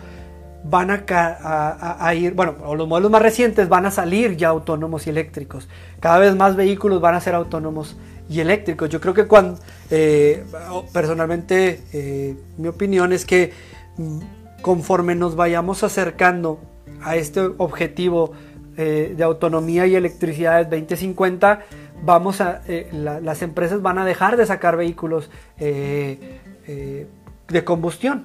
van 0.64 0.90
a, 0.90 2.14
ir, 2.14 2.34
bueno, 2.34 2.54
los 2.74 2.88
modelos 2.88 3.10
más 3.10 3.22
recientes 3.22 3.68
van 3.68 3.86
a 3.86 3.90
salir 3.90 4.36
ya 4.36 4.48
autónomos 4.48 5.06
y 5.06 5.10
eléctricos. 5.10 5.68
Cada 6.00 6.18
vez 6.18 6.34
más 6.34 6.56
vehículos 6.56 7.00
van 7.00 7.14
a 7.14 7.20
ser 7.20 7.34
autónomos 7.34 7.96
y 8.28 8.40
eléctricos. 8.40 8.88
Yo 8.90 9.00
creo 9.00 9.14
que 9.14 9.26
cuando, 9.26 9.58
eh, 9.90 10.44
personalmente, 10.92 11.80
eh, 11.92 12.36
mi 12.56 12.68
opinión 12.68 13.12
es 13.12 13.24
que 13.24 13.52
mm, 13.96 14.18
conforme 14.62 15.14
nos 15.14 15.36
vayamos 15.36 15.84
acercando 15.84 16.60
a 17.02 17.16
este 17.16 17.40
objetivo 17.58 18.32
de 18.76 19.24
autonomía 19.24 19.88
y 19.88 19.96
electricidad 19.96 20.64
2050, 20.64 21.64
vamos 22.02 22.40
a, 22.40 22.62
eh, 22.68 22.88
las 22.92 23.42
empresas 23.42 23.82
van 23.82 23.98
a 23.98 24.04
dejar 24.04 24.36
de 24.36 24.46
sacar 24.46 24.76
vehículos 24.76 25.30
eh, 25.58 26.40
eh, 26.66 27.06
de 27.48 27.64
combustión, 27.64 28.24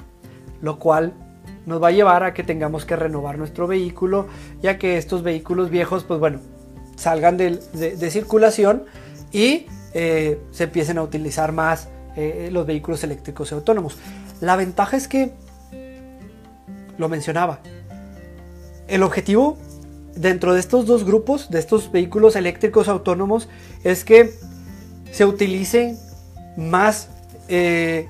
lo 0.61 0.79
cual 0.79 1.13
nos 1.65 1.81
va 1.81 1.89
a 1.89 1.91
llevar 1.91 2.23
a 2.23 2.33
que 2.33 2.43
tengamos 2.43 2.85
que 2.85 2.95
renovar 2.95 3.37
nuestro 3.37 3.67
vehículo, 3.67 4.27
ya 4.61 4.77
que 4.77 4.97
estos 4.97 5.23
vehículos 5.23 5.69
viejos, 5.69 6.03
pues 6.03 6.19
bueno, 6.19 6.39
salgan 6.95 7.37
de, 7.37 7.59
circulación 8.09 8.83
y 9.31 9.67
se 9.93 10.63
empiecen 10.63 10.97
a 10.97 11.03
utilizar 11.03 11.53
más 11.53 11.89
los 12.51 12.65
vehículos 12.65 13.03
eléctricos 13.03 13.51
y 13.51 13.55
autónomos. 13.55 13.97
La 14.41 14.57
ventaja 14.57 14.97
es 14.97 15.07
que, 15.07 15.33
lo 16.97 17.07
mencionaba, 17.07 17.59
el 18.87 19.03
objetivo 19.03 19.57
dentro 20.15 20.53
de 20.53 20.59
estos 20.59 20.85
dos 20.85 21.03
grupos, 21.03 21.49
de 21.49 21.59
estos 21.59 21.91
vehículos 21.91 22.35
eléctricos 22.35 22.87
autónomos, 22.87 23.49
es 23.83 24.03
que 24.03 24.33
se 25.11 25.25
utilice 25.25 25.97
más 26.57 27.09
eh, 27.47 28.07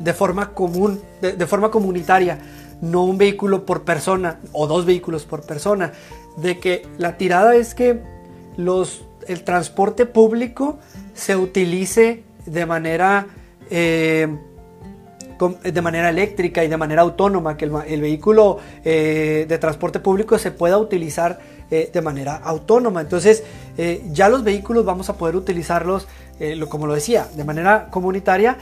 de 0.00 0.12
forma 0.12 0.54
común, 0.54 1.00
de, 1.20 1.46
forma 1.46 1.70
comunitaria, 1.70 2.38
no 2.80 3.04
un 3.04 3.18
vehículo 3.18 3.64
por 3.64 3.82
persona 3.82 4.40
o 4.52 4.66
dos 4.66 4.84
vehículos 4.86 5.24
por 5.24 5.42
persona. 5.42 5.92
De 6.36 6.58
que 6.58 6.86
la 6.98 7.18
tirada 7.18 7.54
es 7.54 7.74
que 7.74 8.00
los, 8.56 9.04
el 9.28 9.44
transporte 9.44 10.06
público 10.06 10.78
se 11.14 11.36
utilice 11.36 12.24
de 12.46 12.66
manera 12.66 13.26
eh, 13.70 14.28
de 15.48 15.82
manera 15.82 16.10
eléctrica 16.10 16.64
y 16.64 16.68
de 16.68 16.76
manera 16.76 17.02
autónoma, 17.02 17.56
que 17.56 17.64
el, 17.64 18.00
vehículo 18.00 18.58
eh, 18.84 19.46
de 19.48 19.58
transporte 19.58 20.00
público 20.00 20.38
se 20.38 20.50
pueda 20.50 20.78
utilizar 20.78 21.38
eh, 21.70 21.90
de 21.92 22.00
manera 22.00 22.36
autónoma. 22.36 23.00
Entonces 23.00 23.42
eh, 23.76 24.02
ya 24.12 24.28
los 24.28 24.44
vehículos 24.44 24.84
vamos 24.84 25.08
a 25.08 25.16
poder 25.16 25.36
utilizarlos, 25.36 26.06
como 26.68 26.86
lo 26.86 26.94
decía, 26.94 27.28
de 27.36 27.44
manera 27.44 27.86
comunitaria 27.90 28.56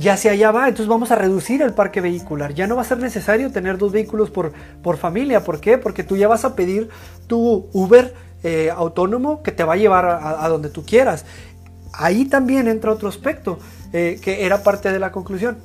y 0.00 0.08
hacia 0.08 0.32
allá 0.32 0.52
va, 0.52 0.68
entonces 0.68 0.88
vamos 0.88 1.10
a 1.10 1.16
reducir 1.16 1.62
el 1.62 1.72
parque 1.72 2.00
vehicular. 2.00 2.54
Ya 2.54 2.66
no 2.66 2.76
va 2.76 2.82
a 2.82 2.84
ser 2.84 2.98
necesario 2.98 3.50
tener 3.50 3.76
dos 3.76 3.90
vehículos 3.90 4.30
por, 4.30 4.52
por 4.82 4.98
familia. 4.98 5.42
¿Por 5.42 5.60
qué? 5.60 5.78
Porque 5.78 6.04
tú 6.04 6.16
ya 6.16 6.28
vas 6.28 6.44
a 6.44 6.54
pedir 6.54 6.88
tu 7.26 7.68
Uber 7.72 8.14
autónomo 8.76 9.42
que 9.42 9.52
te 9.52 9.64
va 9.64 9.72
a 9.72 9.76
llevar 9.76 10.04
a, 10.06 10.48
donde 10.48 10.68
tú 10.68 10.84
quieras. 10.84 11.24
Ahí 11.92 12.26
también 12.26 12.68
entra 12.68 12.92
otro 12.92 13.08
aspecto 13.08 13.58
que 13.90 14.44
era 14.44 14.62
parte 14.62 14.92
de 14.92 14.98
la 14.98 15.10
conclusión. 15.10 15.56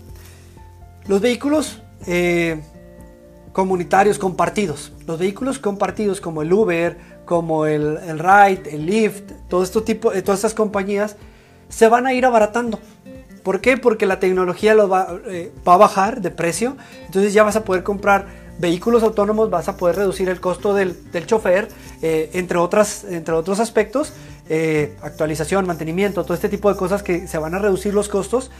Los 1.10 1.22
vehículos 1.22 1.82
eh, 2.06 2.62
comunitarios 3.52 4.20
compartidos, 4.20 4.92
los 5.08 5.18
vehículos 5.18 5.58
compartidos 5.58 6.22
como 6.22 6.44
el 6.44 6.54
Uber, 6.54 7.00
como 7.26 7.66
el, 7.66 7.98
el 8.08 8.20
Ride, 8.20 8.76
el 8.76 8.86
Lyft, 8.86 9.32
todo 9.50 9.64
esto 9.64 9.82
tipo, 9.82 10.14
eh, 10.14 10.22
todas 10.22 10.38
estas 10.38 10.54
compañías 10.54 11.16
se 11.68 11.88
van 11.88 12.06
a 12.06 12.14
ir 12.14 12.28
abaratando. 12.28 12.80
¿Por 13.42 13.60
qué? 13.60 13.76
Porque 13.76 14.06
la 14.06 14.20
tecnología 14.20 14.76
lo 14.76 14.88
va, 14.88 15.20
eh, 15.26 15.52
va, 15.68 15.74
a 15.74 15.78
bajar 15.78 16.22
de 16.22 16.30
precio, 16.30 16.78
entonces 17.08 17.34
ya 17.34 17.42
vas 17.42 17.56
a 17.56 17.64
poder 17.66 17.82
comprar 17.82 18.28
vehículos 18.60 19.02
autónomos, 19.02 19.50
vas 19.50 19.68
a 19.68 19.78
poder 19.78 19.96
reducir 19.96 20.30
el 20.30 20.40
costo 20.40 20.76
del, 20.76 21.12
del 21.12 21.26
chofer, 21.26 21.70
entre, 22.04 22.60
otras, 22.60 23.04
entre 23.06 23.34
otros 23.34 23.60
aspectos, 23.60 24.14
actualización, 25.02 25.66
mantenimiento, 25.66 26.24
todo 26.24 26.36
este 26.36 26.50
tipo 26.50 26.72
de 26.72 26.78
cosas 26.78 27.02
que 27.02 27.28
se 27.28 27.40
van 27.40 27.56
a 27.56 27.60
reducir 27.60 27.96
los 27.96 28.10
costos 28.10 28.52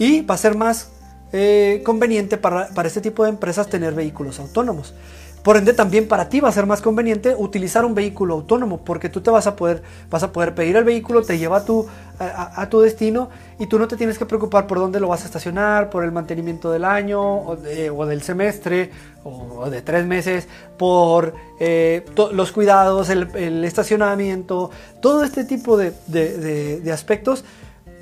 y 0.00 0.22
va 0.22 0.34
a 0.34 0.38
ser 0.38 0.56
más 0.56 0.88
eh, 1.32 1.80
conveniente 1.84 2.36
para, 2.36 2.68
este 2.84 3.00
tipo 3.00 3.24
de 3.24 3.30
empresas 3.30 3.68
tener 3.68 3.94
vehículos 3.94 4.38
autónomos. 4.38 4.94
Por 5.42 5.56
ende, 5.56 5.72
también 5.72 6.06
para 6.06 6.28
ti 6.28 6.38
va 6.38 6.50
a 6.50 6.52
ser 6.52 6.66
más 6.66 6.80
conveniente 6.80 7.34
utilizar 7.36 7.84
un 7.84 7.96
vehículo 7.96 8.34
autónomo, 8.34 8.84
porque 8.84 9.08
tú 9.08 9.22
te 9.22 9.30
vas 9.30 9.48
a 9.48 9.56
poder, 9.56 9.82
vas 10.08 10.22
a 10.22 10.30
poder 10.30 10.54
pedir 10.54 10.76
el 10.76 10.84
vehículo, 10.84 11.22
te 11.22 11.36
lleva 11.36 11.56
a 11.56 11.64
tu, 11.64 11.86
a, 12.20 12.68
tu 12.68 12.80
destino 12.80 13.28
y 13.58 13.66
tú 13.66 13.76
no 13.78 13.88
te 13.88 13.96
tienes 13.96 14.18
que 14.18 14.26
preocupar 14.26 14.68
por 14.68 14.78
dónde 14.78 15.00
lo 15.00 15.08
vas 15.08 15.22
a 15.22 15.24
estacionar, 15.24 15.90
por 15.90 16.04
el 16.04 16.12
mantenimiento 16.12 16.70
del 16.70 16.84
año 16.84 17.20
o, 17.20 17.56
del 17.56 18.22
semestre 18.22 18.92
o, 19.24 19.68
de 19.68 19.82
tres 19.82 20.06
meses, 20.06 20.46
por 20.78 21.34
eh, 21.58 22.04
los 22.32 22.52
cuidados, 22.52 23.08
el, 23.10 23.64
estacionamiento, 23.64 24.70
todo 25.00 25.24
este 25.24 25.44
tipo 25.44 25.76
de 25.76 26.92
aspectos 26.92 27.44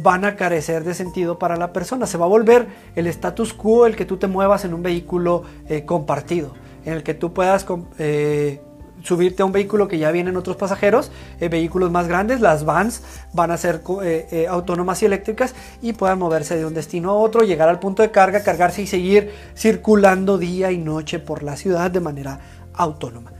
van 0.02 0.24
a 0.24 0.36
carecer 0.36 0.84
de 0.84 0.94
sentido 0.94 1.38
para 1.38 1.56
la 1.56 1.72
persona. 1.72 2.06
Se 2.06 2.18
va 2.18 2.26
a 2.26 2.28
volver 2.28 2.66
el 2.94 3.06
status 3.06 3.52
quo 3.52 3.86
el 3.86 3.96
que 3.96 4.04
tú 4.04 4.16
te 4.16 4.26
muevas 4.26 4.64
en 4.64 4.74
un 4.74 4.82
vehículo 4.82 5.42
eh, 5.68 5.84
compartido, 5.84 6.54
en 6.84 6.94
el 6.94 7.02
que 7.02 7.14
tú 7.14 7.32
puedas 7.32 7.66
eh, 7.98 8.60
subirte 9.02 9.42
a 9.42 9.46
un 9.46 9.52
vehículo 9.52 9.88
que 9.88 9.98
ya 9.98 10.10
vienen 10.10 10.36
otros 10.36 10.56
pasajeros, 10.56 11.10
eh, 11.40 11.48
vehículos 11.48 11.90
más 11.90 12.08
grandes, 12.08 12.40
las 12.40 12.64
vans 12.64 13.02
van 13.32 13.50
a 13.50 13.56
ser 13.56 13.82
autónomas 14.48 15.02
y 15.02 15.06
eléctricas 15.06 15.54
y 15.82 15.92
puedan 15.92 16.18
moverse 16.18 16.56
de 16.56 16.66
un 16.66 16.74
destino 16.74 17.10
a 17.10 17.14
otro, 17.14 17.42
llegar 17.42 17.68
al 17.68 17.78
punto 17.78 18.02
de 18.02 18.10
carga, 18.10 18.42
cargarse 18.42 18.82
y 18.82 18.86
seguir 18.86 19.32
circulando 19.56 20.38
día 20.38 20.70
y 20.70 20.78
noche 20.78 21.18
por 21.18 21.42
la 21.42 21.56
ciudad 21.56 21.90
de 21.90 22.00
manera 22.00 22.40
autónoma. 22.74 23.32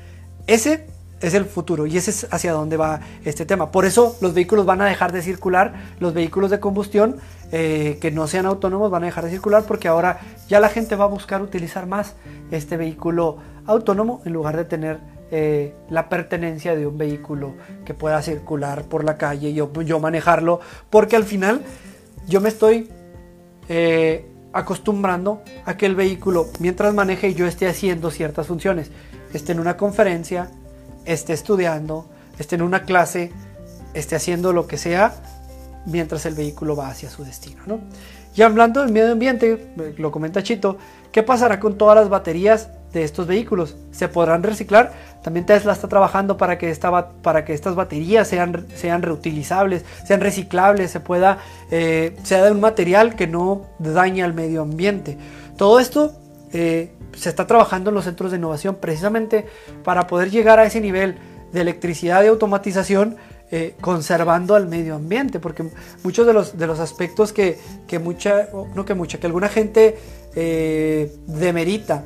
Ese 0.46 0.86
es 1.20 1.34
el 1.34 1.44
futuro 1.44 1.86
y 1.86 1.96
ese 1.96 2.10
es 2.10 2.26
hacia 2.30 2.52
dónde 2.52 2.76
va 2.76 3.00
este 3.24 3.44
tema. 3.44 3.70
Por 3.70 3.84
eso 3.84 4.16
los 4.20 4.34
vehículos 4.34 4.66
van 4.66 4.80
a 4.80 4.86
dejar 4.86 5.12
de 5.12 5.22
circular, 5.22 5.74
los 5.98 6.14
vehículos 6.14 6.50
de 6.50 6.60
combustión 6.60 7.16
eh, 7.52 7.98
que 8.00 8.10
no 8.10 8.26
sean 8.26 8.46
autónomos 8.46 8.90
van 8.90 9.02
a 9.02 9.06
dejar 9.06 9.24
de 9.24 9.30
circular 9.30 9.64
porque 9.66 9.88
ahora 9.88 10.20
ya 10.48 10.60
la 10.60 10.68
gente 10.68 10.96
va 10.96 11.04
a 11.04 11.08
buscar 11.08 11.42
utilizar 11.42 11.86
más 11.86 12.14
este 12.50 12.76
vehículo 12.76 13.38
autónomo 13.66 14.22
en 14.24 14.32
lugar 14.32 14.56
de 14.56 14.64
tener 14.64 14.98
eh, 15.32 15.74
la 15.88 16.08
pertenencia 16.08 16.74
de 16.74 16.86
un 16.86 16.98
vehículo 16.98 17.54
que 17.84 17.94
pueda 17.94 18.20
circular 18.22 18.84
por 18.84 19.04
la 19.04 19.16
calle, 19.16 19.52
yo, 19.52 19.72
yo 19.82 20.00
manejarlo, 20.00 20.60
porque 20.90 21.14
al 21.14 21.24
final 21.24 21.62
yo 22.26 22.40
me 22.40 22.48
estoy 22.48 22.88
eh, 23.68 24.26
acostumbrando 24.52 25.42
a 25.64 25.76
que 25.76 25.86
el 25.86 25.94
vehículo, 25.94 26.48
mientras 26.58 26.92
maneje, 26.94 27.34
yo 27.34 27.46
esté 27.46 27.68
haciendo 27.68 28.10
ciertas 28.10 28.48
funciones, 28.48 28.90
esté 29.32 29.52
en 29.52 29.60
una 29.60 29.76
conferencia, 29.76 30.50
esté 31.04 31.32
estudiando, 31.32 32.06
esté 32.38 32.56
en 32.56 32.62
una 32.62 32.84
clase, 32.84 33.32
esté 33.94 34.16
haciendo 34.16 34.52
lo 34.52 34.66
que 34.66 34.76
sea, 34.76 35.14
mientras 35.86 36.26
el 36.26 36.34
vehículo 36.34 36.76
va 36.76 36.88
hacia 36.88 37.10
su 37.10 37.24
destino. 37.24 37.62
¿no? 37.66 37.80
Y 38.34 38.42
hablando 38.42 38.80
del 38.80 38.92
medio 38.92 39.12
ambiente, 39.12 39.72
lo 39.96 40.12
comenta 40.12 40.42
Chito, 40.42 40.78
¿qué 41.10 41.22
pasará 41.22 41.58
con 41.58 41.76
todas 41.76 41.96
las 41.96 42.08
baterías 42.08 42.68
de 42.92 43.02
estos 43.02 43.26
vehículos? 43.26 43.76
¿Se 43.90 44.08
podrán 44.08 44.42
reciclar? 44.42 44.92
También 45.22 45.46
Tesla 45.46 45.72
está 45.72 45.88
trabajando 45.88 46.36
para 46.36 46.56
que, 46.56 46.70
esta, 46.70 47.10
para 47.22 47.44
que 47.44 47.54
estas 47.54 47.74
baterías 47.74 48.28
sean, 48.28 48.66
sean 48.74 49.02
reutilizables, 49.02 49.84
sean 50.04 50.20
reciclables, 50.20 50.92
se 50.92 51.00
pueda, 51.00 51.38
eh, 51.70 52.16
sea 52.22 52.44
de 52.44 52.52
un 52.52 52.60
material 52.60 53.16
que 53.16 53.26
no 53.26 53.66
daña 53.78 54.24
al 54.24 54.34
medio 54.34 54.62
ambiente. 54.62 55.18
Todo 55.56 55.80
esto 55.80 56.19
eh, 56.52 56.92
se 57.16 57.28
está 57.28 57.46
trabajando 57.46 57.90
en 57.90 57.94
los 57.94 58.04
centros 58.04 58.30
de 58.30 58.38
innovación 58.38 58.76
precisamente 58.80 59.46
para 59.84 60.06
poder 60.06 60.30
llegar 60.30 60.58
a 60.58 60.64
ese 60.64 60.80
nivel 60.80 61.16
de 61.52 61.60
electricidad 61.60 62.22
y 62.24 62.26
automatización 62.26 63.16
eh, 63.52 63.74
conservando 63.80 64.54
al 64.54 64.68
medio 64.68 64.94
ambiente, 64.94 65.40
porque 65.40 65.64
muchos 66.04 66.26
de 66.26 66.32
los, 66.32 66.56
de 66.56 66.66
los 66.66 66.78
aspectos 66.78 67.32
que, 67.32 67.58
que 67.88 67.98
mucha, 67.98 68.48
no 68.74 68.84
que 68.84 68.94
mucha, 68.94 69.18
que 69.18 69.26
alguna 69.26 69.48
gente 69.48 69.98
eh, 70.34 71.12
demerita 71.26 72.04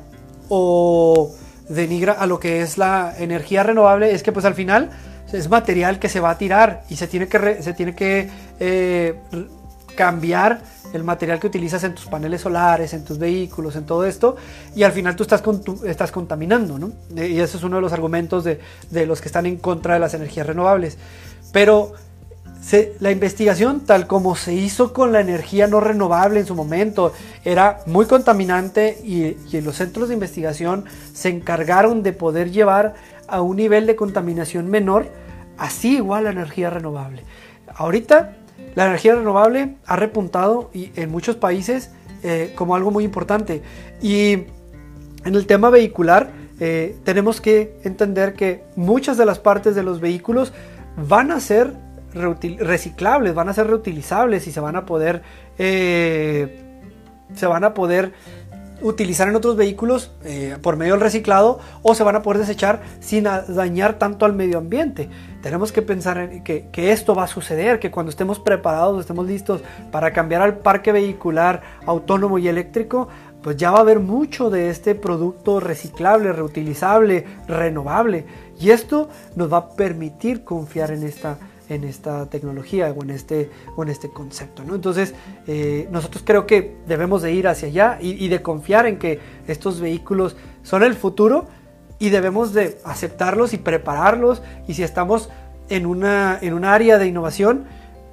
o 0.49 1.31
denigra 1.69 2.13
a 2.13 2.25
lo 2.25 2.39
que 2.39 2.61
es 2.61 2.77
la 2.77 3.13
energía 3.17 3.63
renovable 3.63 4.11
es 4.11 4.23
que 4.23 4.31
pues 4.31 4.45
al 4.45 4.55
final 4.55 4.91
es 5.31 5.49
material 5.49 5.99
que 5.99 6.09
se 6.09 6.19
va 6.19 6.31
a 6.31 6.37
tirar 6.37 6.83
y 6.89 6.95
se 6.95 7.07
tiene 7.07 7.27
que, 7.27 7.61
se 7.61 7.73
tiene 7.73 7.95
que 7.95 8.29
cambiar 9.95 10.61
el 10.95 11.03
material 11.03 11.39
que 11.39 11.47
utilizas 11.47 11.83
en 11.83 11.95
tus 11.95 12.05
paneles 12.05 12.41
solares, 12.41 12.93
en 12.93 13.03
tus 13.03 13.17
vehículos, 13.17 13.75
en 13.75 13.85
todo 13.85 14.05
esto, 14.05 14.35
y 14.75 14.83
al 14.83 14.91
final 14.91 15.15
tú 15.15 15.23
estás, 15.23 15.43
estás 15.85 16.11
contaminando, 16.11 16.79
¿no? 16.79 16.91
Y 17.15 17.39
ese 17.39 17.57
es 17.57 17.63
uno 17.63 17.77
de 17.77 17.81
los 17.81 17.93
argumentos 17.93 18.43
de, 18.43 18.59
de, 18.89 19.05
los 19.05 19.21
que 19.21 19.27
están 19.27 19.45
en 19.45 19.57
contra 19.57 19.95
de 19.95 19.99
las 19.99 20.13
energías 20.13 20.47
renovables. 20.47 20.97
Pero 21.51 21.93
la 22.99 23.11
investigación, 23.11 23.81
tal 23.81 24.07
como 24.07 24.35
se 24.35 24.53
hizo 24.53 24.91
con 24.91 25.11
la 25.11 25.21
energía 25.21 25.67
no 25.67 25.79
renovable 25.79 26.39
en 26.39 26.45
su 26.47 26.55
momento, 26.55 27.13
era 27.43 27.81
muy 27.85 28.07
contaminante 28.07 28.99
y, 29.03 29.35
los 29.61 29.75
centros 29.75 30.07
de 30.09 30.15
investigación 30.15 30.85
se 31.13 31.29
encargaron 31.29 32.01
de 32.01 32.11
poder 32.11 32.51
llevar 32.51 32.95
a 33.27 33.41
un 33.41 33.57
nivel 33.57 33.85
de 33.85 33.95
contaminación 33.95 34.67
menor, 34.69 35.07
así 35.57 35.97
igual 35.97 36.23
la 36.25 36.31
energía 36.31 36.69
renovable. 36.69 37.23
Ahorita 37.73 38.35
la 38.75 38.85
energía 38.85 39.15
renovable 39.15 39.75
ha 39.85 39.95
repuntado 39.95 40.69
y 40.73 40.91
en 40.95 41.09
muchos 41.09 41.35
países 41.37 41.91
eh, 42.23 42.53
como 42.55 42.75
algo 42.75 42.91
muy 42.91 43.03
importante. 43.03 43.61
Y 44.01 44.33
en 45.23 45.35
el 45.35 45.47
tema 45.47 45.69
vehicular 45.69 46.29
eh, 46.59 46.95
tenemos 47.03 47.41
que 47.41 47.79
entender 47.83 48.33
que 48.33 48.63
muchas 48.75 49.17
de 49.17 49.25
las 49.25 49.39
partes 49.39 49.75
de 49.75 49.83
los 49.83 49.99
vehículos 49.99 50.53
van 50.95 51.31
a 51.31 51.39
ser 51.39 51.73
reciclables, 52.13 53.33
van 53.33 53.49
a 53.49 53.53
ser 53.53 53.67
reutilizables 53.67 54.47
y 54.47 54.51
se 54.51 54.61
van 54.61 54.77
a 54.77 54.85
poder 54.85 55.21
eh, 55.57 56.61
se 57.33 57.47
van 57.47 57.63
a 57.63 57.73
poder 57.73 58.13
utilizar 58.81 59.27
en 59.27 59.35
otros 59.35 59.55
vehículos 59.55 60.11
eh, 60.23 60.57
por 60.61 60.77
medio 60.77 60.93
del 60.93 61.01
reciclado 61.01 61.59
o 61.81 61.95
se 61.95 62.03
van 62.03 62.15
a 62.15 62.21
poder 62.21 62.39
desechar 62.39 62.81
sin 62.99 63.23
dañar 63.23 63.97
tanto 63.97 64.25
al 64.25 64.33
medio 64.33 64.57
ambiente. 64.57 65.09
Tenemos 65.41 65.71
que 65.71 65.81
pensar 65.81 66.17
en 66.17 66.43
que, 66.43 66.67
que, 66.71 66.91
esto 66.91 67.15
va 67.15 67.23
a 67.23 67.27
suceder, 67.27 67.79
que 67.79 67.91
cuando 67.91 68.09
estemos 68.09 68.39
preparados, 68.39 68.99
estemos 68.99 69.27
listos 69.27 69.61
para 69.91 70.11
cambiar 70.11 70.41
al 70.41 70.57
parque 70.59 70.91
vehicular 70.91 71.61
autónomo 71.85 72.37
y 72.39 72.47
eléctrico, 72.47 73.07
pues 73.41 73.57
ya 73.57 73.69
va 73.69 73.77
a 73.77 73.81
haber 73.81 73.99
mucho 73.99 74.49
de 74.49 74.71
este 74.71 74.95
producto 74.95 75.59
reciclable, 75.59 76.33
reutilizable, 76.33 77.25
renovable. 77.47 78.25
Y 78.59 78.71
esto 78.71 79.09
nos 79.35 79.53
va 79.53 79.57
a 79.57 79.69
permitir 79.69 80.43
confiar 80.43 80.89
en 80.89 81.03
esta, 81.03 81.37
en 81.69 81.83
esta 81.83 82.27
tecnología 82.27 82.93
o 82.95 83.03
en 83.03 83.09
este, 83.09 83.49
o 83.75 83.83
en 83.83 83.89
este 83.89 84.09
concepto. 84.09 84.63
¿no? 84.63 84.75
Entonces, 84.75 85.13
eh, 85.47 85.87
nosotros 85.91 86.23
creo 86.25 86.45
que 86.45 86.75
debemos 86.87 87.21
de 87.21 87.33
ir 87.33 87.47
hacia 87.47 87.67
allá 87.67 87.97
y, 88.01 88.27
de 88.27 88.41
confiar 88.41 88.85
en 88.85 88.97
que 88.97 89.19
estos 89.47 89.79
vehículos 89.79 90.35
son 90.63 90.83
el 90.83 90.93
futuro 90.95 91.47
y 91.99 92.09
debemos 92.09 92.53
de 92.53 92.77
aceptarlos 92.83 93.53
y 93.53 93.57
prepararlos. 93.57 94.41
Y 94.67 94.73
si 94.73 94.83
estamos 94.83 95.29
en 95.69 95.85
una, 95.85 96.37
en 96.41 96.53
un 96.53 96.65
área 96.65 96.97
de 96.97 97.07
innovación, 97.07 97.65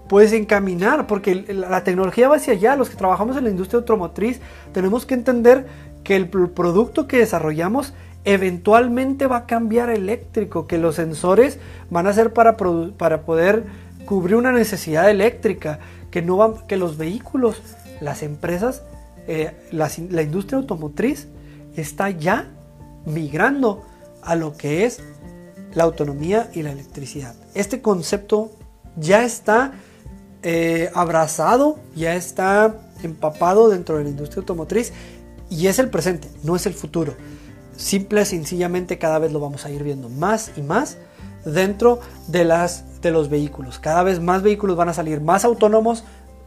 puedes 0.09 0.33
encaminar, 0.33 1.07
porque 1.07 1.35
la 1.35 1.85
tecnología 1.85 2.29
va 2.29 2.37
hacia 2.37 2.55
allá. 2.55 2.77
Los 2.77 2.91
que 2.91 2.97
trabajamos 2.97 3.37
en 3.37 3.45
la 3.45 3.51
industria 3.51 3.79
automotriz 3.79 4.41
tenemos 4.73 5.07
que 5.07 5.15
entender 5.15 5.67
que 6.05 6.17
el 6.17 6.29
producto 6.29 7.07
que 7.07 7.19
desarrollamos 7.19 7.95
eventualmente 8.25 9.27
va 9.27 9.39
a 9.39 9.47
cambiar 9.47 9.91
eléctrico, 9.91 10.67
que 10.67 10.79
los 10.79 10.97
sensores 10.97 11.59
van 11.91 12.07
a 12.07 12.13
ser 12.13 12.33
para, 12.33 12.57
para 12.57 13.23
poder 13.23 13.65
cubrir 14.07 14.37
una 14.37 14.53
necesidad 14.53 15.11
eléctrica, 15.11 15.81
que, 16.11 16.23
no 16.23 16.37
van, 16.37 16.67
que 16.67 16.77
los 16.77 16.97
vehículos, 16.97 17.63
las 18.01 18.23
empresas, 18.23 18.83
eh, 19.27 19.53
la, 19.71 19.91
industria 20.23 20.59
automotriz 20.59 21.29
está 21.77 22.11
ya 22.11 22.51
migrando 23.07 23.83
a 24.23 24.35
lo 24.35 24.57
que 24.57 24.85
es 24.85 25.01
la 25.75 25.85
autonomía 25.85 26.51
y 26.53 26.63
la 26.63 26.73
electricidad. 26.73 27.35
Este 27.55 27.81
concepto 27.81 28.51
ya 28.97 29.25
está 29.25 29.73
eh, 30.43 30.91
abrazado, 30.95 31.79
ya 31.95 32.15
está 32.15 32.77
empapado 33.03 33.69
dentro 33.69 33.97
de 33.97 34.05
la 34.05 34.11
industria 34.11 34.41
automotriz 34.41 34.93
y 35.49 35.67
es 35.69 35.79
el 35.79 35.89
presente, 35.89 36.29
no 36.43 36.57
es 36.57 36.67
el 36.67 36.75
futuro. 36.75 37.15
Simple, 37.83 38.25
sencillamente 38.25 38.97
cada 38.97 39.19
vez 39.19 39.33
lo 39.33 39.41
vamos 39.41 39.67
a 39.67 39.71
ir 39.71 39.83
viendo 39.83 40.09
más 40.09 40.53
y 40.57 40.63
más 40.63 40.99
dentro 41.45 41.99
de, 42.29 42.45
las, 42.45 43.03
de 43.03 43.11
los 43.11 43.29
vehículos. 43.29 43.81
Cada 43.81 44.05
vez 44.05 44.21
más 44.21 44.43
vehículos 44.43 44.77
van 44.77 44.89
a 44.89 44.95
salir 44.95 45.21
más 45.21 45.45
autónomos 45.45 46.05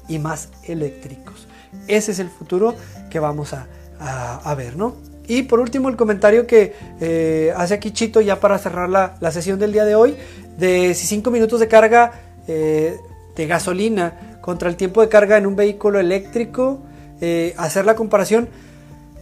y 0.07 0.17
más 0.17 0.47
eléctricos. 0.63 1.47
Ese 1.87 2.13
es 2.13 2.19
el 2.19 2.29
futuro 2.29 2.73
que 3.09 3.19
vamos 3.19 3.53
a, 3.53 4.55
ver, 4.55 4.77
¿no? 4.77 4.95
Y 5.27 5.43
por 5.43 5.59
último 5.59 5.89
el 5.89 5.97
comentario 5.97 6.47
que 6.47 6.73
eh, 7.01 7.53
hace 7.57 7.73
aquí 7.73 7.91
Chito 7.91 8.21
ya 8.21 8.39
para 8.39 8.57
cerrar 8.57 8.89
la, 8.89 9.31
sesión 9.31 9.59
del 9.59 9.73
día 9.73 9.83
de 9.83 9.95
hoy, 9.95 10.15
de 10.57 10.93
si 10.93 11.05
5 11.05 11.31
minutos 11.31 11.59
de 11.59 11.67
carga 11.67 12.13
eh, 12.47 12.95
de 13.35 13.45
gasolina 13.45 14.37
contra 14.39 14.69
el 14.69 14.77
tiempo 14.77 15.01
de 15.01 15.09
carga 15.09 15.37
en 15.37 15.47
un 15.47 15.57
vehículo 15.57 15.99
eléctrico, 15.99 16.79
eh, 17.19 17.53
hacer 17.57 17.85
la 17.85 17.95
comparación, 17.95 18.47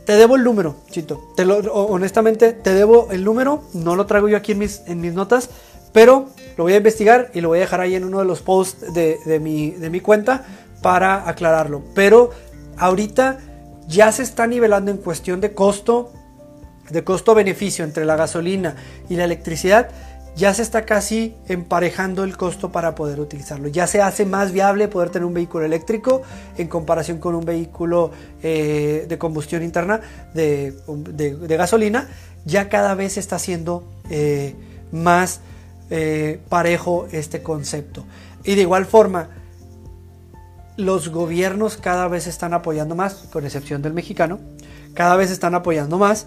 te 0.05 0.15
debo 0.15 0.35
el 0.35 0.43
número, 0.43 0.75
Chito. 0.89 1.31
Te 1.35 1.45
lo, 1.45 1.57
honestamente, 1.57 2.53
te 2.53 2.73
debo 2.73 3.09
el 3.11 3.23
número. 3.23 3.63
No 3.73 3.95
lo 3.95 4.05
traigo 4.05 4.27
yo 4.27 4.37
aquí 4.37 4.51
en 4.51 4.59
mis, 4.59 4.81
en 4.87 4.99
mis 5.01 5.13
notas, 5.13 5.49
pero 5.91 6.27
lo 6.57 6.65
voy 6.65 6.73
a 6.73 6.77
investigar 6.77 7.31
y 7.33 7.41
lo 7.41 7.49
voy 7.49 7.59
a 7.59 7.61
dejar 7.61 7.81
ahí 7.81 7.95
en 7.95 8.03
uno 8.03 8.19
de 8.19 8.25
los 8.25 8.41
posts 8.41 8.93
de, 8.93 9.19
de, 9.25 9.39
mi, 9.39 9.71
de 9.71 9.89
mi 9.89 10.01
cuenta 10.01 10.45
para 10.81 11.27
aclararlo. 11.27 11.83
Pero 11.95 12.31
ahorita 12.77 13.39
ya 13.87 14.11
se 14.11 14.23
está 14.23 14.47
nivelando 14.47 14.91
en 14.91 14.97
cuestión 14.97 15.41
de 15.41 15.53
costo, 15.53 16.11
de 16.89 17.03
costo-beneficio 17.03 17.85
entre 17.85 18.05
la 18.05 18.15
gasolina 18.15 18.75
y 19.09 19.15
la 19.15 19.23
electricidad 19.23 19.89
ya 20.35 20.53
se 20.53 20.63
está 20.63 20.85
casi 20.85 21.35
emparejando 21.47 22.23
el 22.23 22.35
costo 22.37 22.71
para 22.71 22.95
poder 22.95 23.19
utilizarlo. 23.19 23.67
Ya 23.67 23.85
se 23.85 24.01
hace 24.01 24.25
más 24.25 24.51
viable 24.51 24.87
poder 24.87 25.09
tener 25.09 25.25
un 25.25 25.33
vehículo 25.33 25.65
eléctrico 25.65 26.23
en 26.57 26.67
comparación 26.67 27.19
con 27.19 27.35
un 27.35 27.45
vehículo 27.45 28.11
eh, 28.41 29.05
de 29.07 29.17
combustión 29.17 29.61
interna 29.61 30.01
de, 30.33 30.75
gasolina. 31.57 32.09
Ya 32.45 32.67
cada 32.67 32.95
vez 32.95 33.13
se 33.13 33.19
está 33.19 33.35
haciendo 33.35 33.87
eh, 34.09 34.55
más 34.91 35.41
eh, 35.89 36.39
parejo 36.49 37.07
este 37.11 37.43
concepto. 37.43 38.03
Y 38.43 38.55
de 38.55 38.61
igual 38.61 38.85
forma, 38.85 39.29
los 40.77 41.09
gobiernos 41.09 41.77
cada 41.77 42.07
vez 42.07 42.25
están 42.25 42.53
apoyando 42.53 42.95
más, 42.95 43.13
con 43.31 43.45
excepción 43.45 43.83
del 43.83 43.93
mexicano, 43.93 44.39
cada 44.95 45.15
vez 45.15 45.29
están 45.29 45.53
apoyando 45.53 45.99
más 45.99 46.25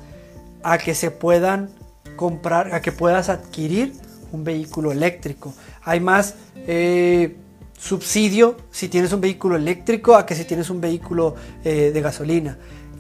a 0.62 0.78
que 0.78 0.94
se 0.94 1.10
puedan 1.10 1.70
comprar, 2.16 2.74
a 2.74 2.80
que 2.80 2.92
puedas 2.92 3.28
adquirir 3.28 3.92
un 4.32 4.44
vehículo 4.44 4.92
eléctrico. 4.92 5.54
Hay 5.82 6.00
más 6.00 6.34
eh, 6.56 7.36
subsidio 7.78 8.56
si 8.70 8.88
tienes 8.88 9.12
un 9.12 9.20
vehículo 9.20 9.56
eléctrico 9.56 10.16
a 10.16 10.26
que 10.26 10.34
si 10.34 10.44
tienes 10.44 10.70
un 10.70 10.80
vehículo 10.80 11.34
eh, 11.64 11.90
de 11.92 12.00
gasolina. 12.00 12.58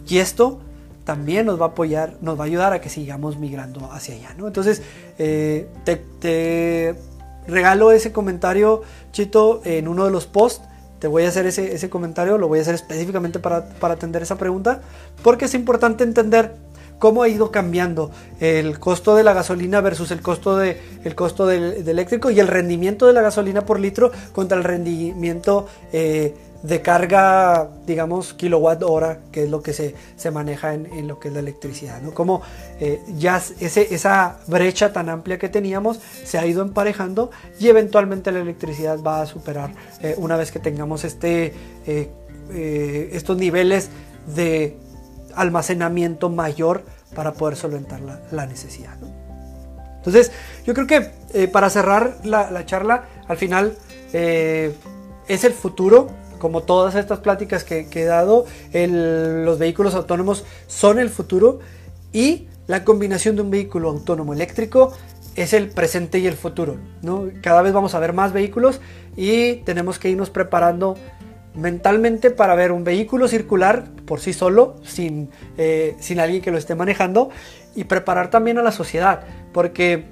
Y 0.08 0.18
esto 0.18 0.60
también 1.04 1.46
nos 1.46 1.60
va 1.60 1.66
a 1.66 1.68
apoyar, 1.68 2.16
nos 2.20 2.38
va 2.38 2.44
a 2.44 2.46
ayudar 2.46 2.72
a 2.72 2.80
que 2.80 2.88
sigamos 2.88 3.38
migrando 3.38 3.90
hacia 3.92 4.14
allá. 4.14 4.34
¿no? 4.36 4.46
Entonces, 4.46 4.82
eh, 5.18 5.68
te, 5.84 6.94
regalo 7.46 7.92
ese 7.92 8.12
comentario, 8.12 8.82
Chito, 9.12 9.62
en 9.64 9.88
uno 9.88 10.04
de 10.04 10.10
los 10.10 10.26
posts. 10.26 10.66
Te 10.98 11.08
voy 11.08 11.24
a 11.24 11.28
hacer 11.28 11.46
ese, 11.46 11.74
ese 11.74 11.90
comentario, 11.90 12.38
lo 12.38 12.48
voy 12.48 12.58
a 12.58 12.62
hacer 12.62 12.74
específicamente 12.74 13.38
para, 13.38 13.68
para 13.68 13.94
atender 13.94 14.22
esa 14.22 14.36
pregunta, 14.36 14.80
porque 15.22 15.44
es 15.44 15.52
importante 15.52 16.04
entender 16.04 16.56
cómo 16.98 17.22
ha 17.22 17.28
ido 17.28 17.50
cambiando 17.50 18.10
el 18.40 18.78
costo 18.78 19.16
de 19.16 19.24
la 19.24 19.32
gasolina 19.32 19.80
versus 19.80 20.10
el 20.10 20.22
costo, 20.22 20.56
de, 20.56 20.78
costo 21.14 21.46
del, 21.46 21.86
eléctrico 21.88 22.30
y 22.30 22.40
el 22.40 22.48
rendimiento 22.48 23.06
de 23.06 23.12
la 23.12 23.22
gasolina 23.22 23.64
por 23.64 23.80
litro 23.80 24.10
contra 24.32 24.56
el 24.56 24.64
rendimiento 24.64 25.66
eh, 25.92 26.34
de 26.62 26.82
carga, 26.82 27.68
digamos, 27.86 28.32
kilowatt 28.32 28.82
hora, 28.82 29.20
que 29.30 29.44
es 29.44 29.50
lo 29.50 29.62
que 29.62 29.72
se, 29.72 29.94
se 30.16 30.30
maneja 30.30 30.74
en, 30.74 31.06
lo 31.06 31.20
que 31.20 31.28
es 31.28 31.34
la 31.34 31.40
electricidad. 31.40 32.00
¿no? 32.00 32.12
Como 32.12 32.42
eh, 32.80 33.00
ya 33.16 33.40
esa 33.60 34.38
brecha 34.46 34.92
tan 34.92 35.08
amplia 35.08 35.38
que 35.38 35.48
teníamos 35.48 36.00
se 36.24 36.38
ha 36.38 36.46
ido 36.46 36.62
emparejando 36.62 37.30
y 37.60 37.68
eventualmente 37.68 38.32
la 38.32 38.40
electricidad 38.40 38.98
va 39.00 39.22
a 39.22 39.26
superar 39.26 39.70
eh, 40.02 40.14
una 40.16 40.36
vez 40.36 40.50
que 40.50 40.58
tengamos 40.58 41.04
este, 41.04 41.54
estos 42.50 43.36
niveles 43.36 43.90
de 44.34 44.76
almacenamiento 45.36 46.28
mayor 46.28 46.82
para 47.14 47.32
poder 47.34 47.56
solventar 47.56 48.00
la, 48.30 48.46
necesidad. 48.46 48.96
Entonces, 49.98 50.32
yo 50.64 50.74
creo 50.74 50.86
que 50.86 51.48
para 51.48 51.70
cerrar 51.70 52.18
la, 52.24 52.66
charla, 52.66 53.04
al 53.28 53.36
final 53.36 53.76
es 54.12 55.44
el 55.44 55.52
futuro 55.52 56.08
como 56.38 56.62
todas 56.62 56.94
estas 56.94 57.20
pláticas 57.20 57.64
que, 57.64 57.88
he 57.92 58.04
dado, 58.04 58.46
los 58.72 59.58
vehículos 59.58 59.94
autónomos 59.94 60.44
son 60.66 60.98
el 60.98 61.08
futuro 61.08 61.60
y 62.12 62.48
la 62.66 62.84
combinación 62.84 63.36
de 63.36 63.42
un 63.42 63.50
vehículo 63.50 63.88
autónomo 63.88 64.32
eléctrico 64.32 64.92
es 65.34 65.52
el 65.52 65.68
presente 65.68 66.18
y 66.18 66.26
el 66.26 66.34
futuro. 66.34 66.76
Cada 67.42 67.62
vez 67.62 67.72
vamos 67.72 67.94
a 67.94 67.98
ver 67.98 68.12
más 68.12 68.32
vehículos 68.32 68.80
y 69.16 69.56
tenemos 69.56 69.98
que 69.98 70.08
irnos 70.10 70.30
preparando 70.30 70.96
mentalmente 71.56 72.30
para 72.30 72.54
ver 72.54 72.72
un 72.72 72.84
vehículo 72.84 73.28
circular 73.28 73.84
por 74.06 74.20
sí 74.20 74.32
solo, 74.32 74.76
sin, 74.84 75.30
eh, 75.56 75.96
sin 75.98 76.20
alguien 76.20 76.42
que 76.42 76.50
lo 76.50 76.58
esté 76.58 76.74
manejando, 76.74 77.30
y 77.74 77.84
preparar 77.84 78.30
también 78.30 78.58
a 78.58 78.62
la 78.62 78.72
sociedad, 78.72 79.22
porque 79.52 80.04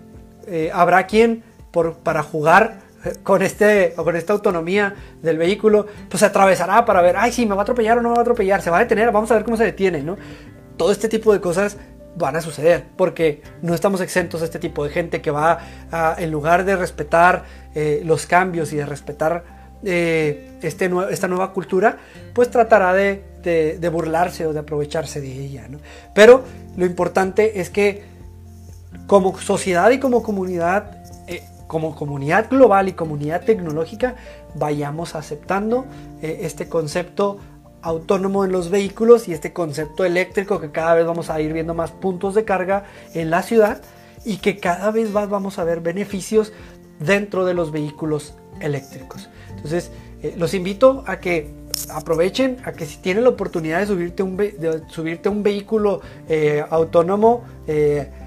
eh, 0.46 0.70
habrá 0.72 1.06
quien 1.06 1.42
para 2.02 2.22
jugar 2.22 2.84
con, 3.22 3.42
este, 3.42 3.94
con 3.96 4.16
esta 4.16 4.32
autonomía 4.32 4.94
del 5.22 5.38
vehículo, 5.38 5.86
pues 6.08 6.20
se 6.20 6.26
atravesará 6.26 6.84
para 6.84 7.02
ver, 7.02 7.16
ay, 7.16 7.32
si 7.32 7.46
me 7.46 7.54
va 7.54 7.62
a 7.62 7.64
atropellar 7.64 7.98
o 7.98 8.02
no 8.02 8.10
me 8.10 8.14
va 8.14 8.20
a 8.20 8.22
atropellar, 8.22 8.62
se 8.62 8.70
va 8.70 8.78
a 8.78 8.80
detener, 8.80 9.10
vamos 9.10 9.30
a 9.30 9.34
ver 9.34 9.44
cómo 9.44 9.56
se 9.56 9.64
detiene, 9.64 10.02
¿no? 10.02 10.16
Todo 10.76 10.92
este 10.92 11.08
tipo 11.08 11.32
de 11.32 11.40
cosas 11.40 11.76
van 12.16 12.36
a 12.36 12.40
suceder, 12.40 12.84
porque 12.96 13.42
no 13.62 13.74
estamos 13.74 14.00
exentos 14.00 14.40
de 14.40 14.46
este 14.46 14.58
tipo 14.58 14.84
de 14.84 14.90
gente 14.90 15.20
que 15.20 15.30
va 15.30 15.58
en 16.16 16.30
lugar 16.30 16.64
de 16.64 16.76
respetar 16.76 17.44
eh, 17.74 18.02
los 18.04 18.26
cambios 18.26 18.72
y 18.72 18.76
de 18.76 18.86
respetar 18.86 19.44
eh, 19.84 20.58
este, 20.62 20.90
esta 21.10 21.28
nueva 21.28 21.52
cultura, 21.52 21.98
pues 22.32 22.50
tratará 22.50 22.92
de, 22.92 23.22
burlarse 23.92 24.46
o 24.46 24.52
de 24.52 24.60
aprovecharse 24.60 25.20
de 25.20 25.32
ella, 25.32 25.68
¿no? 25.68 25.78
Pero 26.14 26.44
lo 26.76 26.86
importante 26.86 27.60
es 27.60 27.70
que 27.70 28.02
como 29.06 29.38
sociedad 29.38 29.90
y 29.90 29.98
como 29.98 30.22
comunidad 30.22 31.04
como 31.66 31.96
comunidad 31.96 32.48
global 32.50 32.88
y 32.88 32.92
comunidad 32.92 33.42
tecnológica 33.42 34.14
vayamos 34.54 35.14
aceptando 35.16 35.86
eh, 36.22 36.40
este 36.42 36.68
concepto 36.68 37.38
autónomo 37.82 38.44
en 38.44 38.52
los 38.52 38.70
vehículos 38.70 39.28
y 39.28 39.32
este 39.32 39.52
concepto 39.52 40.04
eléctrico 40.04 40.60
que 40.60 40.70
cada 40.70 40.94
vez 40.94 41.06
vamos 41.06 41.30
a 41.30 41.40
ir 41.40 41.52
viendo 41.52 41.74
más 41.74 41.90
puntos 41.90 42.34
de 42.34 42.44
carga 42.44 42.84
en 43.12 43.30
la 43.30 43.42
ciudad 43.42 43.82
y 44.24 44.38
que 44.38 44.58
cada 44.58 44.90
vez 44.90 45.10
más 45.10 45.28
vamos 45.28 45.58
a 45.58 45.64
ver 45.64 45.80
beneficios 45.80 46.52
dentro 46.98 47.44
de 47.44 47.54
los 47.54 47.72
vehículos 47.72 48.34
eléctricos. 48.60 49.28
Entonces, 49.64 49.90
eh, 50.22 50.34
los 50.36 50.54
invito 50.54 51.02
a 51.06 51.18
que 51.18 51.50
aprovechen, 51.90 52.58
a 52.64 52.72
que 52.72 52.86
si 52.86 52.98
tienen 52.98 53.24
la 53.24 53.30
oportunidad 53.30 53.80
de 53.80 53.86
subirte 53.86 54.22
un, 54.22 54.38
subirte 54.88 55.28
un 55.28 55.42
vehículo 55.42 56.00
eh, 56.28 56.64
autónomo, 56.70 57.44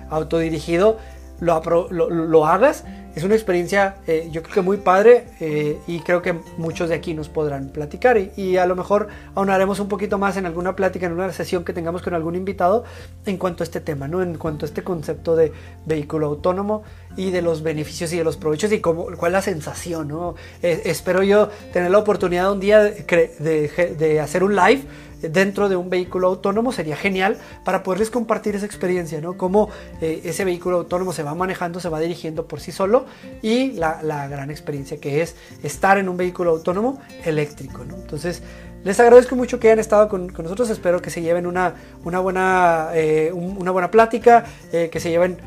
autodirigido, 0.09 0.97
lo, 1.39 1.61
lo 1.89 2.45
hagas 2.45 2.83
es 3.17 3.23
una 3.23 3.33
experiencia 3.33 3.95
eh, 4.05 4.29
yo 4.31 4.43
creo 4.43 4.53
que 4.53 4.61
muy 4.61 4.77
padre 4.77 5.25
eh, 5.39 5.79
y 5.87 6.01
creo 6.01 6.21
que 6.21 6.33
muchos 6.57 6.89
de 6.89 6.95
aquí 6.95 7.15
nos 7.15 7.29
podrán 7.29 7.69
platicar 7.69 8.15
y, 8.35 8.57
a 8.57 8.65
lo 8.67 8.75
mejor 8.75 9.07
aunaremos 9.33 9.79
un 9.79 9.87
poquito 9.87 10.19
más 10.19 10.37
en 10.37 10.45
alguna 10.45 10.75
plática, 10.75 11.07
en 11.07 11.13
una 11.13 11.33
sesión 11.33 11.63
que 11.63 11.73
tengamos 11.73 12.03
con 12.03 12.13
algún 12.13 12.35
invitado 12.35 12.83
en 13.25 13.37
cuanto 13.37 13.63
a 13.63 13.65
este 13.65 13.81
tema, 13.81 14.07
¿no? 14.07 14.21
en 14.21 14.37
cuanto 14.37 14.65
a 14.65 14.67
este 14.67 14.83
concepto 14.83 15.35
de 15.35 15.51
vehículo 15.87 16.27
autónomo 16.27 16.83
y 17.15 17.31
de 17.31 17.41
los 17.41 17.63
beneficios 17.63 18.13
y 18.13 18.17
de 18.17 18.23
los 18.23 18.37
provechos 18.37 18.71
y 18.71 18.81
cómo, 18.81 19.07
cuál 19.17 19.31
es 19.31 19.33
la 19.33 19.41
sensación. 19.41 20.09
¿no? 20.09 20.35
Eh, 20.61 20.83
espero 20.85 21.23
yo 21.23 21.49
tener 21.73 21.89
la 21.89 21.97
oportunidad 21.97 22.51
un 22.51 22.59
día 22.59 22.83
de, 22.83 23.95
de 23.97 24.19
hacer 24.19 24.43
un 24.43 24.55
live 24.55 24.83
dentro 25.21 25.69
de 25.69 25.75
un 25.75 25.89
vehículo 25.89 26.27
autónomo 26.27 26.71
sería 26.71 26.95
genial 26.95 27.37
para 27.63 27.83
poderles 27.83 28.09
compartir 28.09 28.55
esa 28.55 28.65
experiencia, 28.65 29.21
¿no? 29.21 29.37
Cómo 29.37 29.69
eh, 30.01 30.21
ese 30.25 30.45
vehículo 30.45 30.77
autónomo 30.77 31.13
se 31.13 31.23
va 31.23 31.33
manejando, 31.35 31.79
se 31.79 31.89
va 31.89 31.99
dirigiendo 31.99 32.47
por 32.47 32.59
sí 32.59 32.71
solo 32.71 33.05
y 33.41 33.71
la, 33.73 34.27
gran 34.27 34.51
experiencia 34.51 34.99
que 34.99 35.21
es 35.21 35.35
estar 35.63 35.97
en 35.97 36.09
un 36.09 36.17
vehículo 36.17 36.51
autónomo 36.51 37.01
eléctrico, 37.25 37.83
¿no? 37.85 37.95
Entonces, 37.95 38.41
les 38.83 38.99
agradezco 38.99 39.35
mucho 39.35 39.59
que 39.59 39.67
hayan 39.67 39.79
estado 39.79 40.07
con, 40.07 40.27
nosotros. 40.27 40.69
Espero 40.69 41.01
que 41.01 41.09
se 41.09 41.21
lleven 41.21 41.45
una, 41.45 41.73
buena, 42.03 42.89
eh, 42.93 43.31
una 43.33 43.71
buena 43.71 43.91
plática, 43.91 44.45
eh, 44.71 44.89
que 44.91 44.99
se 44.99 45.09
lleven 45.09 45.37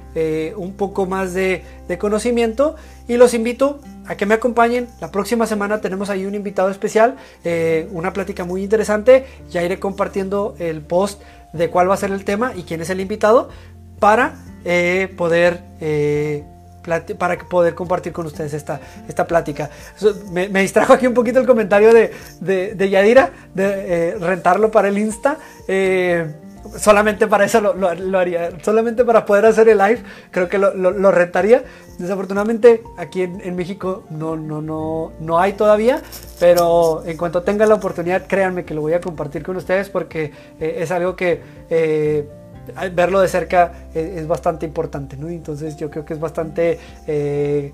un 0.56 0.74
poco 0.74 1.06
más 1.06 1.32
de, 1.32 1.62
conocimiento. 1.98 2.76
Y 3.08 3.16
los 3.16 3.32
invito 3.32 3.80
a 4.10 4.16
que 4.16 4.26
me 4.26 4.34
acompañen. 4.34 4.88
La 5.00 5.12
próxima 5.12 5.46
semana 5.46 5.80
tenemos 5.80 6.10
ahí 6.10 6.26
un 6.26 6.34
invitado 6.34 6.68
especial, 6.68 7.14
eh, 7.44 7.88
una 7.92 8.12
plática 8.12 8.44
muy 8.44 8.64
interesante. 8.64 9.24
Ya 9.50 9.62
iré 9.62 9.78
compartiendo 9.78 10.56
el 10.58 10.80
post 10.80 11.22
de 11.52 11.70
cuál 11.70 11.88
va 11.88 11.94
a 11.94 11.96
ser 11.96 12.10
el 12.10 12.24
tema 12.24 12.52
y 12.56 12.64
quién 12.64 12.80
es 12.80 12.90
el 12.90 13.00
invitado 13.00 13.50
para 14.00 14.34
eh, 14.64 15.14
poder 15.16 15.60
eh, 15.80 16.42
para 17.18 17.38
poder 17.38 17.74
compartir 17.74 18.12
con 18.12 18.26
ustedes 18.26 18.52
esta, 18.54 18.80
esta 19.06 19.26
plática. 19.26 19.70
Me, 20.32 20.48
distrajo 20.48 20.94
aquí 20.94 21.06
un 21.06 21.14
poquito 21.14 21.38
el 21.38 21.46
comentario 21.46 21.92
de, 21.92 22.10
de, 22.40 22.90
Yadira, 22.90 23.30
de 23.54 24.16
rentarlo 24.18 24.70
para 24.70 24.88
el 24.88 24.98
Insta 24.98 25.36
solamente 26.78 27.26
para 27.26 27.44
eso 27.44 27.60
lo, 27.60 28.18
haría, 28.18 28.50
solamente 28.62 29.04
para 29.04 29.24
poder 29.24 29.46
hacer 29.46 29.68
el 29.68 29.78
live, 29.78 30.02
creo 30.30 30.48
que 30.48 30.58
lo, 30.58 31.10
rentaría. 31.10 31.64
Desafortunadamente 31.98 32.82
aquí 32.96 33.22
en, 33.22 33.56
México 33.56 34.04
no, 34.10 34.36
no, 34.36 34.62
no, 34.62 35.12
no 35.20 35.38
hay 35.38 35.52
todavía, 35.52 36.02
pero 36.38 37.02
en 37.04 37.16
cuanto 37.16 37.42
tenga 37.42 37.66
la 37.66 37.74
oportunidad, 37.74 38.26
créanme 38.26 38.64
que 38.64 38.74
lo 38.74 38.80
voy 38.80 38.94
a 38.94 39.00
compartir 39.00 39.42
con 39.42 39.56
ustedes 39.56 39.90
porque 39.90 40.32
eh, 40.58 40.76
es 40.78 40.90
algo 40.90 41.14
que 41.14 41.40
eh, 41.68 42.28
verlo 42.92 43.20
de 43.20 43.28
cerca 43.28 43.72
es, 43.94 44.26
bastante 44.26 44.64
importante, 44.64 45.16
¿no? 45.16 45.28
Entonces 45.28 45.76
yo 45.76 45.90
creo 45.90 46.04
que 46.04 46.14
es 46.14 46.20
bastante... 46.20 46.78
Eh, 47.06 47.72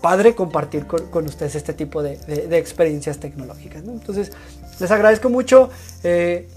padre 0.00 0.34
compartir 0.34 0.86
con, 0.86 1.24
ustedes 1.26 1.56
este 1.56 1.72
tipo 1.72 2.02
de, 2.02 2.18
experiencias 2.56 3.18
tecnológicas. 3.18 3.82
Entonces, 3.82 4.32
les 4.80 4.90
agradezco 4.90 5.28
mucho, 5.28 5.70
eh, 6.04 6.48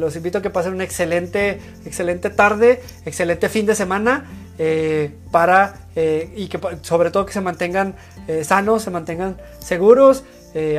los 0.00 0.16
invito 0.16 0.38
a 0.38 0.42
que 0.42 0.50
pasen 0.50 0.74
una 0.74 0.84
excelente, 0.84 1.60
excelente 1.84 2.30
tarde, 2.30 2.82
excelente 3.04 3.48
fin 3.48 3.66
de 3.66 3.74
semana 3.74 4.24
eh, 4.58 5.10
para, 5.30 5.74
eh, 5.94 6.32
y 6.36 6.48
que 6.48 6.58
sobre 6.82 7.10
todo 7.10 7.26
que 7.26 7.32
se 7.32 7.40
mantengan 7.40 7.94
sanos, 8.42 8.82
se 8.82 8.90
mantengan 8.90 9.36
seguros. 9.58 10.24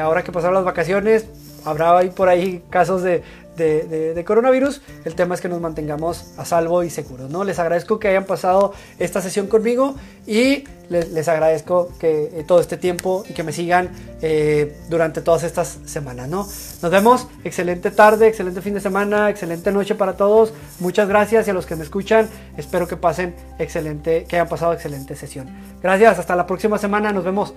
ahora 0.01 0.23
que 0.23 0.31
pasaron 0.31 0.55
las 0.55 0.65
vacaciones, 0.65 1.25
habrá 1.65 1.97
ahí 1.97 2.09
por 2.09 2.29
ahí 2.29 2.63
casos 2.69 3.01
de, 3.03 3.23
de, 3.59 4.23
coronavirus. 4.25 4.81
El 5.05 5.13
tema 5.13 5.35
es 5.35 5.41
que 5.41 5.49
nos 5.49 5.61
mantengamos 5.61 6.33
a 6.37 6.45
salvo 6.45 6.83
y 6.83 6.89
seguros. 6.89 7.29
¿no? 7.29 7.43
Les 7.43 7.59
agradezco 7.59 7.99
que 7.99 8.07
hayan 8.07 8.25
pasado 8.25 8.73
esta 8.97 9.21
sesión 9.21 9.47
conmigo 9.47 9.95
y 10.25 10.63
les, 10.89 11.27
agradezco 11.27 11.89
que 11.99 12.31
eh, 12.33 12.43
todo 12.47 12.59
este 12.59 12.77
tiempo 12.77 13.23
y 13.29 13.33
que 13.33 13.43
me 13.43 13.51
sigan 13.51 13.89
eh, 14.21 14.75
durante 14.89 15.21
todas 15.21 15.43
estas 15.43 15.77
semanas. 15.85 16.27
¿no? 16.27 16.47
Nos 16.81 16.91
vemos. 16.91 17.27
Excelente 17.43 17.91
tarde, 17.91 18.27
excelente 18.27 18.61
fin 18.61 18.73
de 18.73 18.81
semana, 18.81 19.29
excelente 19.29 19.71
noche 19.71 19.93
para 19.93 20.13
todos. 20.13 20.51
Muchas 20.79 21.07
gracias 21.07 21.47
y 21.47 21.51
a 21.51 21.53
los 21.53 21.67
que 21.67 21.75
me 21.75 21.83
escuchan, 21.83 22.27
espero 22.57 22.87
que 22.87 22.97
pasen 22.97 23.35
excelente, 23.59 24.25
que 24.27 24.37
hayan 24.37 24.47
pasado 24.47 24.73
excelente 24.73 25.15
sesión. 25.15 25.47
Gracias, 25.81 26.17
hasta 26.17 26.35
la 26.35 26.47
próxima 26.47 26.77
semana. 26.77 27.11
Nos 27.11 27.23
vemos. 27.23 27.53